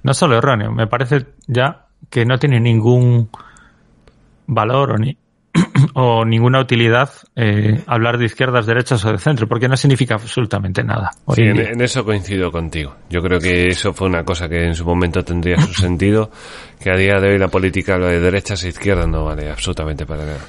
no 0.04 0.14
solo 0.14 0.38
erróneo, 0.38 0.72
me 0.72 0.88
parece 0.88 1.28
ya 1.48 1.88
que 2.10 2.26
no 2.26 2.38
tiene 2.38 2.60
ningún 2.60 3.30
valor 4.48 4.92
o, 4.92 4.98
ni, 4.98 5.18
o 5.96 6.24
ninguna 6.26 6.60
utilidad 6.60 7.10
eh, 7.36 7.84
hablar 7.88 8.18
de 8.18 8.26
izquierdas, 8.26 8.66
derechas 8.66 9.04
o 9.06 9.12
de 9.12 9.18
centro, 9.18 9.48
porque 9.48 9.68
no 9.68 9.76
significa 9.76 10.16
absolutamente 10.16 10.84
nada. 10.84 11.12
Sí, 11.36 11.42
en 11.44 11.82
eso 11.82 12.06
coincido 12.06 12.52
contigo. 12.52 12.96
Yo 13.10 13.22
creo 13.22 13.40
que 13.40 13.68
eso 13.68 13.94
fue 13.94 14.08
una 14.08 14.24
cosa 14.24 14.48
que 14.48 14.64
en 14.66 14.76
su 14.76 14.86
momento 14.86 15.24
tendría 15.24 15.58
su 15.58 15.74
sentido, 15.82 16.32
que 16.80 16.92
a 16.92 16.96
día 16.96 17.16
de 17.20 17.32
hoy 17.34 17.38
la 17.38 17.50
política, 17.50 17.98
lo 17.98 18.08
de 18.08 18.20
derechas 18.20 18.64
e 18.64 18.70
izquierdas, 18.70 19.08
no 19.08 19.26
vale 19.26 19.50
absolutamente 19.50 20.06
para 20.06 20.26
nada. 20.26 20.40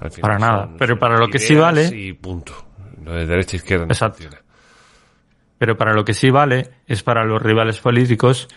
Al 0.00 0.10
final 0.10 0.20
Para 0.22 0.38
nada. 0.38 0.68
Pero 0.78 0.98
para 0.98 1.16
lo 1.18 1.28
que 1.28 1.38
sí 1.38 1.54
vale- 1.54 1.90
Y 1.94 2.12
punto. 2.12 2.52
Lo 3.04 3.12
de 3.14 3.26
derecha 3.26 3.56
e 3.56 3.58
izquierda 3.58 3.86
no 3.86 3.92
Exacto. 3.92 4.22
funciona. 4.22 4.42
Pero 5.58 5.76
para 5.76 5.92
lo 5.94 6.04
que 6.04 6.12
sí 6.12 6.28
vale 6.30 6.68
es 6.86 7.02
para 7.02 7.24
los 7.24 7.40
rivales 7.40 7.78
políticos 7.78 8.48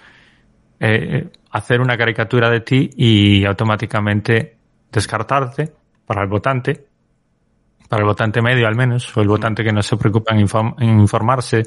eh, 0.81 1.29
hacer 1.51 1.81
una 1.81 1.97
caricatura 1.97 2.49
de 2.49 2.61
ti 2.61 2.89
y 2.97 3.45
automáticamente 3.45 4.57
descartarte 4.91 5.71
para 6.09 6.23
el 6.23 6.27
votante, 6.27 6.87
para 7.87 8.01
el 8.01 8.07
votante 8.07 8.41
medio 8.41 8.65
al 8.67 8.75
menos, 8.75 9.15
o 9.15 9.21
el 9.21 9.27
votante 9.27 9.63
que 9.63 9.71
no 9.71 9.83
se 9.83 9.95
preocupa 9.95 10.33
en, 10.33 10.47
inform- 10.47 10.73
en 10.79 10.99
informarse 10.99 11.61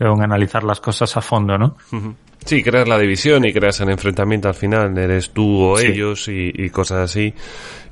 o 0.00 0.14
en 0.16 0.20
analizar 0.24 0.64
las 0.64 0.80
cosas 0.80 1.16
a 1.16 1.20
fondo, 1.20 1.56
¿no? 1.56 1.76
Sí, 2.44 2.60
creas 2.64 2.88
la 2.88 2.98
división 2.98 3.44
y 3.44 3.52
creas 3.52 3.78
el 3.80 3.90
enfrentamiento 3.90 4.48
al 4.48 4.54
final, 4.54 4.98
eres 4.98 5.30
tú 5.32 5.60
o 5.62 5.76
Sí. 5.78 5.86
ellos 5.86 6.26
y, 6.26 6.50
y 6.52 6.70
cosas 6.70 6.98
así. 7.10 7.32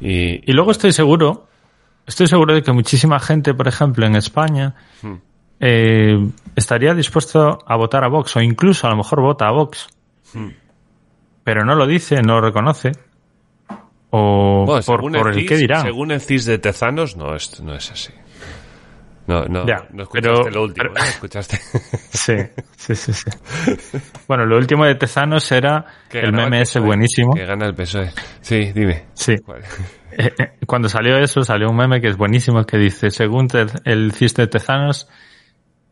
Y, 0.00 0.50
Y 0.50 0.52
luego 0.54 0.72
estoy 0.72 0.90
seguro, 0.90 1.46
estoy 2.04 2.26
seguro 2.26 2.52
de 2.52 2.64
que 2.64 2.72
muchísima 2.72 3.20
gente, 3.20 3.54
por 3.54 3.68
ejemplo, 3.68 4.06
en 4.06 4.16
España, 4.16 4.74
eh, 5.60 6.18
estaría 6.56 6.94
dispuesto 6.94 7.58
a 7.64 7.76
votar 7.76 8.02
a 8.02 8.08
Vox 8.08 8.34
o 8.36 8.40
incluso 8.40 8.88
a 8.88 8.90
lo 8.90 8.96
mejor 8.96 9.20
vota 9.20 9.46
a 9.46 9.52
Vox. 9.52 9.86
Pero 11.44 11.64
no 11.64 11.76
lo 11.76 11.86
dice, 11.86 12.22
no 12.22 12.34
lo 12.34 12.40
reconoce. 12.40 12.90
O 14.18 14.64
Bueno, 14.66 14.82
por, 14.86 15.32
el 15.32 15.38
el 15.40 15.48
CIS, 15.48 15.58
dirán. 15.58 15.82
según 15.82 16.10
el 16.12 16.20
CIS 16.20 16.44
de 16.46 16.58
Tezanos, 16.58 17.16
no 17.16 17.34
es, 17.34 17.60
no 17.60 17.74
es 17.74 17.90
así. 17.90 18.12
No, 19.26 19.44
no, 19.46 19.66
Ya, 19.66 19.86
no 19.92 20.04
escuchaste 20.04 20.40
pero- 20.44 20.50
lo 20.50 20.62
último, 20.62 20.88
pero- 20.92 20.94
¿no? 20.94 21.04
Escuchaste. 21.04 21.58
Sí, 22.10 22.34
sí, 22.76 22.94
sí, 22.94 23.12
sí. 23.12 23.30
bueno, 24.28 24.46
lo 24.46 24.56
último 24.56 24.84
de 24.84 24.94
Tezanos 24.94 25.50
era 25.52 25.84
Que 26.08 26.20
el 26.20 26.32
meme 26.32 26.62
ese 26.62 26.78
PSOE, 26.78 26.86
buenísimo. 26.86 27.34
Que 27.34 27.44
gana 27.44 27.66
el 27.66 27.74
PSOE. 27.74 28.10
Sí, 28.40 28.72
dime. 28.74 29.06
Sí. 29.14 29.34
Eh, 30.18 30.32
eh, 30.38 30.52
Cuando 30.66 30.88
salió 30.88 31.18
eso, 31.18 31.44
salió 31.44 31.68
un 31.68 31.76
meme 31.76 32.00
que 32.00 32.08
es 32.08 32.16
buenísimo 32.16 32.64
que 32.64 32.78
dice, 32.78 33.10
según 33.10 33.48
te- 33.48 33.66
el 33.84 34.12
CIS 34.12 34.32
de 34.36 34.46
Tezanos, 34.46 35.08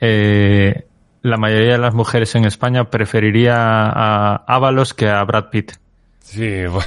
eh, 0.00 0.86
la 1.20 1.36
mayoría 1.36 1.72
de 1.72 1.78
las 1.78 1.94
mujeres 1.94 2.34
en 2.34 2.46
España 2.46 2.84
preferiría 2.84 3.54
a 3.58 4.36
Ábalos 4.46 4.94
que 4.94 5.08
a 5.08 5.22
Brad 5.24 5.50
Pitt. 5.50 5.72
Sí, 6.20 6.62
bueno. 6.66 6.86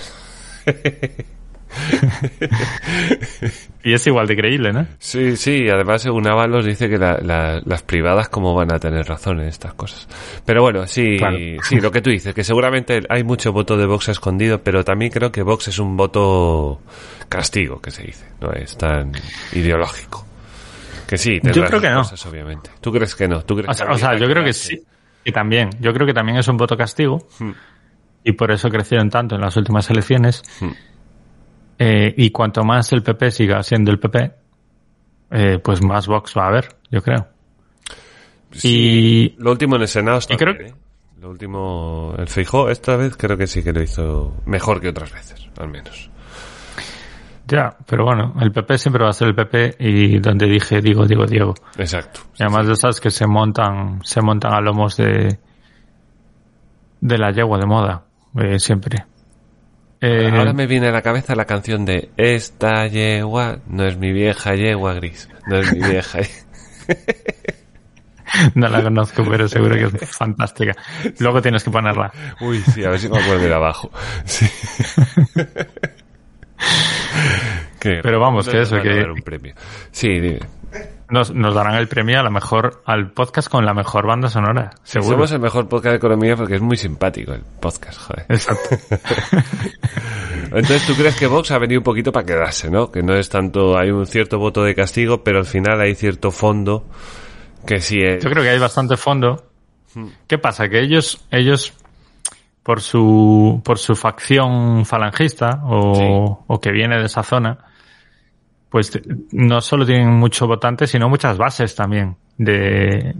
Y 3.84 3.94
es 3.94 4.06
igual 4.08 4.28
de 4.28 4.36
creíble, 4.36 4.74
¿no? 4.74 4.86
Sí, 5.00 5.38
sí, 5.38 5.70
además 5.70 6.02
según 6.02 6.28
Ábalos 6.28 6.66
dice 6.66 6.90
que 6.90 6.98
la- 6.98 7.20
la- 7.22 7.62
las 7.64 7.84
privadas 7.84 8.28
cómo 8.28 8.54
van 8.54 8.74
a 8.74 8.80
tener 8.80 9.06
razón 9.06 9.40
en 9.40 9.48
estas 9.48 9.74
cosas. 9.76 10.08
Pero 10.46 10.62
bueno, 10.62 10.86
sí, 10.88 11.18
Claro. 11.18 11.38
sí, 11.64 11.80
lo 11.80 11.92
que 11.92 12.02
tú 12.02 12.10
dices, 12.10 12.34
que 12.34 12.44
seguramente 12.44 13.02
hay 13.10 13.24
mucho 13.24 13.54
voto 13.54 13.78
de 13.78 13.86
Vox 13.86 14.10
escondido, 14.10 14.62
pero 14.62 14.84
también 14.84 15.12
creo 15.12 15.32
que 15.32 15.42
Vox 15.44 15.70
es 15.70 15.80
un 15.80 15.96
voto 15.96 16.82
castigo, 17.30 17.80
que 17.82 17.92
se 17.92 18.04
dice, 18.04 18.26
no 18.42 18.52
es 18.52 18.78
tan 18.78 19.12
ideológico. 19.54 20.26
Que 21.08 21.18
sí, 21.18 21.40
Yo 21.42 21.64
creo 21.66 21.80
que 21.80 21.90
no. 21.90 22.00
cosas, 22.00 22.26
obviamente. 22.26 22.70
¿Tú 22.82 22.92
crees 22.92 23.16
que 23.16 23.30
no? 23.30 23.42
¿Tú 23.44 23.56
crees 23.56 23.70
O 23.70 23.74
sea, 23.74 23.86
que 23.88 23.94
o 23.94 23.98
sea, 23.98 24.10
habría 24.10 24.28
yo 24.28 24.32
creo 24.34 24.44
que 24.44 24.52
sí. 24.54 24.82
Y 25.24 25.32
también, 25.32 25.70
yo 25.80 25.94
creo 25.94 26.06
que 26.06 26.14
también 26.14 26.38
es 26.38 26.48
un 26.50 26.58
voto 26.58 26.76
castigo. 26.76 27.26
Hmm. 27.40 27.52
Y 28.28 28.34
por 28.34 28.52
eso 28.52 28.70
crecieron 28.70 29.10
tanto 29.10 29.36
en 29.36 29.42
las 29.42 29.56
últimas 29.56 29.90
elecciones. 29.90 30.44
Hmm. 30.60 30.72
Eh, 31.80 32.14
y 32.18 32.30
cuanto 32.32 32.64
más 32.66 32.92
el 32.92 33.02
PP 33.02 33.32
siga 33.32 33.64
siendo 33.64 33.90
el 33.90 34.00
PP, 34.00 34.34
eh, 35.32 35.60
pues 35.64 35.82
más 35.82 36.08
Vox 36.08 36.34
va 36.38 36.44
a 36.44 36.48
haber, 36.50 36.68
yo 36.92 37.02
creo. 37.02 37.26
Sí, 38.52 39.36
Y- 39.38 39.42
lo 39.42 39.52
último 39.52 39.76
en 39.78 39.84
el 39.84 39.88
Senado 39.88 40.18
está 40.18 40.34
y 40.34 40.38
creo 40.38 40.54
bien, 40.56 40.68
¿eh? 40.72 40.76
Lo 41.22 41.30
último, 41.30 42.14
el 42.18 42.28
Feijó 42.28 42.70
esta 42.70 42.96
vez 42.98 43.16
creo 43.16 43.38
que 43.38 43.48
sí 43.48 43.64
que 43.64 43.72
lo 43.72 43.82
hizo 43.82 44.36
mejor 44.46 44.82
que 44.82 44.90
otras 44.90 45.12
veces, 45.14 45.48
al 45.58 45.70
menos. 45.70 46.10
Ya, 47.48 47.76
pero 47.88 48.04
bueno, 48.04 48.36
el 48.42 48.52
PP 48.52 48.78
siempre 48.78 49.04
va 49.04 49.10
a 49.12 49.14
ser 49.14 49.30
el 49.30 49.36
PP 49.36 49.76
y 49.80 50.20
donde 50.20 50.48
dije 50.48 50.82
digo, 50.82 51.06
digo, 51.06 51.26
Diego. 51.26 51.54
Exacto. 51.78 52.20
Y 52.38 52.44
además 52.44 52.68
de 52.68 52.74
esas 52.74 53.00
que 53.00 53.10
se 53.10 53.26
montan, 53.26 54.02
se 54.04 54.22
montan 54.22 54.54
a 54.54 54.60
lomos 54.62 54.98
de, 54.98 55.40
de 57.02 57.18
la 57.18 57.32
yegua 57.32 57.58
de 57.58 57.66
moda, 57.66 58.04
eh, 58.36 58.60
siempre. 58.60 59.06
Eh, 60.02 60.30
Ahora 60.32 60.54
me 60.54 60.68
viene 60.68 60.88
a 60.90 60.92
la 60.92 61.02
cabeza 61.02 61.36
la 61.36 61.46
canción 61.46 61.84
de 61.86 62.10
Esta 62.18 62.86
yegua 62.88 63.60
no 63.68 63.84
es 63.86 63.98
mi 63.98 64.12
vieja 64.14 64.54
yegua 64.56 64.94
gris. 64.94 65.28
No 65.48 65.58
es 65.58 65.74
mi 65.74 65.88
vieja. 65.88 66.20
No 68.54 68.68
la 68.68 68.84
conozco, 68.84 69.24
pero 69.28 69.48
seguro 69.48 69.76
que 69.76 69.86
es 70.04 70.12
fantástica. 70.16 70.74
Luego 71.20 71.42
tienes 71.42 71.64
que 71.64 71.72
ponerla. 71.72 72.12
Uy, 72.42 72.60
sí, 72.60 72.84
a 72.84 72.90
ver 72.90 73.00
si 73.00 73.08
me 73.10 73.18
acuerdo 73.20 73.48
de 73.48 73.54
abajo. 73.54 73.90
Sí. 74.26 74.46
Pero 77.80 78.20
vamos, 78.20 78.48
que 78.50 78.62
eso, 78.62 78.82
que- 78.82 79.04
un 79.06 79.22
premio. 79.22 79.54
Sí, 79.92 80.10
dime. 80.20 80.40
Nos, 81.10 81.34
nos 81.34 81.56
darán 81.56 81.76
el 81.76 81.88
premio 81.88 82.20
a 82.20 82.24
la 82.24 82.30
mejor, 82.30 82.82
al 82.86 83.12
podcast 83.12 83.48
con 83.50 83.66
la 83.66 83.74
mejor 83.74 84.06
banda 84.06 84.30
sonora. 84.30 84.72
Seguro. 84.84 85.12
Somos 85.12 85.32
el 85.32 85.40
mejor 85.40 85.70
podcast 85.70 85.92
de 85.92 85.98
economía 85.98 86.36
porque 86.36 86.56
es 86.56 86.62
muy 86.62 86.76
simpático 86.76 87.32
el 87.34 87.44
podcast, 87.62 87.98
joder. 88.00 88.26
Exacto. 88.28 88.76
Entonces 90.44 90.86
tú 90.86 90.96
crees 90.96 91.16
que 91.16 91.28
Vox 91.28 91.52
ha 91.52 91.60
venido 91.60 91.80
un 91.80 91.86
poquito 91.86 92.12
para 92.12 92.26
quedarse, 92.26 92.70
¿no? 92.70 92.92
Que 92.92 93.04
no 93.04 93.16
es 93.16 93.30
tanto, 93.30 93.78
hay 93.78 93.90
un 93.90 94.06
cierto 94.06 94.38
voto 94.38 94.64
de 94.64 94.76
castigo, 94.76 95.24
pero 95.24 95.40
al 95.40 95.46
final 95.46 95.80
hay 95.80 95.96
cierto 95.96 96.32
fondo 96.32 96.86
que 97.66 97.80
sí 97.80 98.00
es... 98.02 98.24
Yo 98.24 98.30
creo 98.30 98.44
que 98.44 98.50
hay 98.50 98.60
bastante 98.60 98.98
fondo. 98.98 99.46
¿Qué 100.28 100.38
pasa? 100.38 100.68
Que 100.68 100.82
ellos, 100.82 101.26
ellos, 101.32 101.74
por 102.64 102.82
su, 102.82 103.62
por 103.64 103.78
su 103.78 103.96
facción 103.96 104.86
falangista 104.86 105.62
o, 105.64 106.44
o 106.46 106.60
que 106.60 106.72
viene 106.72 106.98
de 106.98 107.06
esa 107.06 107.24
zona, 107.24 107.67
pues 108.70 108.92
te- 108.92 109.02
no 109.32 109.62
solo 109.62 109.86
tienen 109.86 110.10
mucho 110.14 110.48
votante, 110.48 110.88
sino 110.88 111.10
muchas 111.10 111.38
bases 111.38 111.76
también 111.76 112.18
de, 112.38 113.16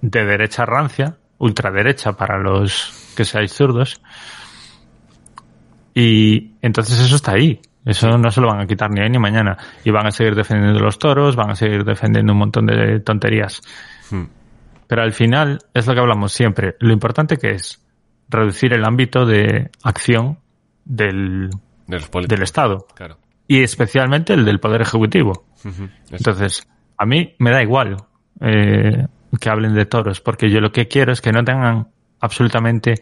de 0.00 0.24
derecha 0.24 0.64
rancia, 0.64 1.16
ultraderecha 1.38 2.12
para 2.12 2.38
los 2.38 3.12
que 3.16 3.24
seáis 3.24 3.52
zurdos. 3.52 4.00
Y 5.94 6.52
entonces 6.62 6.98
eso 7.00 7.16
está 7.16 7.32
ahí. 7.32 7.60
Eso 7.84 8.08
no 8.18 8.30
se 8.30 8.40
lo 8.40 8.48
van 8.48 8.60
a 8.60 8.66
quitar 8.66 8.90
ni 8.90 9.00
hoy 9.00 9.10
ni 9.10 9.18
mañana. 9.18 9.56
Y 9.84 9.90
van 9.90 10.06
a 10.06 10.10
seguir 10.10 10.34
defendiendo 10.34 10.78
los 10.80 10.98
toros, 10.98 11.34
van 11.34 11.50
a 11.50 11.56
seguir 11.56 11.84
defendiendo 11.84 12.32
un 12.32 12.38
montón 12.38 12.66
de 12.66 13.00
tonterías. 13.00 13.60
Hmm. 14.10 14.24
Pero 14.86 15.02
al 15.02 15.12
final 15.12 15.58
es 15.72 15.86
lo 15.86 15.94
que 15.94 16.00
hablamos 16.00 16.32
siempre. 16.32 16.76
Lo 16.80 16.92
importante 16.92 17.36
que 17.36 17.50
es 17.52 17.82
reducir 18.28 18.72
el 18.74 18.84
ámbito 18.84 19.24
de 19.24 19.70
acción 19.82 20.38
del, 20.84 21.50
de 21.86 22.00
del 22.28 22.42
Estado. 22.42 22.86
Claro. 22.94 23.16
Y 23.50 23.64
especialmente 23.64 24.32
el 24.32 24.44
del 24.44 24.60
Poder 24.60 24.80
Ejecutivo. 24.80 25.44
Entonces, 26.12 26.68
a 26.96 27.04
mí 27.04 27.34
me 27.40 27.50
da 27.50 27.60
igual 27.60 27.96
eh, 28.40 29.08
que 29.40 29.50
hablen 29.50 29.74
de 29.74 29.86
toros, 29.86 30.20
porque 30.20 30.48
yo 30.48 30.60
lo 30.60 30.70
que 30.70 30.86
quiero 30.86 31.10
es 31.10 31.20
que 31.20 31.32
no 31.32 31.42
tengan 31.42 31.88
absolutamente 32.20 32.94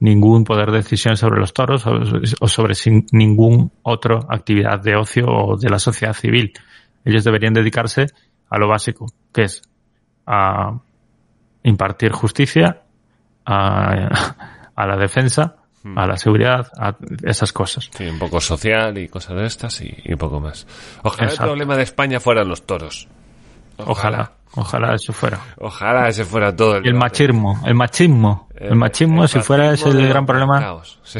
ningún 0.00 0.42
poder 0.42 0.72
de 0.72 0.78
decisión 0.78 1.16
sobre 1.16 1.38
los 1.38 1.54
toros 1.54 1.86
o, 1.86 1.92
o 2.40 2.48
sobre 2.48 2.74
sin, 2.74 3.06
ningún 3.12 3.70
otra 3.84 4.18
actividad 4.28 4.82
de 4.82 4.96
ocio 4.96 5.26
o 5.28 5.56
de 5.56 5.70
la 5.70 5.78
sociedad 5.78 6.12
civil. 6.12 6.52
Ellos 7.04 7.22
deberían 7.22 7.54
dedicarse 7.54 8.06
a 8.50 8.58
lo 8.58 8.66
básico, 8.66 9.06
que 9.32 9.42
es 9.42 9.62
a 10.26 10.76
impartir 11.62 12.10
justicia, 12.10 12.82
a, 13.46 14.08
a 14.74 14.86
la 14.88 14.96
defensa, 14.96 15.54
a 15.96 16.06
la 16.06 16.16
seguridad, 16.16 16.68
a 16.78 16.96
esas 17.22 17.52
cosas. 17.52 17.90
Sí, 17.92 18.06
un 18.06 18.18
poco 18.18 18.40
social 18.40 18.96
y 18.98 19.08
cosas 19.08 19.36
de 19.36 19.46
estas 19.46 19.80
y, 19.82 19.94
y 20.04 20.12
un 20.12 20.18
poco 20.18 20.40
más. 20.40 20.66
Ojalá 21.02 21.24
Exacto. 21.24 21.44
el 21.44 21.48
problema 21.50 21.76
de 21.76 21.82
España 21.82 22.20
fueran 22.20 22.48
los 22.48 22.64
toros. 22.66 23.08
Ojalá, 23.76 24.32
ojalá 24.54 24.94
eso 24.94 25.12
fuera. 25.12 25.40
Ojalá 25.58 26.08
ese 26.08 26.24
fuera 26.24 26.54
todo 26.54 26.76
el 26.76 26.86
el 26.86 26.94
machismo, 26.94 27.60
el 27.66 27.74
machismo, 27.74 28.48
el 28.54 28.76
machismo, 28.76 29.22
el 29.22 29.28
si 29.28 29.40
fuera 29.40 29.72
ese 29.72 29.88
el 29.88 30.08
gran 30.08 30.24
problema. 30.24 30.80
Sí. 31.02 31.18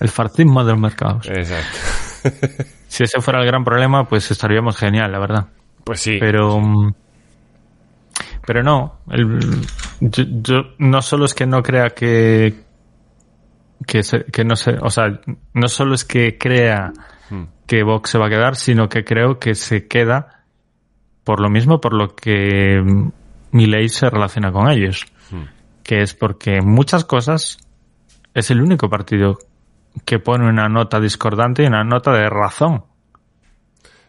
el 0.00 0.08
fascismo 0.08 0.64
de 0.64 0.72
los 0.72 0.80
mercados. 0.80 1.28
Exacto. 1.28 1.78
Si 2.88 3.04
ese 3.04 3.20
fuera 3.20 3.40
el 3.40 3.46
gran 3.46 3.64
problema, 3.64 4.08
pues 4.08 4.30
estaríamos 4.30 4.76
genial, 4.76 5.12
la 5.12 5.18
verdad. 5.18 5.46
Pues 5.84 6.00
sí. 6.00 6.16
Pero, 6.18 6.58
pero 8.46 8.62
no, 8.62 9.00
yo, 10.00 10.24
yo 10.26 10.62
no 10.78 11.02
solo 11.02 11.26
es 11.26 11.34
que 11.34 11.46
no 11.46 11.62
crea 11.62 11.90
que, 11.90 12.64
que, 13.86 14.02
se- 14.02 14.24
que 14.24 14.44
no 14.44 14.56
sé, 14.56 14.76
o 14.80 14.90
sea, 14.90 15.20
no 15.54 15.68
solo 15.68 15.94
es 15.94 16.04
que 16.04 16.36
crea 16.38 16.92
Hmm. 17.30 17.44
que 17.66 17.82
Vox 17.82 18.08
se 18.10 18.18
va 18.18 18.26
a 18.26 18.30
quedar, 18.30 18.56
sino 18.56 18.88
que 18.88 19.04
creo 19.04 19.38
que 19.38 19.54
se 19.54 19.86
queda 19.86 20.44
por 21.24 21.40
lo 21.40 21.50
mismo, 21.50 21.78
por 21.78 21.92
lo 21.92 22.14
que 22.16 22.80
Milei 23.52 23.88
se 23.90 24.08
relaciona 24.08 24.50
con 24.50 24.70
ellos. 24.70 25.04
Hmm. 25.30 25.42
Que 25.82 26.00
es 26.00 26.14
porque 26.14 26.56
en 26.56 26.66
muchas 26.66 27.04
cosas 27.04 27.58
es 28.32 28.50
el 28.50 28.62
único 28.62 28.88
partido 28.88 29.36
que 30.06 30.18
pone 30.18 30.48
una 30.48 30.68
nota 30.70 31.00
discordante 31.00 31.64
y 31.64 31.66
una 31.66 31.84
nota 31.84 32.12
de 32.12 32.30
razón. 32.30 32.84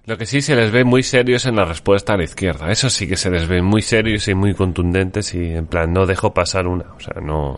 Lo 0.05 0.17
que 0.17 0.26
sí 0.26 0.41
se 0.41 0.55
les 0.55 0.72
ve 0.72 0.84
muy 0.86 1.03
serios 1.03 1.45
en 1.45 1.57
la 1.57 1.65
respuesta 1.65 2.13
a 2.13 2.17
la 2.17 2.24
izquierda. 2.24 2.72
Eso 2.72 2.89
sí 2.89 3.05
que 3.07 3.17
se 3.17 3.30
les 3.30 3.47
ve 3.49 3.61
muy 3.61 3.82
serios 3.82 4.28
y 4.30 4.34
muy 4.34 4.53
contundentes 4.55 5.34
y 5.36 5.43
en 5.55 5.67
plan 5.67 5.91
no 5.91 6.05
dejo 6.05 6.34
pasar 6.34 6.67
una. 6.67 6.86
O 6.95 6.99
sea, 7.01 7.22
no... 7.22 7.57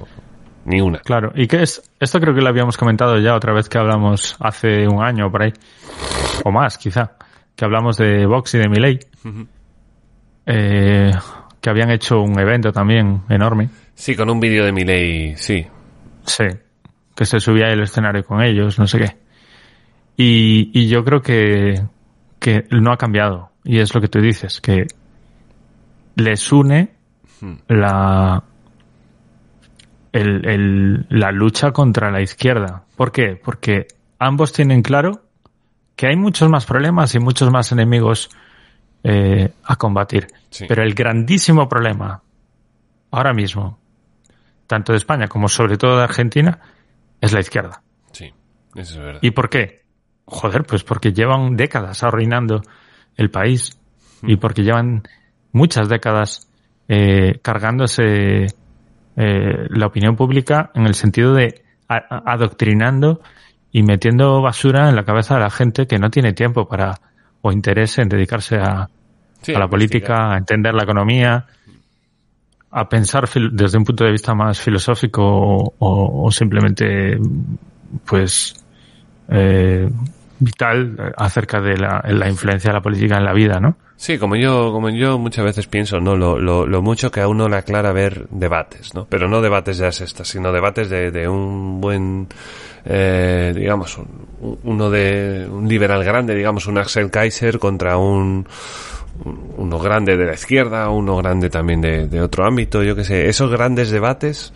Ni 0.66 0.80
una. 0.82 1.00
Claro, 1.00 1.32
y 1.36 1.48
que 1.48 1.64
es, 1.64 1.82
esto 2.00 2.20
creo 2.20 2.36
que 2.36 2.42
lo 2.42 2.50
habíamos 2.50 2.78
comentado 2.78 3.18
ya 3.20 3.36
otra 3.36 3.54
vez 3.54 3.68
que 3.68 3.78
hablamos 3.80 4.36
hace 4.40 4.88
un 4.88 5.04
año 5.04 5.32
por 5.32 5.44
ahí, 5.44 5.54
o 6.44 6.52
más 6.52 6.78
quizá, 6.78 7.14
que 7.56 7.66
hablamos 7.66 7.98
de 7.98 8.26
Vox 8.26 8.54
y 8.56 8.58
de 8.60 8.70
Milei, 8.70 9.00
eh, 10.46 11.12
que 11.60 11.70
habían 11.70 11.92
hecho 11.92 12.22
un 12.22 12.40
evento 12.40 12.72
también 12.72 13.22
enorme, 13.30 13.70
Sí, 13.94 14.16
con 14.16 14.30
un 14.30 14.40
vídeo 14.40 14.66
de 14.66 14.72
Milei, 14.72 15.36
sí. 15.38 15.66
sí, 16.26 16.46
que 17.16 17.26
se 17.26 17.40
subía 17.40 17.68
al 17.68 17.82
escenario 17.82 18.24
con 18.24 18.42
ellos, 18.42 18.80
no 18.80 18.88
sé 18.88 19.00
qué. 19.00 19.18
Y, 20.18 20.72
y 20.80 20.88
yo 20.88 21.04
creo 21.04 21.22
que, 21.22 21.82
que 22.40 22.66
no 22.72 22.92
ha 22.92 22.98
cambiado, 22.98 23.52
y 23.64 23.80
es 23.80 23.94
lo 23.94 24.02
que 24.02 24.08
tú 24.08 24.20
dices, 24.20 24.62
que 24.62 24.88
les 26.16 26.52
une 26.52 27.02
Hmm. 27.42 27.56
la, 27.70 28.44
el, 30.14 30.46
el- 30.48 31.06
la 31.10 31.32
lucha 31.32 31.72
contra 31.72 32.12
la 32.12 32.22
izquierda. 32.22 32.84
¿Por 32.96 33.12
qué? 33.12 33.40
Porque 33.42 33.88
ambos 34.20 34.52
tienen 34.54 34.82
claro 34.82 35.24
que 35.96 36.08
hay 36.08 36.16
muchos 36.16 36.50
más 36.50 36.66
problemas 36.66 37.14
y 37.16 37.20
muchos 37.20 37.50
más 37.52 37.72
enemigos 37.72 38.30
eh, 39.04 39.52
a 39.64 39.76
combatir. 39.78 40.28
Sí. 40.50 40.66
Pero 40.68 40.84
el 40.84 40.94
grandísimo 40.94 41.68
problema 41.70 42.22
ahora 43.12 43.34
mismo, 43.34 43.78
tanto 44.68 44.94
de 44.94 44.98
España 44.98 45.28
como 45.28 45.48
sobre 45.50 45.78
todo 45.78 45.98
de 45.98 46.04
Argentina, 46.04 46.60
es 47.20 47.34
la 47.34 47.40
izquierda. 47.40 47.82
Sí, 48.12 48.32
eso 48.76 48.94
es 48.94 48.98
verdad. 48.98 49.20
¿Y 49.22 49.32
por 49.32 49.50
qué? 49.50 49.82
Joder, 50.26 50.64
pues 50.64 50.84
porque 50.84 51.12
llevan 51.14 51.56
décadas 51.58 52.04
arruinando 52.04 52.62
el 53.18 53.30
país 53.30 53.78
y 54.24 54.38
porque 54.38 54.64
llevan 54.64 55.04
muchas 55.52 55.90
décadas 55.90 56.48
eh, 56.88 57.40
cargándose 57.42 58.48
eh, 59.18 59.68
la 59.70 59.88
opinión 59.88 60.16
pública 60.16 60.72
en 60.74 60.86
el 60.88 60.96
sentido 60.96 61.34
de 61.34 61.64
adoctrinando 61.88 63.22
y 63.72 63.84
metiendo 63.84 64.42
basura 64.42 64.90
en 64.90 64.96
la 64.96 65.04
cabeza 65.04 65.36
de 65.36 65.42
la 65.42 65.50
gente 65.50 65.88
que 65.88 66.00
no 66.00 66.10
tiene 66.10 66.34
tiempo 66.34 66.68
para 66.68 67.00
o 67.42 67.52
interés 67.52 67.98
en 67.98 68.08
dedicarse 68.10 68.58
a, 68.58 68.90
Sí, 69.42 69.54
a 69.56 69.60
la 69.60 69.68
política, 69.68 70.34
a 70.34 70.38
entender 70.38 70.74
la 70.74 70.84
economía, 70.84 71.46
a 72.72 72.88
pensar 72.88 73.28
desde 73.52 73.78
un 73.78 73.84
punto 73.84 74.04
de 74.06 74.12
vista 74.12 74.34
más 74.34 74.60
filosófico 74.62 75.22
o, 75.24 75.74
o- 75.80 76.26
o 76.26 76.32
simplemente, 76.32 77.18
pues, 78.06 78.54
eh, 79.30 79.90
vital 80.40 81.14
acerca 81.18 81.60
de 81.60 81.78
la, 81.78 82.04
la 82.08 82.30
influencia 82.30 82.70
de 82.70 82.76
la 82.76 82.82
política 82.82 83.18
en 83.18 83.26
la 83.26 83.34
vida, 83.34 83.60
¿no? 83.60 83.76
Sí, 84.02 84.18
como 84.18 84.36
yo, 84.36 84.72
como 84.72 84.90
yo 84.90 85.20
muchas 85.20 85.46
veces 85.46 85.68
pienso, 85.68 86.00
¿no? 86.00 86.16
Lo, 86.16 86.40
lo, 86.40 86.66
lo 86.66 86.82
mucho 86.82 87.12
que 87.12 87.22
a 87.22 87.28
uno 87.28 87.48
le 87.48 87.58
aclara 87.58 87.92
ver 87.92 88.26
debates, 88.32 88.96
¿no? 88.96 89.06
Pero 89.08 89.28
no 89.28 89.42
debates 89.42 89.78
de 89.78 89.86
las 89.86 90.02
estas, 90.02 90.28
sino 90.28 90.52
debates 90.52 90.90
de, 90.90 91.12
de 91.12 91.28
un 91.30 91.80
buen, 91.80 92.28
eh, 92.84 93.54
digamos, 93.56 94.00
un- 94.00 94.58
uno 94.64 94.90
de, 94.90 95.48
un 95.48 95.68
liberal 95.70 96.04
grande, 96.04 96.34
digamos, 96.34 96.66
un 96.66 96.80
Axel 96.80 97.12
Kaiser 97.12 97.60
contra 97.60 97.98
un, 97.98 98.48
un- 99.24 99.54
uno 99.58 99.78
grande 99.78 100.18
de 100.18 100.26
la 100.26 100.34
izquierda, 100.34 100.90
uno 100.90 101.18
grande 101.18 101.52
también 101.52 101.80
de, 101.82 102.08
de 102.08 102.22
otro 102.24 102.44
ámbito, 102.44 102.82
yo 102.82 102.96
qué 102.96 103.04
sé. 103.04 103.30
Esos 103.30 103.52
grandes 103.52 103.92
debates, 103.92 104.52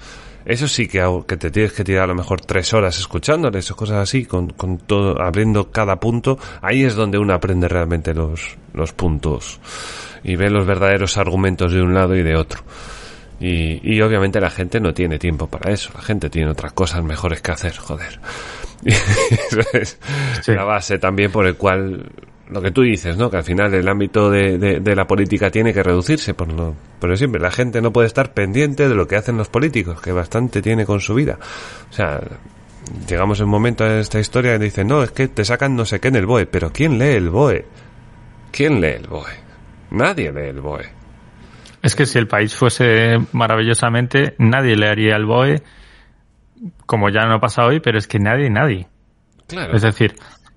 eso 0.45 0.67
sí 0.67 0.87
que, 0.87 1.03
que 1.27 1.37
te 1.37 1.51
tienes 1.51 1.73
que 1.73 1.83
tirar 1.83 2.03
a 2.03 2.07
lo 2.07 2.15
mejor 2.15 2.41
tres 2.41 2.73
horas 2.73 2.97
escuchándoles 2.99 3.69
o 3.71 3.75
cosas 3.75 3.97
así, 3.97 4.25
con, 4.25 4.49
con 4.49 4.77
todo, 4.77 5.21
abriendo 5.21 5.71
cada 5.71 5.99
punto. 5.99 6.37
Ahí 6.61 6.83
es 6.83 6.95
donde 6.95 7.17
uno 7.17 7.33
aprende 7.33 7.67
realmente 7.67 8.13
los, 8.13 8.57
los 8.73 8.93
puntos 8.93 9.59
y 10.23 10.35
ve 10.35 10.49
los 10.49 10.65
verdaderos 10.65 11.17
argumentos 11.17 11.71
de 11.73 11.81
un 11.81 11.93
lado 11.93 12.15
y 12.15 12.23
de 12.23 12.35
otro. 12.35 12.61
Y, 13.39 13.81
y 13.83 14.01
obviamente 14.01 14.39
la 14.39 14.49
gente 14.49 14.79
no 14.79 14.93
tiene 14.93 15.19
tiempo 15.19 15.47
para 15.47 15.71
eso, 15.73 15.89
la 15.93 16.01
gente 16.01 16.29
tiene 16.29 16.49
otras 16.51 16.71
cosas 16.73 17.03
mejores 17.03 17.41
que 17.41 17.51
hacer, 17.51 17.75
joder. 17.75 18.19
Eso 18.85 19.59
es 19.73 19.99
Sí. 20.41 20.51
la 20.53 20.63
base 20.63 20.99
también 20.99 21.31
por 21.31 21.45
el 21.47 21.55
cual 21.55 22.05
lo 22.49 22.61
que 22.61 22.71
tú 22.71 22.81
dices, 22.83 23.17
¿no? 23.17 23.29
Que 23.31 23.37
al 23.37 23.43
final 23.43 23.73
el 23.73 23.87
ámbito 23.87 24.29
de, 24.29 24.57
de- 24.57 24.79
de 24.79 24.95
la 24.95 25.07
política 25.07 25.49
tiene 25.49 25.73
que 25.73 25.81
reducirse, 25.83 26.33
por 26.33 26.51
lo, 26.51 26.75
pero 26.99 27.15
siempre 27.17 27.41
la 27.41 27.51
gente 27.51 27.81
no 27.81 27.91
puede 27.91 28.07
estar 28.07 28.33
pendiente 28.33 28.87
de 28.87 28.95
lo 28.95 29.07
que 29.07 29.15
hacen 29.15 29.37
los 29.37 29.49
políticos, 29.49 29.99
que 30.01 30.11
bastante 30.11 30.61
tiene 30.61 30.85
con 30.85 30.99
su 30.99 31.15
vida. 31.15 31.39
O 31.89 31.93
sea, 31.93 32.21
llegamos 33.07 33.39
en 33.39 33.45
un 33.45 33.51
momento 33.51 33.85
en 33.85 33.93
esta 33.93 34.19
historia 34.19 34.55
y 34.55 34.59
dicen, 34.59 34.87
no, 34.87 35.01
es 35.01 35.11
que 35.11 35.27
te 35.27 35.43
sacan 35.43 35.75
no 35.75 35.85
sé 35.85 35.99
qué 35.99 36.09
en 36.09 36.15
el 36.17 36.25
BOE, 36.27 36.45
pero 36.45 36.71
¿quién 36.71 36.99
lee 36.99 37.13
el 37.15 37.29
BOE? 37.29 37.65
¿Quién 38.51 38.79
lee 38.79 38.89
el 38.99 39.07
BOE? 39.07 39.31
Nadie 39.91 40.31
lee 40.31 40.49
el 40.49 40.61
BOE. 40.61 40.85
Es 41.81 41.95
que 41.95 42.05
si 42.05 42.17
el 42.19 42.27
país 42.27 42.53
fuese 42.55 43.15
maravillosamente, 43.31 44.35
nadie 44.39 44.75
le 44.75 44.87
haría 44.87 45.15
el 45.15 45.25
BOE, 45.25 45.61
como 46.85 47.09
ya 47.09 47.25
no 47.27 47.39
pasa 47.39 47.65
hoy, 47.65 47.79
pero 47.79 47.97
es 47.97 48.07
que 48.07 48.19
nadie, 48.19 48.49
nadie. 48.49 48.87
Claro. 49.47 49.75
Es 49.75 49.83
decir, 49.83 50.15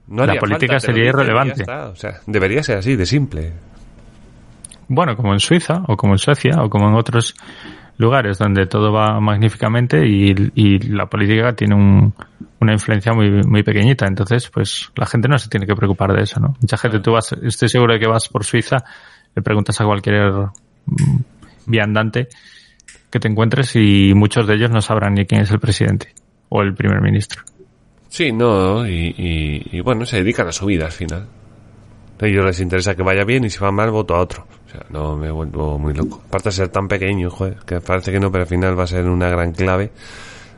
no 0.08 0.24
la 0.26 0.34
política 0.40 0.74
falta, 0.74 0.86
sería 0.86 1.04
irrelevante. 1.08 1.64
O 1.90 1.94
sea, 1.96 2.20
debería 2.26 2.62
ser 2.62 2.78
así, 2.78 2.96
de 2.96 3.06
simple. 3.06 3.52
bueno, 4.88 5.16
como 5.16 5.32
en 5.32 5.40
Suiza, 5.40 5.82
o 5.86 5.96
como 5.96 6.14
en 6.14 6.18
Suecia, 6.18 6.62
o 6.62 6.70
como 6.70 6.88
en 6.88 6.94
otros 6.94 7.34
lugares 7.98 8.38
donde 8.38 8.66
todo 8.66 8.92
va 8.92 9.20
magníficamente 9.20 10.06
y, 10.06 10.32
y 10.54 10.78
la 10.88 11.06
política 11.06 11.52
tiene 11.54 11.74
un- 11.74 12.14
una 12.60 12.72
influencia 12.72 13.12
muy, 13.12 13.42
muy 13.44 13.62
pequeñita. 13.62 14.06
Entonces, 14.06 14.48
pues 14.50 14.90
la 14.96 15.06
gente 15.06 15.28
no 15.28 15.38
se 15.38 15.48
tiene 15.48 15.66
que 15.66 15.74
preocupar 15.74 16.12
de 16.12 16.22
eso, 16.22 16.40
¿no? 16.40 16.54
Mucha 16.60 16.76
gente, 16.76 17.00
tú 17.00 17.12
vas, 17.12 17.32
estoy 17.42 17.68
seguro 17.68 17.94
de 17.94 18.00
que 18.00 18.08
vas 18.08 18.28
por 18.28 18.44
Suiza, 18.44 18.78
le 19.34 19.42
preguntas 19.42 19.80
a 19.80 19.84
cualquier 19.84 20.32
mm, 20.86 21.16
viandante 21.66 22.28
que 23.10 23.20
te 23.20 23.28
encuentres 23.28 23.74
y 23.76 24.12
muchos 24.14 24.46
de 24.46 24.54
ellos 24.54 24.70
no 24.70 24.80
sabrán 24.80 25.14
ni 25.14 25.24
quién 25.26 25.42
es 25.42 25.50
el 25.50 25.58
presidente 25.60 26.14
o 26.48 26.62
el 26.62 26.74
primer 26.74 27.00
ministro. 27.00 27.42
Sí, 28.08 28.32
no, 28.32 28.86
y, 28.86 29.14
y- 29.16 29.76
y 29.76 29.80
bueno, 29.80 30.04
se 30.06 30.16
dedican 30.18 30.48
a 30.48 30.52
su 30.52 30.66
vida 30.66 30.86
al 30.86 30.92
final. 30.92 31.26
A 32.20 32.26
ellos 32.26 32.44
les 32.44 32.60
interesa 32.60 32.94
que 32.96 33.02
vaya 33.02 33.24
bien 33.24 33.44
y 33.44 33.50
si 33.50 33.58
va 33.60 33.70
mal, 33.70 33.90
voto 33.90 34.14
a 34.16 34.20
otro. 34.20 34.46
O 34.66 34.70
sea, 34.70 34.84
no 34.90 35.16
me 35.16 35.30
vuelvo 35.30 35.78
muy 35.78 35.94
loco. 35.94 36.22
Aparte 36.26 36.48
de 36.48 36.52
ser 36.52 36.68
tan 36.68 36.88
pequeño, 36.88 37.30
joder, 37.30 37.58
que 37.66 37.80
parece 37.80 38.10
que 38.12 38.18
no, 38.20 38.30
pero 38.32 38.42
al 38.42 38.48
final 38.48 38.78
va 38.78 38.84
a 38.84 38.86
ser 38.88 39.04
una 39.06 39.28
gran 39.28 39.52
clave. 39.52 39.92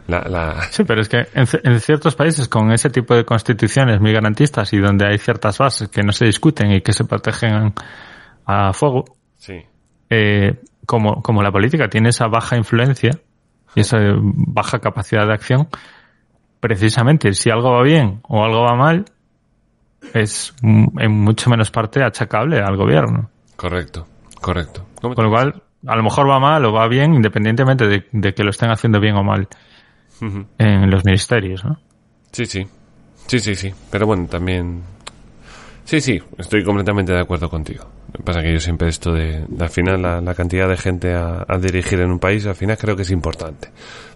La, 0.09 0.21
la... 0.23 0.63
Sí, 0.71 0.83
pero 0.85 1.03
es 1.03 1.09
que 1.09 1.27
en 1.35 1.81
ciertos 1.81 2.17
países 2.17 2.49
con 2.49 2.73
ese 2.73 2.91
tipo 2.91 3.15
de 3.15 3.25
constituciones 3.25 4.01
muy 4.01 4.13
garantistas 4.13 4.73
y 4.73 4.79
donde 4.79 5.07
hay 5.07 5.19
ciertas 5.19 5.59
bases 5.59 5.89
que 5.89 6.03
no 6.03 6.13
se 6.13 6.25
discuten 6.25 6.73
y 6.73 6.81
que 6.81 6.93
se 6.93 7.05
protegen 7.05 7.75
a 8.47 8.73
fuego, 8.73 9.05
Sí, 9.37 9.55
eh, 10.09 10.59
como, 10.87 11.23
como 11.23 11.43
la 11.43 11.53
política 11.53 11.89
tiene 11.89 12.09
esa 12.09 12.27
baja 12.27 12.57
influencia 12.57 13.13
y 13.77 13.81
esa 13.81 13.99
baja 14.17 14.81
capacidad 14.81 15.27
de 15.27 15.33
acción, 15.35 15.69
precisamente 16.61 17.33
si 17.33 17.51
algo 17.51 17.73
va 17.73 17.83
bien 17.83 18.21
o 18.29 18.45
algo 18.45 18.63
va 18.63 18.75
mal, 18.77 19.05
es 20.15 20.55
en 20.63 21.11
mucho 21.13 21.51
menos 21.51 21.71
parte 21.71 22.03
achacable 22.03 22.61
al 22.61 22.77
gobierno. 22.77 23.31
correcto, 23.57 24.07
correcto. 24.41 24.87
¿Cómo 25.01 25.15
te- 25.15 25.17
Con 25.17 25.25
lo 25.27 25.31
cual, 25.31 25.63
a 25.87 25.97
lo 25.97 26.03
mejor 26.03 26.29
va 26.29 26.39
mal 26.39 26.65
o 26.65 26.73
va 26.73 26.87
bien 26.89 27.15
independientemente 27.15 27.87
de, 27.87 28.07
de 28.13 28.35
que 28.35 28.45
lo 28.45 28.51
estén 28.51 28.71
haciendo 28.71 29.01
bien 29.01 29.17
o 29.17 29.23
mal 29.25 29.49
en 30.59 30.91
los 30.91 31.05
ministerios, 31.05 31.65
¿no? 31.65 31.79
Sí, 32.33 32.45
sí. 32.47 32.67
Sí, 33.27 33.39
sí, 33.39 33.55
sí. 33.55 33.73
Pero 33.91 34.07
bueno, 34.07 34.27
también... 34.27 34.83
Sí, 35.85 36.01
sí, 36.01 36.21
estoy 36.39 36.63
completamente 36.65 37.13
de 37.13 37.21
acuerdo 37.21 37.49
contigo. 37.49 37.85
Pasa 38.25 38.43
que 38.43 38.53
yo 38.53 38.61
siempre 38.61 38.89
esto 38.89 39.13
de, 39.13 39.45
al 39.59 39.69
final 39.69 40.25
la, 40.25 40.35
cantidad 40.35 40.69
de 40.69 40.77
gente 40.77 41.15
a, 41.15 41.45
dirigir 41.61 42.01
en 42.01 42.11
un 42.11 42.19
país, 42.19 42.47
al 42.47 42.55
final 42.55 42.77
creo 42.77 42.97
que 42.97 43.03
es 43.03 43.11
importante. 43.11 43.69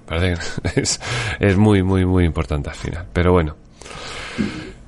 Parece 0.07 0.41
es, 0.81 1.01
es 1.41 1.57
muy, 1.57 1.83
muy, 1.83 2.05
muy 2.05 2.25
importante 2.25 2.71
al 2.71 2.77
final. 2.77 3.07
Pero 3.13 3.33
bueno. 3.33 3.57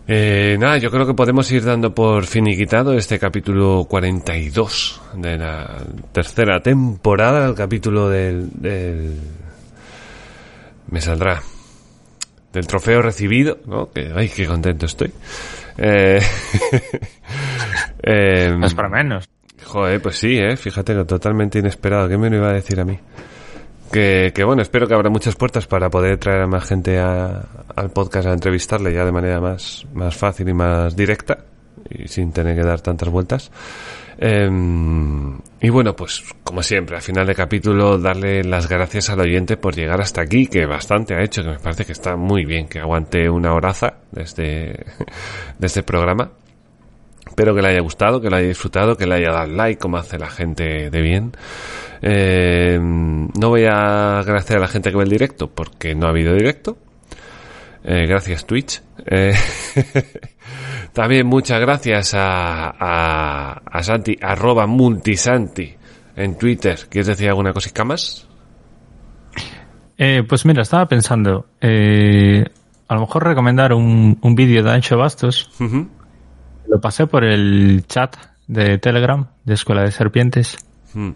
Eh, 0.09 0.57
nada, 0.61 0.79
yo 0.79 0.91
creo 0.91 1.05
que 1.05 1.15
podemos 1.15 1.51
ir 1.51 1.65
dando 1.65 1.93
por 1.93 2.27
finiquitado 2.27 2.93
este 2.93 3.19
capítulo 3.19 3.87
42 3.89 5.03
de 5.15 5.37
la 5.37 5.83
tercera 6.13 6.61
temporada, 6.61 7.45
el 7.49 7.57
capítulo 7.57 8.09
del, 8.09 8.49
del 8.53 9.19
me 10.91 11.01
saldrá 11.01 11.43
del 12.53 12.67
trofeo 12.67 13.03
recibido, 13.03 13.59
¿no? 13.67 13.91
Que, 13.91 14.13
ay, 14.15 14.29
qué 14.29 14.47
contento 14.47 14.87
estoy. 14.87 15.13
Eh, 15.79 16.21
eh, 18.03 18.55
No 18.57 18.67
es 18.67 18.75
para 18.75 18.89
menos. 18.89 19.29
Joder, 19.65 20.01
pues 20.01 20.17
sí, 20.17 20.37
¿eh? 20.39 20.57
Fíjate 20.57 20.95
que 20.95 21.05
totalmente 21.05 21.59
inesperado. 21.59 22.09
¿Qué 22.09 22.17
me 22.17 22.31
lo 22.31 22.37
iba 22.37 22.51
a 22.51 22.53
decir 22.53 22.79
a 22.81 22.85
mí? 22.85 22.99
Que, 23.93 24.33
que 24.35 24.45
bueno, 24.45 24.63
espero 24.63 24.87
que 24.87 24.95
habrá 24.95 25.11
muchas 25.11 25.37
puertas 25.37 25.67
para 25.67 25.89
poder 25.91 26.19
traer 26.19 26.43
a 26.43 26.47
más 26.47 26.65
gente 26.65 26.99
a- 26.99 27.43
al 27.75 27.91
podcast 27.91 28.29
a 28.29 28.33
entrevistarle 28.33 28.93
ya 28.93 29.05
de 29.05 29.13
manera 29.13 29.41
más, 29.41 29.87
más 29.95 30.17
fácil 30.17 30.49
y 30.49 30.55
más 30.55 30.97
directa 30.97 31.39
y 31.89 32.09
sin 32.09 32.33
tener 32.33 32.57
que 32.57 32.67
dar 32.67 32.81
tantas 32.81 33.09
vueltas. 33.09 33.51
Em, 34.19 35.39
y 35.61 35.69
bueno, 35.69 35.95
pues 35.95 36.23
como 36.43 36.63
siempre, 36.63 36.97
al 36.97 37.03
final 37.03 37.27
de 37.27 37.35
capítulo, 37.35 37.99
darle 37.99 38.43
las 38.45 38.69
gracias 38.69 39.11
al 39.11 39.21
oyente 39.21 39.57
por 39.57 39.75
llegar 39.75 40.01
hasta 40.01 40.23
aquí, 40.23 40.47
que 40.47 40.65
bastante 40.67 41.15
ha 41.15 41.23
hecho, 41.23 41.43
que 41.43 41.51
me 41.51 41.59
parece 41.59 41.85
que 41.85 41.93
está 41.93 42.17
muy 42.17 42.45
bien, 42.45 42.67
que 42.67 42.81
aguante 42.81 43.29
una 43.29 43.53
horaza 43.53 43.99
de 44.13 44.23
este, 44.23 44.43
de 45.59 45.67
este 45.67 45.83
programa. 45.83 46.31
Espero 47.27 47.55
que 47.55 47.61
le 47.61 47.69
haya 47.69 47.81
gustado, 47.81 48.21
que 48.21 48.31
lo 48.31 48.37
haya 48.37 48.49
disfrutado, 48.49 48.97
que 48.97 49.07
le 49.07 49.17
haya 49.17 49.31
dado 49.31 49.53
like, 49.53 49.79
como 49.79 49.99
hace 49.99 50.19
la 50.19 50.31
gente 50.31 50.91
de 50.91 51.03
bien. 51.03 51.33
Eh, 52.01 52.79
no 52.81 53.49
voy 53.49 53.65
a 53.65 54.21
agradecer 54.21 54.57
a 54.59 54.61
la 54.61 54.69
gente 54.69 54.91
que 54.91 54.97
ve 54.97 55.05
el 55.05 55.11
directo, 55.11 55.49
porque 55.49 55.95
no 55.95 56.07
ha 56.07 56.11
habido 56.11 56.33
directo. 56.33 56.79
Eh, 57.85 58.07
gracias 58.07 58.47
Twitch. 58.47 58.83
Eh, 59.07 59.33
también 60.97 61.27
muchas 61.27 61.61
gracias 61.61 62.15
a, 62.15 62.71
a, 62.71 63.61
a 63.67 63.83
Santi, 63.83 64.17
arroba 64.19 64.67
multisanti 64.67 65.75
en 66.17 66.39
Twitter. 66.39 66.79
¿Quieres 66.89 67.09
decir 67.09 67.29
alguna 67.29 67.53
cosita 67.53 67.85
más? 67.85 68.27
Eh, 69.99 70.23
pues 70.27 70.47
mira, 70.47 70.63
estaba 70.63 70.87
pensando, 70.87 71.49
eh, 71.61 72.47
a 72.89 72.95
lo 72.95 73.01
mejor 73.03 73.25
recomendar 73.25 73.75
un, 73.75 74.19
un 74.23 74.35
vídeo 74.35 74.63
de 74.65 74.71
Ancho 74.71 74.97
Bastos. 74.97 75.51
Lo 76.67 76.81
pasé 76.81 77.07
por 77.07 77.25
el 77.25 77.85
chat 77.87 78.17
de 78.47 78.79
Telegram 78.79 79.27
de 79.45 79.53
Escuela 79.53 79.83
de 79.83 79.91
Serpientes. 79.91 80.57
Mm. 80.95 81.11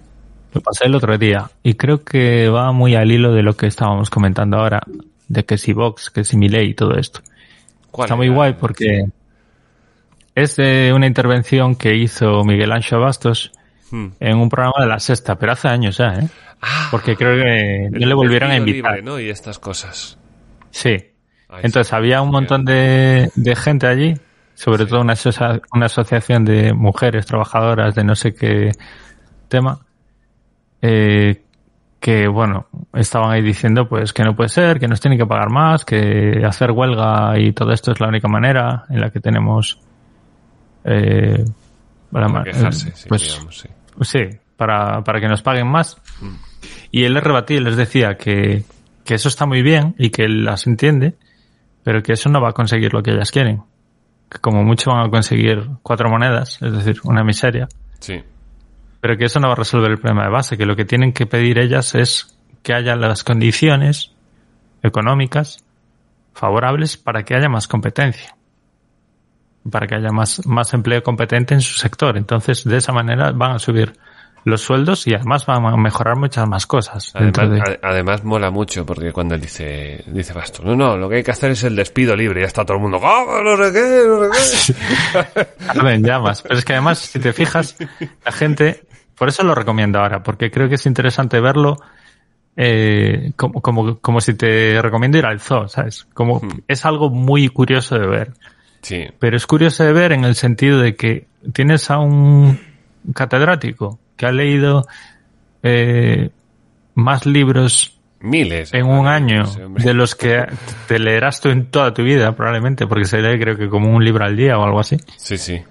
Lo 0.53 0.61
pasé 0.61 0.89
el 0.89 0.95
otro 0.95 1.17
día 1.17 1.51
y 1.63 1.73
creo 1.73 2.05
que 2.05 2.51
va 2.51 2.71
muy 2.73 2.97
al 2.97 3.11
hilo 3.11 3.33
de 3.33 3.43
lo 3.43 3.57
que 3.57 3.67
estábamos 3.67 4.11
comentando 4.11 4.59
ahora, 4.59 4.83
de 5.27 5.47
que 5.47 5.57
si 5.57 5.73
Vox, 5.73 6.11
que 6.11 6.23
si 6.23 6.37
Milei 6.37 6.69
y 6.69 6.75
todo 6.75 6.99
esto. 6.99 7.21
¿Cuál 7.91 8.05
Está 8.05 8.17
muy 8.17 8.29
guay 8.29 8.53
porque 8.61 9.07
es 10.35 10.57
de 10.57 10.93
una 10.95 11.07
intervención 11.07 11.75
que 11.75 11.95
hizo 11.97 12.45
Miguel 12.45 12.73
Ancho 12.73 12.99
Bastos 13.01 13.53
Mm. 13.93 14.07
en 14.21 14.37
un 14.39 14.49
programa 14.49 14.75
de 14.79 14.87
la 14.87 15.01
sexta, 15.01 15.35
pero 15.37 15.51
hace 15.51 15.67
años 15.67 15.97
ya, 15.97 16.15
¿eh? 16.15 16.29
Ah, 16.63 16.89
Porque 16.93 17.17
creo 17.17 17.35
que 17.43 17.89
no 17.91 18.07
le 18.07 18.15
volvieron 18.15 18.51
a 18.53 18.57
invitar. 18.57 18.93
libre, 18.99 19.03
¿no? 19.03 19.19
Y 19.19 19.29
estas 19.29 19.59
cosas. 19.59 20.17
Sí. 20.71 20.97
Entonces 21.63 21.89
sí. 21.89 21.97
había 21.97 22.23
un 22.23 22.31
montón 22.31 22.65
de, 22.65 23.33
de 23.35 23.57
gente 23.57 23.89
allí, 23.89 24.15
sobre 24.55 24.87
todo 24.87 25.01
una, 25.01 25.15
una 25.75 25.87
asociación 25.87 26.45
de 26.45 26.73
mujeres 26.73 27.27
trabajadoras 27.27 27.97
de 27.97 28.05
no 28.05 28.15
sé 28.15 28.33
qué 28.33 28.71
tema, 29.49 29.81
eh, 30.83 31.43
que 31.99 32.29
bueno, 32.29 32.69
estaban 32.95 33.33
ahí 33.33 33.43
diciendo 33.43 33.89
pues 33.89 34.13
que 34.13 34.23
no 34.23 34.37
puede 34.37 34.49
ser, 34.51 34.79
que 34.79 34.87
nos 34.87 35.01
tienen 35.01 35.19
que 35.19 35.27
pagar 35.27 35.51
más, 35.51 35.85
que 35.85 36.43
hacer 36.47 36.71
huelga 36.71 37.39
y 37.39 37.53
todo 37.53 37.73
esto 37.73 37.91
es 37.91 37.99
la 38.01 38.07
única 38.07 38.29
manera 38.29 38.85
en 38.89 39.01
la 39.01 39.11
que 39.11 39.19
tenemos 39.19 39.81
eh, 40.85 41.45
para 42.11 42.27
Para 42.27 42.29
ma- 42.29 42.45
quejarse, 42.45 42.89
eh, 42.89 42.93
sí, 42.95 43.09
pues, 43.09 43.23
digamos, 43.23 43.59
sí. 43.59 43.69
Sí, 44.03 44.39
para, 44.57 45.03
para 45.03 45.21
que 45.21 45.29
nos 45.29 45.43
paguen 45.43 45.69
más. 45.69 45.97
Y 46.91 47.05
él 47.05 47.15
les 47.15 47.23
rebatía 47.23 47.59
y 47.59 47.61
les 47.61 47.77
decía 47.77 48.17
que, 48.17 48.65
que 49.05 49.15
eso 49.15 49.29
está 49.29 49.47
muy 49.47 49.63
bien 49.63 49.95
y 49.99 50.11
que 50.11 50.25
él 50.25 50.45
las 50.45 50.67
entiende, 50.67 51.15
pero 51.85 52.03
que 52.03 52.13
eso 52.15 52.29
no 52.31 52.41
va 52.41 52.51
a 52.51 52.53
conseguir 52.53 52.93
lo 52.93 53.03
que 53.03 53.13
ellas 53.13 53.31
quieren. 53.31 53.63
Que 54.31 54.39
como 54.39 54.63
mucho 54.63 54.91
van 54.91 55.07
a 55.07 55.11
conseguir 55.11 55.69
cuatro 55.83 56.09
monedas, 56.11 56.61
es 56.63 56.73
decir, 56.73 57.01
una 57.05 57.23
miseria, 57.25 57.69
Sí. 58.01 58.23
pero 59.01 59.17
que 59.17 59.25
eso 59.27 59.41
no 59.41 59.49
va 59.49 59.55
a 59.55 59.57
resolver 59.57 59.91
el 59.91 59.99
problema 59.99 60.25
de 60.25 60.31
base, 60.31 60.57
que 60.57 60.67
lo 60.67 60.77
que 60.77 60.85
tienen 60.85 61.13
que 61.13 61.27
pedir 61.27 61.59
ellas 61.59 61.95
es 61.95 62.37
que 62.63 62.75
haya 62.75 62.95
las 62.97 63.25
condiciones 63.25 64.13
económicas 64.83 65.65
favorables 66.35 66.97
para 66.97 67.23
que 67.25 67.35
haya 67.35 67.49
más 67.49 67.67
competencia, 67.69 68.37
para 69.71 69.87
que 69.87 69.95
haya 69.97 70.11
más, 70.11 70.47
más 70.47 70.73
empleo 70.75 71.03
competente 71.03 71.55
en 71.55 71.61
su 71.61 71.75
sector. 71.79 72.17
Entonces, 72.17 72.65
de 72.65 72.77
esa 72.77 72.93
manera 72.93 73.33
van 73.33 73.53
a 73.53 73.59
subir 73.59 73.93
los 74.45 74.63
sueldos 74.63 75.07
y 75.07 75.13
además 75.15 75.45
van 75.45 75.67
a 75.67 75.77
mejorar 75.77 76.17
muchas 76.17 76.49
más 76.49 76.67
cosas. 76.67 77.13
Además, 77.15 77.51
de- 77.51 77.61
ade- 77.61 77.79
además 77.83 78.25
mola 78.25 78.51
mucho 78.51 78.87
porque 78.87 79.13
cuando 79.13 79.35
él 79.35 79.41
dice, 79.43 80.03
dice 80.07 80.33
Bastos, 80.33 80.65
no, 80.65 80.75
no, 80.75 80.97
lo 80.97 81.11
que 81.11 81.17
hay 81.17 81.23
que 81.23 81.31
hacer 81.31 81.51
es 81.51 81.63
el 81.65 81.77
despido 81.77 82.17
libre. 82.17 82.41
Ya 82.41 82.47
está 82.47 82.65
todo 82.65 82.79
el 82.79 82.83
mundo, 82.83 82.99
¡ah, 83.03 83.25
no 83.45 83.57
sé 83.59 83.71
qué, 83.73 84.03
no 84.07 84.33
sé 84.35 84.75
qué! 84.75 85.89
En 85.95 86.03
llamas. 86.03 86.41
Pero 86.41 86.55
es 86.55 86.65
que 86.65 86.73
además, 86.73 86.99
si 87.01 87.19
te 87.19 87.35
fijas, 87.35 87.77
la 88.25 88.33
gente, 88.33 88.83
por 89.15 89.29
eso 89.29 89.43
lo 89.43 89.55
recomiendo 89.55 89.99
ahora, 89.99 90.23
porque 90.23 90.51
creo 90.51 90.71
que 90.71 90.77
es 90.77 90.87
interesante 90.87 91.39
verlo 91.39 91.77
eh, 92.57 93.33
como, 93.37 93.61
como, 93.61 93.99
como 94.01 94.21
si 94.23 94.35
te 94.35 94.81
recomiendo 94.83 95.19
ir 95.19 95.27
al 95.27 95.41
zoo, 95.41 95.69
¿sabes? 95.69 96.07
Como 96.15 96.41
es 96.67 96.85
algo 96.85 97.11
muy 97.11 97.49
curioso 97.49 97.99
de 97.99 98.07
ver. 98.07 98.33
Sí. 98.83 99.07
Pero 99.19 99.37
es 99.37 99.47
curioso 99.47 99.85
de 99.85 99.93
ver 99.93 100.13
en 100.13 100.25
el 100.25 100.35
sentido 100.35 100.81
de 100.81 100.95
que 100.97 101.27
tienes 101.53 101.91
a 101.91 101.99
un 101.99 102.59
catedrático 103.15 103.99
que 104.17 104.27
ha 104.27 104.33
leído 104.33 104.87
eh, 105.63 106.31
más 106.95 107.27
libros 107.27 107.99
Miles. 108.21 108.73
en 108.75 108.87
un 108.87 109.07
año 109.07 109.45
hombre. 109.45 109.85
de 109.85 109.95
los 109.95 110.15
que 110.15 110.47
te 110.87 110.99
leerás 110.99 111.41
tú 111.41 111.49
en 111.49 111.71
toda 111.71 111.95
tu 111.95 112.03
vida, 112.03 112.35
probablemente, 112.37 112.87
porque 112.87 113.05
se 113.05 113.21
lee 113.21 113.39
creo 113.41 113.57
que 113.57 113.69
como 113.69 113.95
un 113.95 114.05
libro 114.05 114.25
al 114.25 114.37
día 114.37 114.59
o 114.59 114.65
algo 114.65 114.81
así. 114.81 114.97
Sí, 115.17 115.39
sí. 115.39 115.63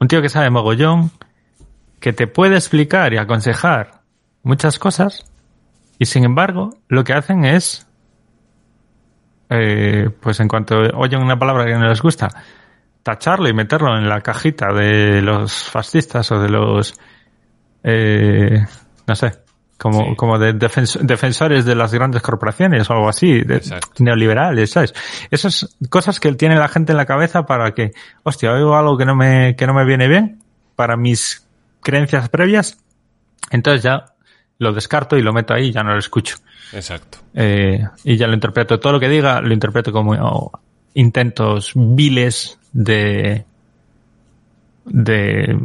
Un 0.00 0.08
tío 0.08 0.22
que 0.22 0.28
sabe 0.28 0.50
mogollón, 0.50 1.10
que 2.00 2.12
te 2.12 2.26
puede 2.26 2.54
explicar 2.56 3.12
y 3.12 3.18
aconsejar 3.18 4.02
muchas 4.42 4.78
cosas, 4.78 5.24
y 5.98 6.06
sin 6.06 6.24
embargo, 6.24 6.76
lo 6.88 7.04
que 7.04 7.12
hacen 7.12 7.44
es, 7.44 7.86
eh, 9.50 10.08
pues 10.20 10.40
en 10.40 10.48
cuanto 10.48 10.76
oyen 10.94 11.22
una 11.22 11.38
palabra 11.38 11.64
que 11.66 11.74
no 11.74 11.88
les 11.88 12.00
gusta, 12.02 12.28
tacharlo 13.02 13.48
y 13.48 13.52
meterlo 13.54 13.96
en 13.98 14.08
la 14.08 14.20
cajita 14.20 14.72
de 14.72 15.20
los 15.22 15.52
fascistas 15.70 16.30
o 16.32 16.38
de 16.40 16.48
los, 16.48 16.94
eh, 17.82 18.64
no 19.06 19.14
sé, 19.14 19.32
como, 19.78 20.04
Sí. 20.04 20.16
como 20.16 20.38
de 20.38 20.54
defens- 20.54 20.98
defensores 21.00 21.64
de 21.64 21.74
las 21.74 21.92
grandes 21.92 22.22
corporaciones 22.22 22.88
o 22.88 22.94
algo 22.94 23.08
así, 23.08 23.42
de 23.42 23.60
neoliberales, 23.98 24.70
¿sabes? 24.70 24.94
Esas 25.30 25.76
cosas 25.90 26.20
que 26.20 26.32
tiene 26.32 26.56
la 26.56 26.68
gente 26.68 26.92
en 26.92 26.96
la 26.96 27.06
cabeza 27.06 27.44
para 27.44 27.72
que, 27.72 27.92
hostia, 28.22 28.52
oigo 28.52 28.76
algo 28.76 28.96
que 28.96 29.04
no 29.04 29.14
me, 29.14 29.56
que 29.56 29.66
no 29.66 29.74
me 29.74 29.84
viene 29.84 30.08
bien 30.08 30.40
para 30.76 30.96
mis 30.96 31.46
creencias 31.82 32.28
previas, 32.30 32.78
entonces 33.50 33.82
ya 33.82 34.06
lo 34.64 34.72
descarto 34.72 35.16
y 35.16 35.22
lo 35.22 35.32
meto 35.32 35.54
ahí 35.54 35.68
y 35.68 35.72
ya 35.72 35.82
no 35.82 35.92
lo 35.92 35.98
escucho. 35.98 36.36
Exacto. 36.72 37.18
Eh, 37.34 37.80
y 38.02 38.16
ya 38.16 38.26
lo 38.26 38.34
interpreto. 38.34 38.80
Todo 38.80 38.94
lo 38.94 39.00
que 39.00 39.08
diga 39.08 39.40
lo 39.40 39.52
interpreto 39.52 39.92
como 39.92 40.12
oh, 40.12 40.50
intentos 40.94 41.72
viles 41.74 42.58
de, 42.72 43.44
de, 44.84 45.58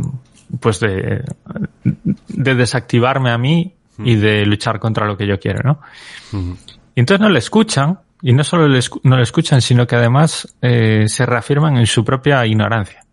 pues 0.60 0.80
de, 0.80 1.24
de 1.84 2.56
desactivarme 2.56 3.32
a 3.32 3.38
mí 3.38 3.74
y 4.00 4.16
de 4.16 4.46
luchar 4.46 4.80
contra 4.80 5.06
lo 5.06 5.18
que 5.18 5.28
yo 5.28 5.40
quiero, 5.40 5.60
¿no? 5.64 5.82
Y 6.96 7.00
entonces 7.00 7.22
no 7.22 7.30
le 7.30 7.40
escuchan, 7.40 8.00
y 8.22 8.34
no 8.34 8.44
solo 8.44 8.68
le 8.68 8.80
no 9.04 9.18
le 9.18 9.24
escuchan, 9.24 9.62
sino 9.62 9.86
que 9.88 9.96
además 9.96 10.56
eh, 10.62 11.06
se 11.08 11.26
reafirman 11.26 11.78
en 11.78 11.86
su 11.86 12.04
propia 12.04 12.46
ignorancia. 12.46 13.04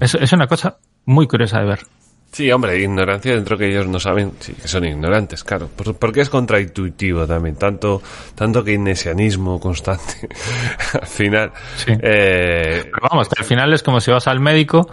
Es, 0.00 0.14
es 0.14 0.32
una 0.32 0.46
cosa 0.46 0.78
muy 1.04 1.26
curiosa 1.26 1.60
de 1.60 1.66
ver. 1.66 1.80
Sí, 2.32 2.50
hombre, 2.50 2.78
ignorancia 2.80 3.34
dentro 3.34 3.58
que 3.58 3.68
ellos 3.68 3.86
no 3.86 4.00
saben, 4.00 4.32
sí, 4.40 4.54
que 4.54 4.66
son 4.66 4.86
ignorantes, 4.86 5.44
claro. 5.44 5.68
Por- 5.68 5.94
Porque 5.96 6.22
es 6.22 6.30
contraintuitivo 6.30 7.26
también, 7.26 7.56
tanto, 7.56 8.00
tanto 8.34 8.64
keynesianismo 8.64 9.60
constante. 9.60 10.28
Al 11.00 11.06
final, 11.06 11.52
Sí. 11.76 11.92
eh, 12.00 12.80
Pero 12.84 13.08
vamos, 13.10 13.28
que 13.28 13.34
al 13.38 13.44
final 13.44 13.72
es 13.74 13.82
como 13.82 14.00
si 14.00 14.10
vas 14.10 14.26
al 14.28 14.40
médico 14.40 14.88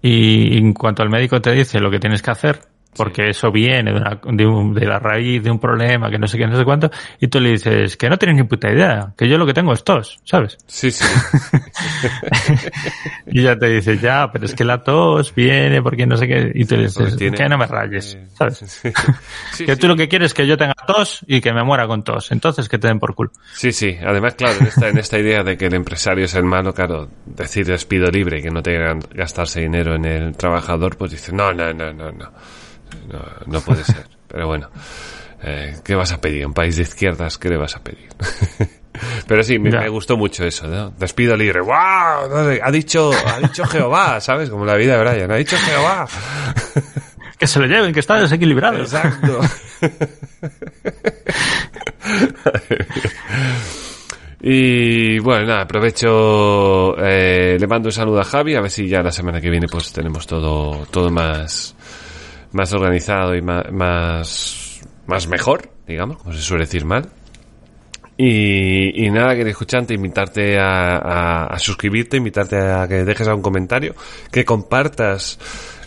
y 0.00 0.56
en 0.56 0.72
cuanto 0.72 1.02
el 1.02 1.10
médico 1.10 1.40
te 1.42 1.52
dice 1.52 1.80
lo 1.80 1.90
que 1.90 1.98
tienes 2.00 2.22
que 2.22 2.30
hacer, 2.30 2.60
porque 2.96 3.30
eso 3.30 3.50
viene 3.52 3.92
de, 3.92 3.98
una- 3.98 4.20
de, 4.24 4.46
un- 4.46 4.74
de 4.74 4.86
la 4.86 4.98
raíz 4.98 5.42
de 5.42 5.50
un 5.50 5.58
problema, 5.58 6.10
que 6.10 6.18
no 6.18 6.26
sé 6.26 6.36
qué, 6.38 6.46
no 6.46 6.56
sé 6.58 6.64
cuánto, 6.64 6.90
y 7.20 7.28
tú 7.28 7.40
le 7.40 7.50
dices 7.50 7.96
que 7.96 8.08
no 8.10 8.18
tienes 8.18 8.36
ni 8.36 8.42
puta 8.44 8.70
idea, 8.70 9.12
que 9.16 9.28
yo 9.28 9.38
lo 9.38 9.46
que 9.46 9.54
tengo 9.54 9.72
es 9.72 9.84
tos, 9.84 10.18
¿sabes? 10.24 10.58
sí, 10.66 10.90
sí, 10.90 11.04
Y 13.26 13.42
ya 13.42 13.56
te 13.56 13.68
dice, 13.68 13.98
ya, 13.98 14.30
pero 14.32 14.44
es 14.44 14.54
que 14.54 14.64
la 14.64 14.82
tos 14.82 15.34
viene 15.34 15.82
porque 15.82 16.06
no 16.06 16.16
sé 16.16 16.26
qué, 16.26 16.52
y 16.54 16.64
tú 16.64 16.76
le 16.76 16.84
dices, 16.84 17.16
tiene- 17.16 17.36
que 17.36 17.48
no 17.48 17.58
me 17.58 17.66
rayes, 17.66 18.18
¿sabes? 18.34 18.58
sí, 19.52 19.64
que 19.64 19.76
tú 19.76 19.88
lo 19.88 19.96
que 19.96 20.08
quieres 20.08 20.26
es 20.28 20.34
que 20.34 20.46
yo 20.46 20.56
tenga 20.56 20.74
tos 20.86 21.20
y 21.26 21.40
que 21.40 21.52
me 21.52 21.62
muera 21.62 21.86
con 21.86 22.02
tos, 22.02 22.32
entonces 22.32 22.68
que 22.68 22.78
te 22.78 22.88
den 22.88 22.98
por 22.98 23.14
culo. 23.14 23.30
Sí, 23.54 23.72
sí. 23.72 23.96
Además, 24.04 24.34
claro, 24.34 24.60
en 24.60 24.66
esta, 24.66 24.88
en 24.88 24.98
esta 24.98 25.18
idea 25.18 25.42
de 25.42 25.56
que 25.56 25.66
el 25.66 25.74
empresario 25.74 26.24
es 26.24 26.34
el 26.34 26.44
malo, 26.44 26.74
claro, 26.74 27.08
decir 27.26 27.66
despido 27.66 28.10
libre 28.10 28.42
que 28.42 28.50
no 28.50 28.62
tenga 28.62 28.98
que 28.98 29.16
gastarse 29.16 29.60
dinero 29.60 29.94
en 29.94 30.04
el 30.04 30.36
trabajador, 30.36 30.96
pues 30.96 31.12
dice, 31.12 31.32
no, 31.32 31.52
no, 31.52 31.72
no, 31.72 31.92
no, 31.92 32.10
no, 32.10 32.30
no, 33.08 33.24
no 33.46 33.60
puede 33.60 33.84
ser. 33.84 34.06
Pero 34.28 34.46
bueno, 34.46 34.70
eh, 35.42 35.76
¿qué 35.84 35.94
vas 35.94 36.12
a 36.12 36.20
pedir? 36.20 36.46
Un 36.46 36.54
país 36.54 36.76
de 36.76 36.82
izquierdas, 36.82 37.38
¿qué 37.38 37.48
le 37.48 37.56
vas 37.56 37.76
a 37.76 37.82
pedir? 37.82 38.08
Pero 39.26 39.42
sí, 39.42 39.58
me, 39.58 39.88
gustó 39.88 40.16
mucho 40.16 40.44
eso, 40.44 40.66
¿no? 40.66 40.90
Despido 40.90 41.36
libre. 41.36 41.60
¡Wow! 41.60 42.28
No 42.28 42.44
sé, 42.44 42.60
ha 42.62 42.70
dicho, 42.70 43.10
ha 43.12 43.40
dicho 43.40 43.64
Jehová, 43.64 44.20
¿sabes? 44.20 44.50
Como 44.50 44.64
la 44.64 44.76
vida 44.76 44.96
de 44.96 45.04
Brian. 45.04 45.30
Ha 45.30 45.36
dicho 45.36 45.56
Jehová. 45.56 46.06
Que 47.38 47.46
se 47.46 47.58
lo 47.58 47.64
lleven, 47.64 47.94
que 47.94 48.00
está 48.00 48.20
desequilibrado. 48.20 48.80
Exacto. 48.80 49.40
y 54.42 55.18
bueno, 55.20 55.46
nada, 55.46 55.62
aprovecho, 55.62 56.98
eh, 56.98 57.56
le 57.58 57.66
mando 57.66 57.88
un 57.88 57.92
saludo 57.92 58.20
a 58.20 58.24
Javi, 58.24 58.56
a 58.56 58.60
ver 58.60 58.70
si 58.70 58.86
ya 58.88 59.00
la 59.00 59.10
semana 59.10 59.40
que 59.40 59.48
viene 59.48 59.68
pues 59.68 59.90
tenemos 59.90 60.26
todo, 60.26 60.84
todo 60.90 61.08
más, 61.08 61.74
más 62.52 62.72
organizado 62.72 63.34
y 63.34 63.42
más, 63.42 63.70
más, 63.72 64.80
más 65.06 65.28
mejor, 65.28 65.70
digamos, 65.86 66.18
como 66.18 66.32
se 66.34 66.40
suele 66.42 66.64
decir 66.64 66.84
mal. 66.84 67.08
Y, 68.16 69.06
y 69.06 69.10
nada, 69.10 69.30
querido 69.30 69.48
escuchante, 69.48 69.94
invitarte 69.94 70.58
a, 70.58 71.44
a- 71.46 71.58
suscribirte, 71.58 72.18
invitarte 72.18 72.58
a 72.58 72.86
que 72.86 73.02
dejes 73.04 73.26
un 73.28 73.40
comentario, 73.40 73.94
que 74.30 74.44
compartas 74.44 75.38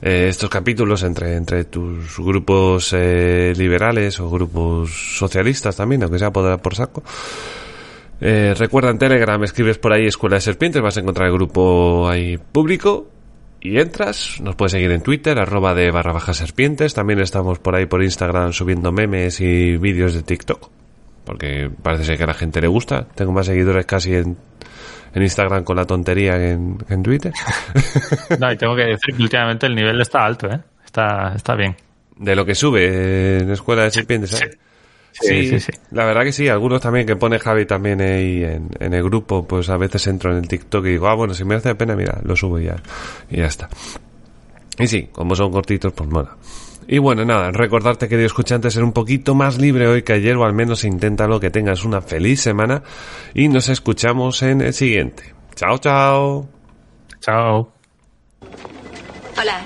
eh, 0.02 0.26
estos 0.30 0.50
capítulos 0.50 1.04
entre, 1.04 1.36
entre 1.36 1.66
tus 1.66 2.18
grupos 2.18 2.92
eh, 2.94 3.54
liberales 3.56 4.20
o 4.20 4.32
grupos 4.32 4.90
socialistas 5.20 5.76
también, 5.76 6.02
aunque 6.02 6.18
sea 6.18 6.32
por, 6.32 6.60
por 6.60 6.74
saco. 6.74 7.04
Eh, 8.20 8.56
recuerda 8.58 8.90
en 8.90 8.98
Telegram, 8.98 9.44
escribes 9.44 9.78
por 9.78 9.94
ahí 9.94 10.08
Escuela 10.08 10.38
de 10.38 10.42
Serpientes, 10.42 10.82
vas 10.82 10.98
a 10.98 11.02
encontrar 11.02 11.28
el 11.28 11.34
grupo 11.34 12.10
ahí 12.10 12.38
público 12.40 13.06
y 13.64 13.80
entras. 13.80 14.42
Nos 14.42 14.56
puedes 14.56 14.74
seguir 14.74 14.92
en 14.92 15.02
Twitter, 15.02 15.40
arroba 15.40 15.74
de 15.74 15.90
barra 15.90 16.12
baja 16.12 16.34
serpientes. 16.34 16.94
También 16.94 17.20
estamos 17.22 17.60
por 17.60 17.76
ahí 17.76 17.86
por 17.86 18.04
Instagram 18.04 18.52
subiendo 18.52 18.92
memes 18.92 19.40
y 19.40 19.78
vídeos 19.78 20.14
de 20.14 20.22
TikTok. 20.22 20.70
Porque 21.24 21.72
parece 21.82 22.04
ser 22.04 22.18
que 22.18 22.24
a 22.26 22.28
la 22.28 22.34
gente 22.34 22.60
le 22.60 22.68
gusta. 22.68 23.08
Tengo 23.16 23.32
más 23.32 23.46
seguidores 23.46 23.86
casi 23.86 24.16
en, 24.16 24.36
en 25.16 25.24
Instagram 25.24 25.64
con 25.64 25.78
la 25.78 25.86
tontería 25.86 26.34
que 26.34 26.52
en, 26.52 26.78
que 26.78 26.94
en 26.94 27.04
Twitter. 27.04 27.32
No, 28.40 28.52
y 28.52 28.58
tengo 28.58 28.76
que 28.76 28.84
decir 28.84 29.16
que 29.16 29.24
últimamente 29.24 29.66
el 29.66 29.76
nivel 29.76 30.02
está 30.02 30.26
alto, 30.26 30.48
¿eh? 30.52 30.60
Está, 30.86 31.34
está 31.34 31.56
bien. 31.56 31.78
De 32.18 32.36
lo 32.36 32.46
que 32.46 32.56
sube 32.56 33.40
en 33.40 33.50
Escuela 33.50 33.84
de 33.84 33.92
Serpientes, 33.92 34.32
¿sabes? 34.32 34.52
Sí, 34.52 34.60
sí, 35.14 35.60
sí. 35.60 35.72
La 35.92 36.06
verdad 36.06 36.24
que 36.24 36.32
sí, 36.32 36.48
algunos 36.48 36.82
también 36.82 37.06
que 37.06 37.16
pone 37.16 37.40
Javi 37.40 37.66
también 37.66 38.02
ahí 38.02 38.44
en, 38.44 38.70
en 38.80 38.94
el 38.94 39.04
grupo, 39.04 39.46
pues 39.48 39.70
a 39.70 39.78
veces 39.78 40.08
entro 40.08 40.32
en 40.32 40.38
el 40.38 40.48
TikTok 40.48 40.86
y 40.86 40.90
digo, 40.90 41.08
ah, 41.08 41.16
bueno, 41.16 41.34
si 41.34 41.46
me 41.46 41.56
hace 41.56 41.70
la 41.70 41.76
pena, 41.76 41.96
mira, 41.96 42.20
lo 42.24 42.36
subo 42.36 42.60
y 42.60 42.66
ya, 42.66 42.76
y 43.30 43.38
ya 43.38 43.46
está. 43.46 43.70
Y 44.80 44.88
sí, 44.88 45.10
como 45.12 45.36
son 45.36 45.52
cortitos, 45.52 45.94
pues 45.94 46.10
mola. 46.10 46.36
Y 46.88 46.98
bueno, 46.98 47.24
nada, 47.24 47.52
recordarte, 47.52 48.10
querido 48.10 48.26
escuchante, 48.26 48.70
ser 48.70 48.84
un 48.84 48.92
poquito 48.92 49.36
más 49.36 49.58
libre 49.58 49.88
hoy 49.88 50.04
que 50.04 50.14
ayer, 50.14 50.36
o 50.36 50.44
al 50.44 50.54
menos 50.54 50.84
inténtalo, 50.84 51.40
que 51.40 51.50
tengas 51.50 51.86
una 51.86 52.02
feliz 52.02 52.42
semana, 52.42 52.84
y 53.34 53.48
nos 53.48 53.70
escuchamos 53.70 54.42
en 54.44 54.62
el 54.62 54.74
siguiente. 54.74 55.34
Chao, 55.56 55.78
chao. 55.78 56.50
Chao. 57.20 57.72
Hola, 59.40 59.64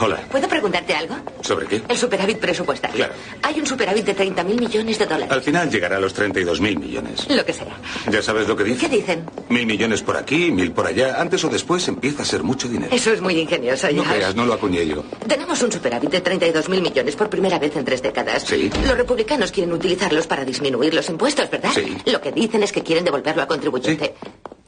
Hola. 0.00 0.16
¿puedo 0.30 0.46
preguntarte 0.48 0.94
algo? 0.94 1.16
¿Sobre 1.40 1.66
qué? 1.66 1.82
El 1.88 1.96
superávit 1.96 2.38
presupuestario. 2.38 2.96
Claro. 2.96 3.14
Hay 3.42 3.58
un 3.58 3.66
superávit 3.66 4.04
de 4.04 4.14
30.000 4.16 4.44
millones 4.60 4.98
de 4.98 5.06
dólares. 5.06 5.32
Al 5.32 5.42
final 5.42 5.70
llegará 5.70 5.96
a 5.96 6.00
los 6.00 6.14
32.000 6.14 6.78
millones. 6.78 7.26
Lo 7.30 7.44
que 7.44 7.52
sea. 7.52 7.76
¿Ya 8.10 8.20
sabes 8.22 8.46
lo 8.46 8.56
que 8.56 8.64
¿Qué 8.64 8.70
dice? 8.70 8.88
dicen? 8.88 9.24
Mil 9.48 9.66
millones 9.66 10.02
por 10.02 10.16
aquí, 10.16 10.50
mil 10.50 10.72
por 10.72 10.86
allá. 10.86 11.20
Antes 11.20 11.42
o 11.44 11.48
después 11.48 11.86
empieza 11.88 12.22
a 12.22 12.26
ser 12.26 12.42
mucho 12.42 12.68
dinero. 12.68 12.94
Eso 12.94 13.10
es 13.12 13.20
muy 13.20 13.38
ingenioso, 13.38 13.88
No 13.92 14.04
ya. 14.04 14.10
creas, 14.12 14.34
no 14.34 14.44
lo 14.44 14.52
acuñé 14.54 14.86
yo. 14.86 15.02
Tenemos 15.26 15.60
un 15.62 15.72
superávit 15.72 16.10
de 16.10 16.22
32.000 16.22 16.68
millones 16.82 17.16
por 17.16 17.30
primera 17.30 17.58
vez 17.58 17.74
en 17.76 17.84
tres 17.84 18.02
décadas. 18.02 18.42
Sí. 18.42 18.70
Los 18.86 18.96
republicanos 18.96 19.50
quieren 19.50 19.72
utilizarlos 19.72 20.26
para 20.26 20.44
disminuir 20.44 20.92
los 20.94 21.08
impuestos, 21.08 21.50
¿verdad? 21.50 21.70
Sí. 21.74 21.96
Lo 22.06 22.20
que 22.20 22.32
dicen 22.32 22.62
es 22.62 22.70
que 22.72 22.82
quieren 22.82 23.04
devolverlo 23.04 23.42
al 23.42 23.48
contribuyente. 23.48 24.14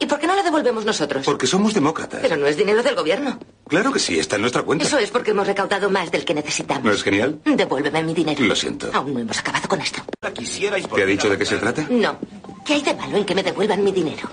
¿Y 0.01 0.05
por 0.05 0.17
qué 0.19 0.27
no 0.27 0.35
lo 0.35 0.43
devolvemos 0.43 0.85
nosotros? 0.85 1.25
Porque 1.25 1.45
somos 1.45 1.73
demócratas. 1.73 2.21
Pero 2.21 2.37
no 2.37 2.47
es 2.47 2.55
dinero 2.55 2.81
del 2.81 2.95
gobierno. 2.95 3.37
Claro 3.67 3.91
que 3.91 3.99
sí, 3.99 4.17
está 4.17 4.37
en 4.37 4.41
nuestra 4.43 4.63
cuenta. 4.63 4.85
Eso 4.85 4.97
es 4.97 5.11
porque 5.11 5.31
hemos 5.31 5.45
recaudado 5.45 5.89
más 5.89 6.09
del 6.09 6.23
que 6.23 6.33
necesitamos. 6.33 6.83
¿No 6.85 6.91
es 6.91 7.03
genial? 7.03 7.39
Devuélveme 7.45 8.03
mi 8.03 8.13
dinero. 8.13 8.43
Lo 8.45 8.55
siento. 8.55 8.89
Aún 8.93 9.13
no 9.13 9.19
hemos 9.19 9.37
acabado 9.37 9.67
con 9.67 9.81
esto. 9.81 10.01
¿Te 10.19 11.03
ha 11.03 11.05
dicho 11.05 11.29
de 11.29 11.37
qué 11.37 11.45
se 11.45 11.57
trata? 11.57 11.85
No. 11.89 12.17
¿Qué 12.65 12.75
hay 12.75 12.81
de 12.81 12.93
malo 12.93 13.17
en 13.17 13.25
que 13.25 13.35
me 13.35 13.43
devuelvan 13.43 13.83
mi 13.83 13.91
dinero? 13.91 14.29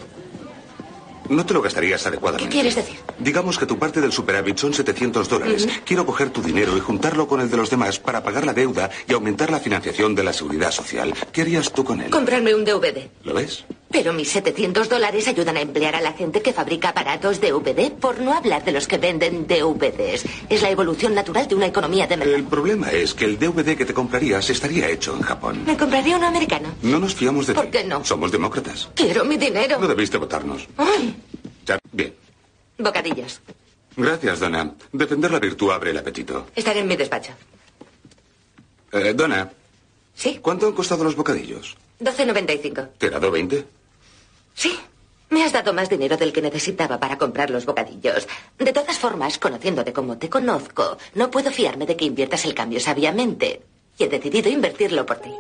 No 1.29 1.45
te 1.45 1.55
lo 1.55 1.61
gastarías 1.61 2.03
¿Qué 2.03 2.09
adecuadamente. 2.09 2.53
quieres 2.53 2.77
decir? 2.77 2.99
Digamos 3.19 3.59
que 3.59 3.67
tu 3.67 3.79
parte 3.79 4.01
del 4.01 4.13
superávit 4.13 4.59
son 4.59 4.73
700 4.73 5.29
dólares. 5.29 5.67
Quiero 5.85 6.07
coger 6.07 6.31
tu 6.31 6.41
dinero 6.41 6.77
y 6.77 6.81
juntarlo 6.81 7.27
con 7.27 7.41
el 7.41 7.51
de 7.51 7.57
los 7.57 7.69
demás 7.69 7.99
para 7.99 8.23
pagar 8.23 8.47
la 8.47 8.53
deuda 8.55 8.91
y 9.09 9.13
aumentar 9.13 9.51
la 9.51 9.59
financiación 9.59 10.15
de 10.15 10.23
la 10.23 10.33
seguridad 10.33 10.71
social. 10.71 11.13
¿Qué 11.33 11.43
harías 11.43 11.73
tú 11.73 11.83
con 11.83 12.01
él? 12.01 12.11
Comprarme 12.11 12.55
un 12.55 12.65
DVD. 12.65 13.09
¿Lo 13.25 13.35
ves? 13.35 13.65
Pero 13.91 14.13
mis 14.13 14.29
700 14.31 14.89
dólares 14.89 15.27
ayudan 15.29 15.57
a 15.57 15.61
emplear 15.61 15.95
a 15.95 16.01
la 16.01 16.13
gente 16.13 16.43
que 16.43 16.53
fabrica 16.53 16.89
aparatos 16.91 17.41
DVD, 17.41 17.91
por 17.93 18.21
no 18.21 18.33
hablar 18.35 18.65
de 18.65 18.73
los 18.73 18.87
que 18.89 18.99
venden 18.99 19.47
DVDs. 19.47 20.25
Es 20.51 20.61
la 20.63 20.71
evolución 20.71 21.15
natural 21.15 21.47
de 21.49 21.55
una 21.55 21.67
economía 21.67 22.07
de 22.07 22.17
mercado. 22.17 22.37
El 22.37 22.45
problema 22.45 22.91
es 22.91 23.15
que 23.15 23.25
el 23.25 23.39
DVD 23.39 23.77
que 23.77 23.87
te 23.87 23.95
comprarías 23.95 24.51
estaría 24.51 24.89
hecho 24.91 25.15
en 25.15 25.23
Japón. 25.23 25.63
Me 25.65 25.77
compraría 25.77 26.17
uno 26.17 26.27
americano. 26.27 26.75
No 26.83 26.99
nos 26.99 27.15
fiamos 27.15 27.47
de 27.47 27.55
¿Por 27.55 27.67
ti. 27.67 27.71
qué 27.79 27.85
no? 27.85 28.05
Somos 28.05 28.33
demócratas. 28.33 28.89
Quiero 28.95 29.25
mi 29.25 29.37
dinero. 29.37 29.79
No 29.79 29.87
debiste 29.87 30.19
votarnos. 30.19 30.67
Ay, 30.77 31.17
Ya, 31.65 31.79
bien. 31.93 32.15
bocadillos. 32.79 33.41
Gracias, 33.97 34.41
Donna. 34.41 34.75
Defender 34.93 35.31
la 35.31 35.39
virtud 35.39 35.71
abre 35.71 35.91
el 35.93 35.97
apetito. 35.99 36.49
Estaré 36.55 36.81
en 36.81 36.89
mi 36.89 36.97
despacho. 36.97 37.33
Eh, 38.93 39.15
Donna. 39.15 39.51
¿Sí? 40.15 40.39
¿Cuánto 40.43 40.67
han 40.67 40.73
costado 40.73 41.05
los 41.05 41.15
bocadillos? 41.17 41.77
12.95. 42.01 42.89
¿Te 42.99 43.07
he 43.07 43.11
dado 43.11 43.31
20? 43.31 43.65
Sí. 44.55 44.79
Me 45.29 45.43
has 45.43 45.53
dado 45.53 45.73
más 45.73 45.89
dinero 45.89 46.17
del 46.17 46.33
que 46.33 46.41
necesitaba 46.41 47.01
para 47.01 47.19
comprar 47.19 47.51
los 47.51 47.67
bocadillos. 47.67 48.29
De 48.59 48.73
todas 48.73 48.97
formas, 48.99 49.39
conociéndote 49.39 49.93
como 49.93 50.19
te 50.19 50.31
conozco, 50.31 50.99
no 51.15 51.31
puedo 51.31 51.51
fiarme 51.51 51.85
de 51.85 51.97
que 51.97 52.05
inviertas 52.05 52.45
el 52.45 52.55
cambio 52.55 52.79
sabiamente. 52.79 53.63
Y 53.99 54.05
he 54.05 54.09
decidido 54.09 54.49
invertirlo 54.49 55.05
por 55.05 55.17
ti. 55.17 55.33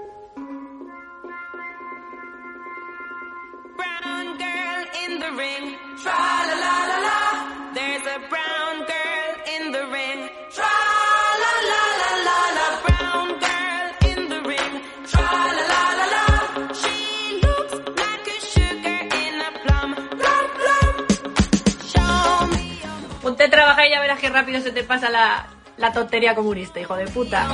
brown 3.77 4.39
girl 4.39 4.87
in 5.07 5.21
the 5.21 5.31
ring. 5.31 5.77
Ya 23.91 24.01
verás 24.01 24.19
qué 24.19 24.29
rápido 24.29 24.61
se 24.61 24.73
te 24.73 24.83
pasa 24.83 25.11
la, 25.11 25.47
la 25.77 25.93
tontería 25.93 26.35
comunista, 26.35 26.81
hijo 26.81 26.97
de 26.97 27.07
puta. 27.07 27.47